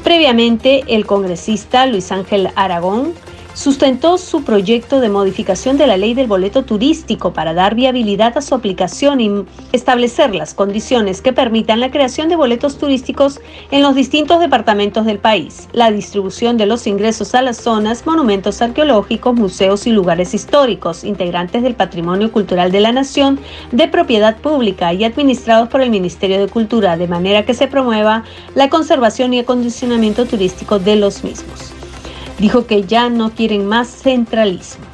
Previamente, 0.05 0.83
el 0.87 1.05
congresista 1.05 1.85
Luis 1.85 2.13
Ángel 2.13 2.49
Aragón 2.55 3.13
sustentó 3.55 4.17
su 4.17 4.43
proyecto 4.43 4.99
de 4.99 5.09
modificación 5.09 5.77
de 5.77 5.87
la 5.87 5.95
ley 5.95 6.13
del 6.13 6.27
boleto 6.27 6.65
turístico 6.65 7.33
para 7.33 7.53
dar 7.53 7.73
viabilidad 7.73 8.37
a 8.37 8.41
su 8.41 8.53
aplicación 8.53 9.21
y 9.21 9.31
establecer 9.71 10.35
las 10.35 10.53
condiciones 10.53 11.21
que 11.21 11.31
permitan 11.31 11.79
la 11.79 11.89
creación 11.89 12.27
de 12.27 12.35
boletos 12.35 12.77
turísticos 12.77 13.39
en 13.71 13.81
los 13.81 13.95
distintos 13.95 14.41
departamentos 14.41 15.05
del 15.05 15.19
país, 15.19 15.69
la 15.71 15.89
distribución 15.89 16.57
de 16.57 16.65
los 16.65 16.85
ingresos 16.85 17.33
a 17.33 17.41
las 17.41 17.57
zonas, 17.57 18.05
monumentos 18.05 18.61
arqueológicos, 18.61 19.33
museos 19.33 19.87
y 19.87 19.91
lugares 19.91 20.33
históricos, 20.33 21.05
integrantes 21.05 21.63
del 21.63 21.75
patrimonio 21.75 22.33
cultural 22.33 22.71
de 22.73 22.81
la 22.81 22.91
nación, 22.91 23.39
de 23.71 23.87
propiedad 23.87 24.37
pública 24.37 24.91
y 24.93 25.05
administrados 25.05 25.69
por 25.69 25.81
el 25.81 25.91
Ministerio 25.91 26.39
de 26.39 26.49
Cultura, 26.49 26.97
de 26.97 27.07
manera 27.07 27.45
que 27.45 27.53
se 27.53 27.67
promueva 27.67 28.25
la 28.53 28.69
conservación 28.69 29.33
y 29.33 29.39
acondicionamiento 29.39 30.25
turístico 30.25 30.77
de 30.77 30.97
los 30.97 31.23
mismos 31.23 31.74
dijo 32.39 32.65
que 32.65 32.83
ya 32.83 33.09
no 33.09 33.31
quieren 33.31 33.65
más 33.65 33.87
centralismo. 33.87 34.85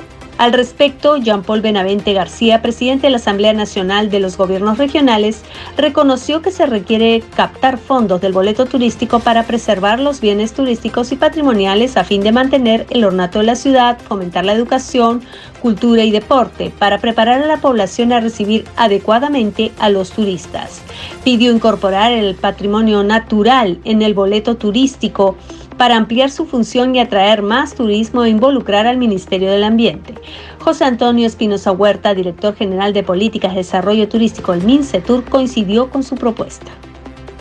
Al 0.41 0.53
respecto, 0.53 1.17
Jean-Paul 1.17 1.61
Benavente 1.61 2.13
García, 2.13 2.63
presidente 2.63 3.05
de 3.05 3.11
la 3.11 3.17
Asamblea 3.17 3.53
Nacional 3.53 4.09
de 4.09 4.19
los 4.19 4.37
Gobiernos 4.37 4.79
Regionales, 4.79 5.43
reconoció 5.77 6.41
que 6.41 6.49
se 6.49 6.65
requiere 6.65 7.21
captar 7.35 7.77
fondos 7.77 8.21
del 8.21 8.33
boleto 8.33 8.65
turístico 8.65 9.19
para 9.19 9.43
preservar 9.43 9.99
los 9.99 10.19
bienes 10.19 10.53
turísticos 10.53 11.11
y 11.11 11.15
patrimoniales 11.15 11.95
a 11.95 12.03
fin 12.03 12.21
de 12.21 12.31
mantener 12.31 12.87
el 12.89 13.03
ornato 13.03 13.37
de 13.37 13.45
la 13.45 13.55
ciudad, 13.55 13.99
fomentar 13.99 14.43
la 14.43 14.53
educación, 14.53 15.21
cultura 15.61 16.03
y 16.05 16.09
deporte, 16.09 16.73
para 16.79 16.97
preparar 16.97 17.43
a 17.43 17.45
la 17.45 17.57
población 17.57 18.11
a 18.11 18.19
recibir 18.19 18.65
adecuadamente 18.77 19.71
a 19.77 19.91
los 19.91 20.09
turistas. 20.09 20.81
Pidió 21.23 21.51
incorporar 21.51 22.13
el 22.13 22.33
patrimonio 22.33 23.03
natural 23.03 23.77
en 23.83 24.01
el 24.01 24.15
boleto 24.15 24.57
turístico 24.57 25.37
para 25.81 25.97
ampliar 25.97 26.29
su 26.29 26.45
función 26.45 26.93
y 26.93 26.99
atraer 26.99 27.41
más 27.41 27.73
turismo 27.73 28.23
e 28.23 28.29
involucrar 28.29 28.85
al 28.85 28.99
Ministerio 28.99 29.49
del 29.49 29.63
Ambiente. 29.63 30.13
José 30.59 30.85
Antonio 30.85 31.25
Espinosa 31.25 31.71
Huerta, 31.71 32.13
director 32.13 32.55
general 32.55 32.93
de 32.93 33.01
Políticas 33.01 33.53
de 33.53 33.61
Desarrollo 33.61 34.07
Turístico 34.07 34.51
del 34.51 34.63
MINCETUR, 34.63 35.23
coincidió 35.23 35.89
con 35.89 36.03
su 36.03 36.13
propuesta. 36.13 36.69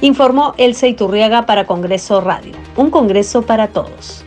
Informó 0.01 0.55
Elsa 0.57 0.87
Iturriaga 0.87 1.45
para 1.45 1.67
Congreso 1.67 2.23
Radio, 2.23 2.55
un 2.77 2.89
Congreso 2.89 3.43
para 3.43 3.69
todos. 3.69 4.25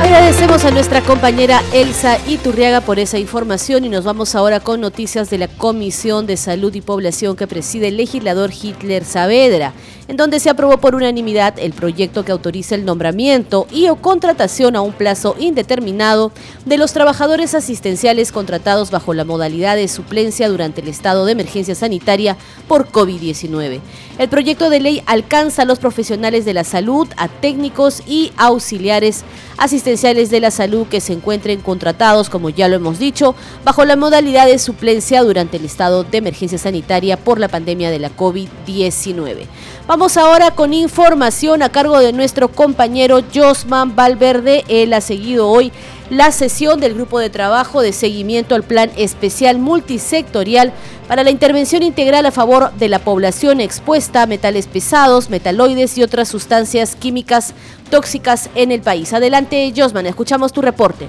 Agradecemos 0.00 0.64
a 0.64 0.70
nuestra 0.70 1.00
compañera 1.00 1.62
Elsa 1.72 2.18
Iturriaga 2.28 2.80
por 2.80 2.98
esa 2.98 3.18
información 3.18 3.84
y 3.84 3.88
nos 3.88 4.04
vamos 4.04 4.34
ahora 4.34 4.60
con 4.60 4.80
noticias 4.80 5.30
de 5.30 5.38
la 5.38 5.48
Comisión 5.48 6.26
de 6.26 6.36
Salud 6.36 6.74
y 6.74 6.80
Población 6.80 7.34
que 7.34 7.46
preside 7.46 7.88
el 7.88 7.96
legislador 7.96 8.50
Hitler 8.52 9.04
Saavedra, 9.04 9.72
en 10.08 10.16
donde 10.16 10.40
se 10.40 10.50
aprobó 10.50 10.78
por 10.78 10.94
unanimidad 10.94 11.54
el 11.58 11.72
proyecto 11.72 12.24
que 12.24 12.32
autoriza 12.32 12.74
el 12.74 12.84
nombramiento 12.84 13.66
y 13.70 13.88
o 13.88 13.96
contratación 13.96 14.76
a 14.76 14.80
un 14.80 14.92
plazo 14.92 15.36
indeterminado 15.38 16.32
de 16.64 16.78
los 16.78 16.92
trabajadores 16.92 17.54
asistenciales 17.54 18.32
contratados 18.32 18.90
bajo 18.90 19.14
la 19.14 19.24
modalidad 19.24 19.76
de 19.76 19.88
suplencia 19.88 20.48
durante 20.48 20.80
el 20.80 20.88
estado 20.88 21.24
de 21.24 21.32
emergencia 21.32 21.74
sanitaria 21.74 22.36
por 22.68 22.88
COVID-19. 22.90 23.80
El 24.18 24.28
proyecto 24.28 24.70
de 24.70 24.80
ley 24.80 25.02
alcanza 25.06 25.62
a 25.62 25.64
los 25.64 25.78
profesionales 25.78 26.44
de 26.44 26.54
la 26.54 26.64
salud, 26.64 27.08
a 27.16 27.28
técnicos 27.28 28.02
y 28.06 28.32
auxiliares 28.36 29.24
asistenciales 29.56 30.30
de 30.30 30.40
la 30.40 30.50
salud 30.50 30.86
que 30.86 31.00
se 31.00 31.12
encuentren 31.12 31.60
contratados, 31.60 32.28
como 32.28 32.50
ya 32.50 32.68
lo 32.68 32.76
hemos 32.76 32.98
dicho, 32.98 33.34
bajo 33.64 33.84
la 33.84 33.96
modalidad 33.96 34.46
de 34.46 34.58
suplencia 34.58 35.22
durante 35.22 35.56
el 35.56 35.64
estado 35.64 36.04
de 36.04 36.18
emergencia 36.18 36.58
sanitaria 36.58 37.16
por 37.16 37.38
la 37.38 37.48
pandemia 37.48 37.90
de 37.90 37.98
la 37.98 38.14
COVID-19. 38.14 39.46
Vamos 39.86 40.01
Vamos 40.02 40.16
ahora 40.16 40.50
con 40.50 40.74
información 40.74 41.62
a 41.62 41.68
cargo 41.68 42.00
de 42.00 42.12
nuestro 42.12 42.48
compañero 42.48 43.20
Josman 43.32 43.94
Valverde. 43.94 44.64
Él 44.66 44.94
ha 44.94 45.00
seguido 45.00 45.48
hoy 45.48 45.70
la 46.10 46.32
sesión 46.32 46.80
del 46.80 46.94
grupo 46.94 47.20
de 47.20 47.30
trabajo 47.30 47.82
de 47.82 47.92
seguimiento 47.92 48.56
al 48.56 48.64
plan 48.64 48.90
especial 48.96 49.60
multisectorial 49.60 50.72
para 51.06 51.22
la 51.22 51.30
intervención 51.30 51.84
integral 51.84 52.26
a 52.26 52.32
favor 52.32 52.72
de 52.72 52.88
la 52.88 52.98
población 52.98 53.60
expuesta 53.60 54.22
a 54.22 54.26
metales 54.26 54.66
pesados, 54.66 55.30
metaloides 55.30 55.96
y 55.96 56.02
otras 56.02 56.28
sustancias 56.28 56.96
químicas 56.96 57.54
tóxicas 57.88 58.50
en 58.56 58.72
el 58.72 58.80
país. 58.80 59.12
Adelante, 59.12 59.72
Josman, 59.76 60.06
escuchamos 60.06 60.52
tu 60.52 60.62
reporte. 60.62 61.06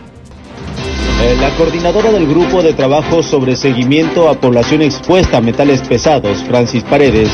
Eh, 1.24 1.36
la 1.42 1.50
coordinadora 1.58 2.12
del 2.12 2.28
grupo 2.28 2.62
de 2.62 2.74
trabajo 2.74 3.24
sobre 3.24 3.56
seguimiento 3.56 4.30
a 4.30 4.36
población 4.36 4.84
expuesta 4.84 5.38
a 5.38 5.42
metales 5.42 5.82
pesados, 5.82 6.44
Francis 6.44 6.84
Paredes, 6.84 7.32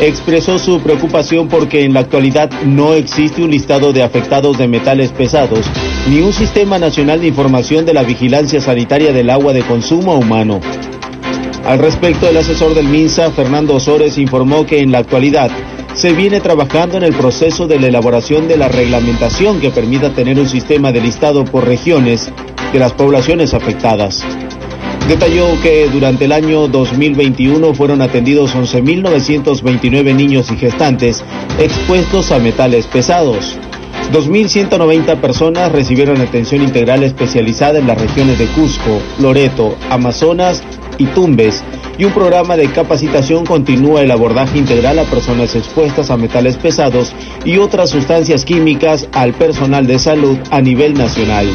expresó 0.00 0.58
su 0.58 0.80
preocupación 0.80 1.48
porque 1.48 1.84
en 1.84 1.94
la 1.94 2.00
actualidad 2.00 2.50
no 2.64 2.94
existe 2.94 3.42
un 3.42 3.50
listado 3.50 3.92
de 3.92 4.02
afectados 4.02 4.58
de 4.58 4.68
metales 4.68 5.12
pesados 5.12 5.66
ni 6.08 6.20
un 6.20 6.32
sistema 6.32 6.78
nacional 6.78 7.20
de 7.20 7.28
información 7.28 7.86
de 7.86 7.94
la 7.94 8.02
vigilancia 8.02 8.60
sanitaria 8.60 9.12
del 9.12 9.30
agua 9.30 9.52
de 9.52 9.62
consumo 9.62 10.14
humano. 10.14 10.60
Al 11.64 11.78
respecto, 11.78 12.28
el 12.28 12.36
asesor 12.36 12.74
del 12.74 12.88
MINSA, 12.88 13.30
Fernando 13.30 13.74
Osores, 13.74 14.18
informó 14.18 14.66
que 14.66 14.80
en 14.80 14.92
la 14.92 14.98
actualidad 14.98 15.50
se 15.94 16.12
viene 16.12 16.40
trabajando 16.40 16.98
en 16.98 17.04
el 17.04 17.14
proceso 17.14 17.66
de 17.66 17.78
la 17.78 17.86
elaboración 17.86 18.48
de 18.48 18.58
la 18.58 18.68
reglamentación 18.68 19.60
que 19.60 19.70
permita 19.70 20.10
tener 20.10 20.38
un 20.38 20.48
sistema 20.48 20.92
de 20.92 21.00
listado 21.00 21.44
por 21.44 21.66
regiones 21.66 22.30
de 22.72 22.78
las 22.78 22.92
poblaciones 22.92 23.54
afectadas. 23.54 24.24
Detalló 25.08 25.60
que 25.60 25.86
durante 25.92 26.24
el 26.24 26.32
año 26.32 26.66
2021 26.66 27.74
fueron 27.74 28.00
atendidos 28.00 28.54
11.929 28.54 30.14
niños 30.14 30.50
y 30.50 30.56
gestantes 30.56 31.22
expuestos 31.58 32.32
a 32.32 32.38
metales 32.38 32.86
pesados. 32.86 33.58
2.190 34.12 35.20
personas 35.20 35.70
recibieron 35.72 36.22
atención 36.22 36.62
integral 36.62 37.02
especializada 37.02 37.78
en 37.78 37.86
las 37.86 38.00
regiones 38.00 38.38
de 38.38 38.46
Cusco, 38.46 38.98
Loreto, 39.18 39.76
Amazonas 39.90 40.62
y 40.96 41.04
Tumbes, 41.06 41.62
y 41.98 42.04
un 42.04 42.12
programa 42.12 42.56
de 42.56 42.70
capacitación 42.70 43.44
continúa 43.44 44.02
el 44.02 44.10
abordaje 44.10 44.56
integral 44.56 44.98
a 44.98 45.04
personas 45.04 45.54
expuestas 45.54 46.10
a 46.10 46.16
metales 46.16 46.56
pesados 46.56 47.14
y 47.44 47.58
otras 47.58 47.90
sustancias 47.90 48.46
químicas 48.46 49.06
al 49.12 49.34
personal 49.34 49.86
de 49.86 49.98
salud 49.98 50.38
a 50.50 50.62
nivel 50.62 50.94
nacional. 50.94 51.46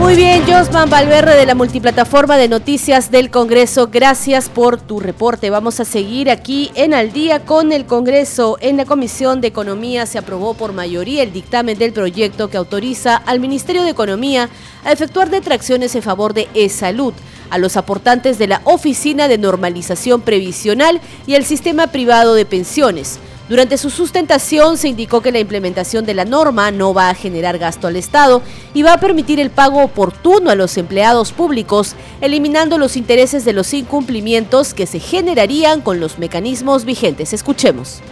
Muy 0.00 0.16
bien, 0.16 0.42
Josman 0.46 0.88
Valverde 0.88 1.36
de 1.36 1.44
la 1.44 1.54
multiplataforma 1.54 2.38
de 2.38 2.48
noticias 2.48 3.10
del 3.10 3.30
Congreso, 3.30 3.90
gracias 3.92 4.48
por 4.48 4.80
tu 4.80 4.98
reporte. 4.98 5.50
Vamos 5.50 5.78
a 5.78 5.84
seguir 5.84 6.30
aquí 6.30 6.70
en 6.74 6.94
Al 6.94 7.12
día 7.12 7.44
con 7.44 7.70
el 7.70 7.84
Congreso. 7.84 8.56
En 8.62 8.78
la 8.78 8.86
Comisión 8.86 9.42
de 9.42 9.48
Economía 9.48 10.06
se 10.06 10.16
aprobó 10.16 10.54
por 10.54 10.72
mayoría 10.72 11.22
el 11.22 11.34
dictamen 11.34 11.76
del 11.76 11.92
proyecto 11.92 12.48
que 12.48 12.56
autoriza 12.56 13.14
al 13.14 13.40
Ministerio 13.40 13.82
de 13.82 13.90
Economía 13.90 14.48
a 14.84 14.90
efectuar 14.90 15.28
detracciones 15.28 15.94
en 15.94 16.02
favor 16.02 16.32
de 16.32 16.48
e-salud 16.54 17.12
a 17.50 17.58
los 17.58 17.76
aportantes 17.76 18.38
de 18.38 18.46
la 18.46 18.62
Oficina 18.64 19.28
de 19.28 19.36
Normalización 19.36 20.22
Previsional 20.22 20.98
y 21.26 21.34
el 21.34 21.44
Sistema 21.44 21.88
Privado 21.88 22.34
de 22.34 22.46
Pensiones 22.46 23.20
durante 23.50 23.78
su 23.78 23.90
sustentación 23.90 24.78
se 24.78 24.86
indicó 24.86 25.22
que 25.22 25.32
la 25.32 25.40
implementación 25.40 26.06
de 26.06 26.14
la 26.14 26.24
norma 26.24 26.70
no 26.70 26.94
va 26.94 27.10
a 27.10 27.14
generar 27.14 27.58
gasto 27.58 27.88
al 27.88 27.96
Estado 27.96 28.42
y 28.74 28.84
va 28.84 28.92
a 28.92 29.00
permitir 29.00 29.40
el 29.40 29.50
pago 29.50 29.82
oportuno 29.82 30.50
a 30.50 30.54
los 30.54 30.78
empleados 30.78 31.32
públicos, 31.32 31.96
eliminando 32.20 32.78
los 32.78 32.96
intereses 32.96 33.44
de 33.44 33.52
los 33.52 33.74
incumplimientos 33.74 34.72
que 34.72 34.86
se 34.86 35.00
generarían 35.00 35.80
con 35.80 35.98
los 35.98 36.20
mecanismos 36.20 36.84
vigentes. 36.84 37.32
Escuchemos. 37.32 38.02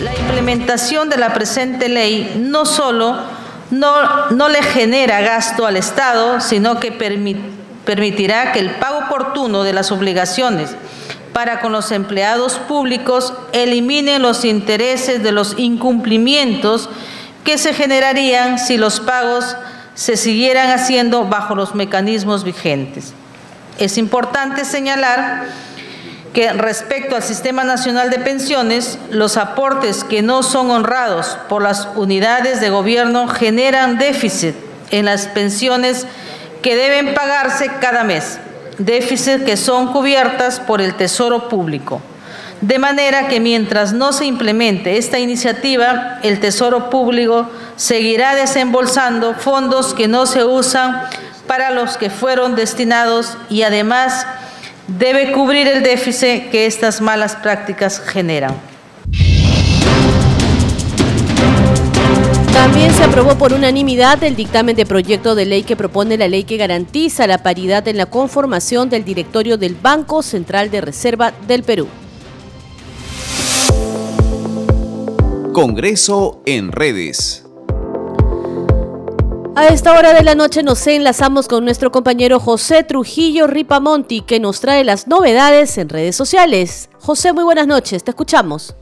La 0.00 0.16
implementación 0.16 1.10
de 1.10 1.16
la 1.16 1.34
presente 1.34 1.88
ley 1.88 2.36
no 2.38 2.64
solo 2.64 3.16
no, 3.72 4.30
no 4.30 4.48
le 4.48 4.62
genera 4.62 5.22
gasto 5.22 5.66
al 5.66 5.76
Estado, 5.76 6.40
sino 6.40 6.78
que 6.78 6.92
permitirá 6.92 8.52
que 8.52 8.60
el 8.60 8.70
pago 8.76 9.06
oportuno 9.06 9.64
de 9.64 9.72
las 9.72 9.90
obligaciones 9.90 10.76
para 11.32 11.60
con 11.60 11.72
los 11.72 11.92
empleados 11.92 12.54
públicos 12.54 13.32
eliminen 13.52 14.22
los 14.22 14.44
intereses 14.44 15.22
de 15.22 15.32
los 15.32 15.58
incumplimientos 15.58 16.88
que 17.44 17.58
se 17.58 17.74
generarían 17.74 18.58
si 18.58 18.76
los 18.76 19.00
pagos 19.00 19.56
se 19.94 20.16
siguieran 20.16 20.70
haciendo 20.70 21.24
bajo 21.24 21.54
los 21.54 21.74
mecanismos 21.74 22.44
vigentes. 22.44 23.12
Es 23.78 23.98
importante 23.98 24.64
señalar 24.64 25.46
que 26.32 26.52
respecto 26.52 27.16
al 27.16 27.22
Sistema 27.22 27.62
Nacional 27.64 28.10
de 28.10 28.18
Pensiones, 28.18 28.98
los 29.10 29.36
aportes 29.36 30.04
que 30.04 30.22
no 30.22 30.42
son 30.42 30.70
honrados 30.70 31.36
por 31.48 31.62
las 31.62 31.88
unidades 31.94 32.60
de 32.60 32.70
gobierno 32.70 33.28
generan 33.28 33.98
déficit 33.98 34.54
en 34.90 35.04
las 35.06 35.26
pensiones 35.26 36.06
que 36.62 36.76
deben 36.76 37.14
pagarse 37.14 37.70
cada 37.80 38.04
mes 38.04 38.38
déficits 38.78 39.44
que 39.44 39.56
son 39.56 39.92
cubiertas 39.92 40.60
por 40.60 40.80
el 40.80 40.94
Tesoro 40.94 41.48
Público. 41.48 42.00
De 42.60 42.78
manera 42.78 43.26
que 43.26 43.40
mientras 43.40 43.92
no 43.92 44.12
se 44.12 44.24
implemente 44.24 44.96
esta 44.96 45.18
iniciativa, 45.18 46.20
el 46.22 46.38
Tesoro 46.38 46.90
Público 46.90 47.50
seguirá 47.76 48.36
desembolsando 48.36 49.34
fondos 49.34 49.94
que 49.94 50.06
no 50.06 50.26
se 50.26 50.44
usan 50.44 51.02
para 51.48 51.70
los 51.70 51.96
que 51.96 52.08
fueron 52.08 52.54
destinados 52.54 53.36
y 53.50 53.62
además 53.62 54.26
debe 54.86 55.32
cubrir 55.32 55.66
el 55.66 55.82
déficit 55.82 56.50
que 56.50 56.66
estas 56.66 57.00
malas 57.00 57.34
prácticas 57.34 58.00
generan. 58.00 58.71
También 62.52 62.92
se 62.92 63.02
aprobó 63.02 63.36
por 63.36 63.52
unanimidad 63.52 64.22
el 64.22 64.36
dictamen 64.36 64.76
de 64.76 64.86
proyecto 64.86 65.34
de 65.34 65.46
ley 65.46 65.62
que 65.62 65.76
propone 65.76 66.16
la 66.16 66.28
ley 66.28 66.44
que 66.44 66.56
garantiza 66.56 67.26
la 67.26 67.38
paridad 67.38 67.88
en 67.88 67.96
la 67.96 68.06
conformación 68.06 68.90
del 68.90 69.04
directorio 69.04 69.56
del 69.56 69.74
Banco 69.74 70.22
Central 70.22 70.70
de 70.70 70.80
Reserva 70.80 71.32
del 71.46 71.62
Perú. 71.62 71.88
Congreso 75.52 76.40
en 76.46 76.72
redes. 76.72 77.44
A 79.54 79.66
esta 79.68 79.92
hora 79.92 80.14
de 80.14 80.22
la 80.22 80.34
noche 80.34 80.62
nos 80.62 80.86
enlazamos 80.86 81.46
con 81.46 81.64
nuestro 81.64 81.92
compañero 81.92 82.40
José 82.40 82.84
Trujillo 82.84 83.46
Ripamonti, 83.46 84.22
que 84.22 84.40
nos 84.40 84.60
trae 84.60 84.82
las 84.82 85.08
novedades 85.08 85.76
en 85.76 85.90
redes 85.90 86.16
sociales. 86.16 86.88
José, 86.98 87.34
muy 87.34 87.44
buenas 87.44 87.66
noches, 87.66 88.02
te 88.02 88.12
escuchamos. 88.12 88.74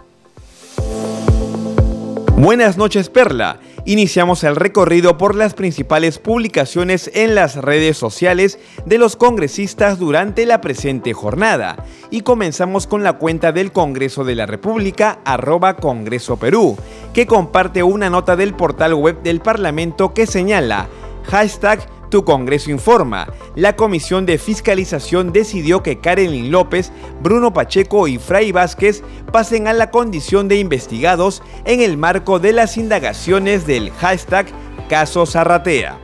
Buenas 2.41 2.79
noches, 2.79 3.11
Perla. 3.11 3.61
Iniciamos 3.85 4.45
el 4.45 4.57
recorrido 4.57 5.19
por 5.19 5.35
las 5.35 5.53
principales 5.53 6.19
publicaciones 6.19 7.11
en 7.13 7.35
las 7.35 7.57
redes 7.57 7.99
sociales 7.99 8.59
de 8.87 8.97
los 8.97 9.15
congresistas 9.15 9.99
durante 9.99 10.47
la 10.47 10.63
presente 10.63 11.13
jornada. 11.13 11.85
Y 12.09 12.23
comenzamos 12.23 12.87
con 12.87 13.03
la 13.03 13.19
cuenta 13.19 13.53
del 13.53 13.73
Congreso 13.73 14.25
de 14.25 14.37
la 14.37 14.47
República 14.47 15.19
arroba 15.27 15.77
Congreso 15.77 16.39
Perú, 16.39 16.79
que 17.13 17.27
comparte 17.27 17.83
una 17.83 18.09
nota 18.09 18.37
del 18.37 18.55
portal 18.55 18.95
web 18.95 19.21
del 19.23 19.43
Parlamento 19.43 20.15
que 20.15 20.27
señala 20.27 20.89
hashtag 21.25 21.87
tu 22.11 22.25
Congreso 22.25 22.71
informa. 22.71 23.33
La 23.55 23.77
Comisión 23.77 24.27
de 24.27 24.37
Fiscalización 24.37 25.33
decidió 25.33 25.83
que 25.83 25.99
Karen 25.99 26.51
López, 26.51 26.93
Bruno 27.23 27.55
Pacheco 27.55 28.09
y 28.09 28.19
Fray 28.19 28.53
Vázquez 28.53 29.03
pasen 29.33 29.69
a 29.69 29.73
la 29.73 29.91
condición 29.91 30.49
de 30.49 30.57
investigados 30.57 31.43
en 31.65 31.81
el 31.81 31.97
marco 31.97 32.39
de 32.39 32.53
las 32.53 32.77
indagaciones 32.77 33.67
del 33.67 33.91
hashtag 33.93 34.47
Caso 34.89 35.25
Zarratea. 35.25 35.99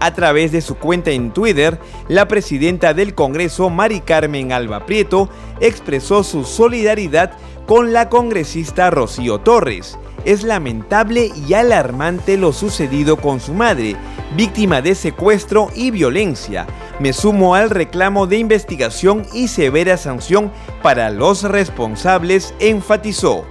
A 0.00 0.14
través 0.14 0.50
de 0.52 0.62
su 0.62 0.76
cuenta 0.76 1.10
en 1.10 1.32
Twitter, 1.32 1.78
la 2.08 2.26
presidenta 2.26 2.94
del 2.94 3.14
Congreso, 3.14 3.68
Mari 3.68 4.00
Carmen 4.00 4.52
Alba 4.52 4.86
Prieto, 4.86 5.28
expresó 5.60 6.24
su 6.24 6.44
solidaridad 6.44 7.32
con 7.66 7.92
la 7.92 8.08
congresista 8.08 8.90
Rocío 8.90 9.40
Torres 9.40 9.98
es 10.24 10.42
lamentable 10.42 11.30
y 11.46 11.54
alarmante 11.54 12.36
lo 12.36 12.52
sucedido 12.52 13.16
con 13.16 13.40
su 13.40 13.54
madre, 13.54 13.96
víctima 14.36 14.82
de 14.82 14.94
secuestro 14.94 15.68
y 15.74 15.90
violencia. 15.90 16.66
Me 16.98 17.12
sumo 17.12 17.54
al 17.54 17.70
reclamo 17.70 18.26
de 18.26 18.38
investigación 18.38 19.24
y 19.32 19.48
severa 19.48 19.96
sanción 19.96 20.52
para 20.82 21.10
los 21.10 21.42
responsables, 21.42 22.54
enfatizó. 22.58 23.44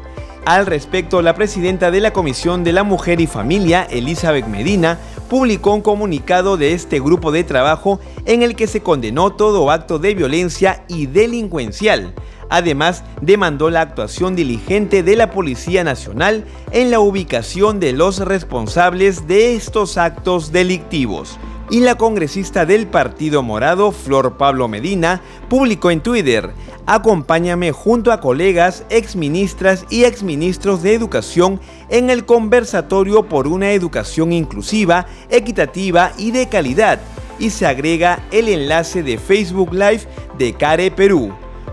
Al 0.45 0.65
respecto, 0.65 1.21
la 1.21 1.35
presidenta 1.35 1.91
de 1.91 1.99
la 1.99 2.11
Comisión 2.11 2.63
de 2.63 2.73
la 2.73 2.83
Mujer 2.83 3.21
y 3.21 3.27
Familia, 3.27 3.87
Elizabeth 3.89 4.47
Medina, 4.47 4.97
publicó 5.29 5.73
un 5.73 5.81
comunicado 5.81 6.57
de 6.57 6.73
este 6.73 6.99
grupo 6.99 7.31
de 7.31 7.43
trabajo 7.43 7.99
en 8.25 8.41
el 8.41 8.55
que 8.55 8.67
se 8.67 8.81
condenó 8.81 9.31
todo 9.31 9.69
acto 9.69 9.99
de 9.99 10.15
violencia 10.15 10.83
y 10.87 11.05
delincuencial 11.05 12.15
Además, 12.49 13.03
demandó 13.21 13.69
la 13.69 13.81
actuación 13.81 14.35
diligente 14.35 15.03
de 15.03 15.15
la 15.15 15.31
Policía 15.31 15.83
Nacional 15.83 16.45
en 16.71 16.89
la 16.89 16.99
ubicación 16.99 17.79
de 17.79 17.93
los 17.93 18.19
responsables 18.19 19.27
de 19.27 19.55
estos 19.55 19.97
actos 19.97 20.51
delictivos. 20.51 21.39
y 21.71 21.81
la 21.81 21.99
congresista 21.99 22.65
del 22.65 22.87
Partido 22.87 23.43
Morado, 23.43 23.91
Flor 23.91 24.37
Pablo 24.37 24.67
Medina, 24.67 25.21
publicó 25.49 25.91
en 25.91 26.01
Twitter, 26.01 26.51
Acompáñame 26.91 27.71
junto 27.71 28.11
a 28.11 28.19
colegas, 28.19 28.83
exministras 28.89 29.85
y 29.91 30.05
exministros 30.05 30.81
de 30.81 30.95
educación 30.95 31.61
en 31.89 32.09
el 32.09 32.25
conversatorio 32.25 33.29
por 33.29 33.47
una 33.47 33.73
educación 33.73 34.33
inclusiva, 34.33 35.05
equitativa 35.29 36.11
y 36.17 36.31
de 36.31 36.49
calidad. 36.49 36.99
Y 37.37 37.51
se 37.51 37.67
agrega 37.67 38.25
el 38.31 38.47
enlace 38.47 39.03
de 39.03 39.19
Facebook 39.19 39.71
Live 39.71 40.07
de 40.39 40.53
CARE 40.53 40.89
Perú. 40.89 41.31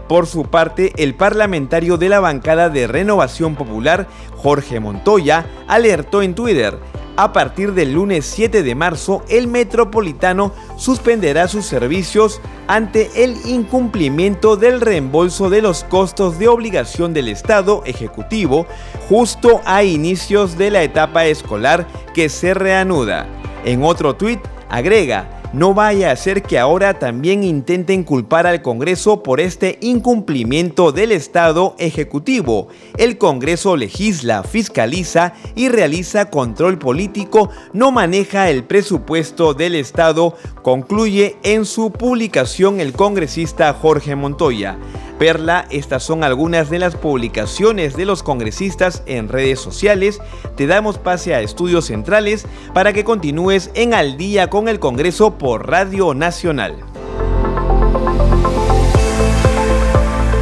Por 0.08 0.26
su 0.26 0.44
parte, 0.44 0.92
el 0.96 1.14
parlamentario 1.14 1.96
de 1.96 2.08
la 2.08 2.20
bancada 2.20 2.68
de 2.68 2.86
Renovación 2.86 3.56
Popular, 3.56 4.06
Jorge 4.36 4.78
Montoya, 4.80 5.46
alertó 5.66 6.22
en 6.22 6.34
Twitter, 6.34 6.78
a 7.18 7.32
partir 7.32 7.72
del 7.72 7.94
lunes 7.94 8.26
7 8.26 8.62
de 8.62 8.74
marzo, 8.74 9.24
el 9.30 9.48
metropolitano 9.48 10.52
suspenderá 10.76 11.48
sus 11.48 11.64
servicios 11.64 12.42
ante 12.66 13.24
el 13.24 13.38
incumplimiento 13.46 14.56
del 14.56 14.82
reembolso 14.82 15.48
de 15.48 15.62
los 15.62 15.82
costos 15.84 16.38
de 16.38 16.48
obligación 16.48 17.14
del 17.14 17.28
Estado 17.28 17.82
Ejecutivo 17.86 18.66
justo 19.08 19.62
a 19.64 19.82
inicios 19.82 20.58
de 20.58 20.70
la 20.70 20.82
etapa 20.82 21.24
escolar 21.24 21.86
que 22.12 22.28
se 22.28 22.52
reanuda. 22.52 23.26
En 23.64 23.82
otro 23.82 24.14
tuit, 24.14 24.40
agrega, 24.68 25.35
no 25.56 25.72
vaya 25.72 26.10
a 26.10 26.16
ser 26.16 26.42
que 26.42 26.58
ahora 26.58 26.98
también 26.98 27.42
intenten 27.42 28.04
culpar 28.04 28.46
al 28.46 28.60
Congreso 28.60 29.22
por 29.22 29.40
este 29.40 29.78
incumplimiento 29.80 30.92
del 30.92 31.12
Estado 31.12 31.74
Ejecutivo. 31.78 32.68
El 32.98 33.16
Congreso 33.16 33.74
legisla, 33.74 34.42
fiscaliza 34.42 35.32
y 35.54 35.70
realiza 35.70 36.28
control 36.28 36.78
político, 36.78 37.48
no 37.72 37.90
maneja 37.90 38.50
el 38.50 38.64
presupuesto 38.64 39.54
del 39.54 39.76
Estado, 39.76 40.36
concluye 40.60 41.36
en 41.42 41.64
su 41.64 41.90
publicación 41.90 42.78
el 42.78 42.92
congresista 42.92 43.72
Jorge 43.72 44.14
Montoya. 44.14 44.76
Perla, 45.18 45.66
estas 45.70 46.02
son 46.02 46.24
algunas 46.24 46.68
de 46.70 46.78
las 46.78 46.94
publicaciones 46.94 47.96
de 47.96 48.04
los 48.04 48.22
congresistas 48.22 49.02
en 49.06 49.28
redes 49.28 49.60
sociales. 49.60 50.20
Te 50.56 50.66
damos 50.66 50.98
pase 50.98 51.34
a 51.34 51.40
Estudios 51.40 51.86
Centrales 51.86 52.46
para 52.74 52.92
que 52.92 53.04
continúes 53.04 53.70
en 53.74 53.94
Al 53.94 54.16
día 54.16 54.50
con 54.50 54.68
el 54.68 54.78
Congreso 54.78 55.38
por 55.38 55.68
Radio 55.68 56.14
Nacional. 56.14 56.76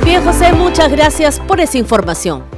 Bien, 0.05 0.23
José, 0.25 0.53
muchas 0.53 0.91
gracias 0.91 1.41
por 1.41 1.61
esa 1.61 1.79
información. 1.79 2.54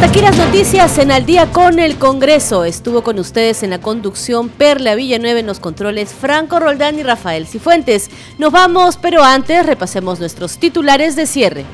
Las 0.00 0.36
noticias 0.36 0.98
en 0.98 1.12
Al 1.12 1.26
día 1.26 1.52
con 1.52 1.78
el 1.78 1.96
Congreso. 1.96 2.64
Estuvo 2.64 3.02
con 3.02 3.18
ustedes 3.18 3.62
en 3.62 3.70
la 3.70 3.80
conducción 3.80 4.48
Perla 4.48 4.94
Villanueva 4.94 5.40
en 5.40 5.46
los 5.46 5.60
controles 5.60 6.12
Franco 6.12 6.58
Roldán 6.58 6.98
y 6.98 7.02
Rafael 7.02 7.46
Cifuentes. 7.46 8.10
Nos 8.38 8.50
vamos, 8.50 8.96
pero 8.96 9.22
antes 9.22 9.66
repasemos 9.66 10.18
nuestros 10.18 10.58
titulares 10.58 11.16
de 11.16 11.26
cierre. 11.26 11.64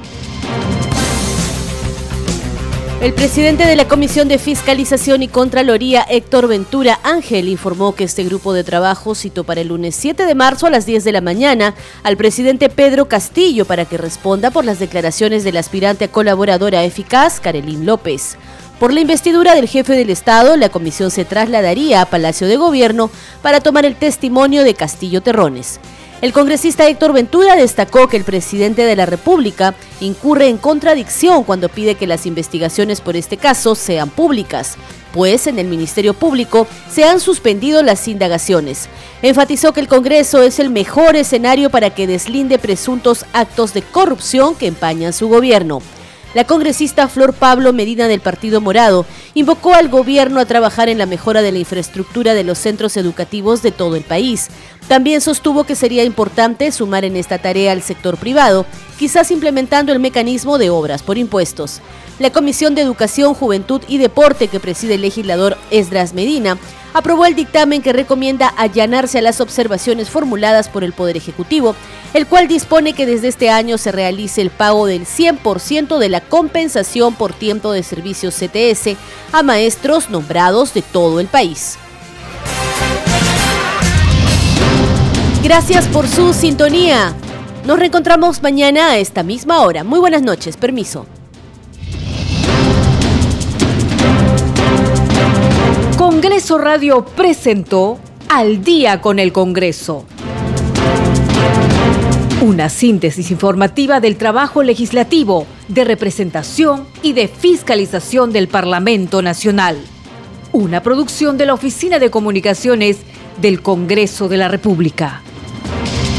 El 3.02 3.12
presidente 3.12 3.66
de 3.66 3.76
la 3.76 3.86
Comisión 3.86 4.26
de 4.26 4.38
Fiscalización 4.38 5.22
y 5.22 5.28
Contraloría, 5.28 6.02
Héctor 6.08 6.48
Ventura 6.48 6.98
Ángel, 7.02 7.46
informó 7.46 7.94
que 7.94 8.04
este 8.04 8.24
grupo 8.24 8.54
de 8.54 8.64
trabajo 8.64 9.14
citó 9.14 9.44
para 9.44 9.60
el 9.60 9.68
lunes 9.68 9.94
7 9.96 10.24
de 10.24 10.34
marzo 10.34 10.66
a 10.66 10.70
las 10.70 10.86
10 10.86 11.04
de 11.04 11.12
la 11.12 11.20
mañana 11.20 11.74
al 12.02 12.16
presidente 12.16 12.70
Pedro 12.70 13.06
Castillo 13.06 13.66
para 13.66 13.84
que 13.84 13.98
responda 13.98 14.50
por 14.50 14.64
las 14.64 14.78
declaraciones 14.78 15.44
del 15.44 15.58
aspirante 15.58 16.06
a 16.06 16.08
colaboradora 16.10 16.84
eficaz, 16.84 17.38
Karelín 17.38 17.84
López. 17.84 18.38
Por 18.80 18.94
la 18.94 19.00
investidura 19.00 19.54
del 19.54 19.68
jefe 19.68 19.92
del 19.92 20.10
Estado, 20.10 20.56
la 20.56 20.70
comisión 20.70 21.10
se 21.10 21.26
trasladaría 21.26 22.00
a 22.00 22.06
Palacio 22.06 22.48
de 22.48 22.56
Gobierno 22.56 23.10
para 23.42 23.60
tomar 23.60 23.84
el 23.84 23.96
testimonio 23.96 24.64
de 24.64 24.74
Castillo 24.74 25.20
Terrones. 25.20 25.80
El 26.22 26.32
congresista 26.32 26.88
Héctor 26.88 27.12
Ventura 27.12 27.56
destacó 27.56 28.08
que 28.08 28.16
el 28.16 28.24
presidente 28.24 28.86
de 28.86 28.96
la 28.96 29.04
República 29.04 29.74
incurre 30.00 30.48
en 30.48 30.56
contradicción 30.56 31.44
cuando 31.44 31.68
pide 31.68 31.94
que 31.94 32.06
las 32.06 32.24
investigaciones 32.24 33.02
por 33.02 33.16
este 33.16 33.36
caso 33.36 33.74
sean 33.74 34.08
públicas, 34.08 34.76
pues 35.12 35.46
en 35.46 35.58
el 35.58 35.66
Ministerio 35.66 36.14
Público 36.14 36.66
se 36.90 37.04
han 37.04 37.20
suspendido 37.20 37.82
las 37.82 38.08
indagaciones. 38.08 38.88
Enfatizó 39.20 39.74
que 39.74 39.80
el 39.80 39.88
Congreso 39.88 40.42
es 40.42 40.58
el 40.58 40.70
mejor 40.70 41.16
escenario 41.16 41.68
para 41.68 41.90
que 41.90 42.06
deslinde 42.06 42.58
presuntos 42.58 43.26
actos 43.34 43.74
de 43.74 43.82
corrupción 43.82 44.54
que 44.54 44.68
empañan 44.68 45.12
su 45.12 45.28
gobierno. 45.28 45.82
La 46.36 46.44
congresista 46.44 47.08
Flor 47.08 47.32
Pablo 47.32 47.72
Medina 47.72 48.08
del 48.08 48.20
Partido 48.20 48.60
Morado 48.60 49.06
invocó 49.32 49.72
al 49.72 49.88
gobierno 49.88 50.38
a 50.38 50.44
trabajar 50.44 50.90
en 50.90 50.98
la 50.98 51.06
mejora 51.06 51.40
de 51.40 51.50
la 51.50 51.60
infraestructura 51.60 52.34
de 52.34 52.44
los 52.44 52.58
centros 52.58 52.98
educativos 52.98 53.62
de 53.62 53.70
todo 53.70 53.96
el 53.96 54.02
país. 54.02 54.48
También 54.88 55.20
sostuvo 55.20 55.64
que 55.64 55.74
sería 55.74 56.04
importante 56.04 56.70
sumar 56.70 57.04
en 57.04 57.16
esta 57.16 57.38
tarea 57.38 57.72
al 57.72 57.82
sector 57.82 58.16
privado, 58.16 58.66
quizás 58.98 59.30
implementando 59.30 59.92
el 59.92 59.98
mecanismo 59.98 60.58
de 60.58 60.70
obras 60.70 61.02
por 61.02 61.18
impuestos. 61.18 61.80
La 62.18 62.30
Comisión 62.30 62.74
de 62.74 62.82
Educación, 62.82 63.34
Juventud 63.34 63.82
y 63.88 63.98
Deporte 63.98 64.48
que 64.48 64.60
preside 64.60 64.94
el 64.94 65.02
legislador 65.02 65.58
Esdras 65.70 66.14
Medina 66.14 66.56
aprobó 66.94 67.26
el 67.26 67.34
dictamen 67.34 67.82
que 67.82 67.92
recomienda 67.92 68.48
allanarse 68.56 69.18
a 69.18 69.22
las 69.22 69.42
observaciones 69.42 70.08
formuladas 70.08 70.70
por 70.70 70.82
el 70.82 70.94
Poder 70.94 71.18
Ejecutivo, 71.18 71.76
el 72.14 72.26
cual 72.26 72.48
dispone 72.48 72.94
que 72.94 73.04
desde 73.04 73.28
este 73.28 73.50
año 73.50 73.76
se 73.76 73.92
realice 73.92 74.40
el 74.40 74.48
pago 74.48 74.86
del 74.86 75.04
100% 75.04 75.98
de 75.98 76.08
la 76.08 76.22
compensación 76.22 77.14
por 77.14 77.34
tiempo 77.34 77.72
de 77.72 77.82
servicios 77.82 78.34
CTS 78.36 78.96
a 79.32 79.42
maestros 79.42 80.08
nombrados 80.08 80.72
de 80.72 80.80
todo 80.80 81.20
el 81.20 81.26
país. 81.26 81.76
Gracias 85.46 85.86
por 85.86 86.08
su 86.08 86.34
sintonía. 86.34 87.14
Nos 87.64 87.78
reencontramos 87.78 88.42
mañana 88.42 88.90
a 88.90 88.98
esta 88.98 89.22
misma 89.22 89.60
hora. 89.60 89.84
Muy 89.84 90.00
buenas 90.00 90.20
noches, 90.22 90.56
permiso. 90.56 91.06
Congreso 95.96 96.58
Radio 96.58 97.04
presentó 97.04 98.00
Al 98.28 98.64
día 98.64 99.00
con 99.00 99.20
el 99.20 99.32
Congreso. 99.32 100.04
Una 102.40 102.68
síntesis 102.68 103.30
informativa 103.30 104.00
del 104.00 104.16
trabajo 104.16 104.64
legislativo, 104.64 105.46
de 105.68 105.84
representación 105.84 106.88
y 107.04 107.12
de 107.12 107.28
fiscalización 107.28 108.32
del 108.32 108.48
Parlamento 108.48 109.22
Nacional. 109.22 109.78
Una 110.50 110.82
producción 110.82 111.38
de 111.38 111.46
la 111.46 111.54
Oficina 111.54 112.00
de 112.00 112.10
Comunicaciones 112.10 112.98
del 113.40 113.62
Congreso 113.62 114.28
de 114.28 114.38
la 114.38 114.48
República. 114.48 115.22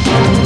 Thank 0.07 0.31
you. 0.31 0.36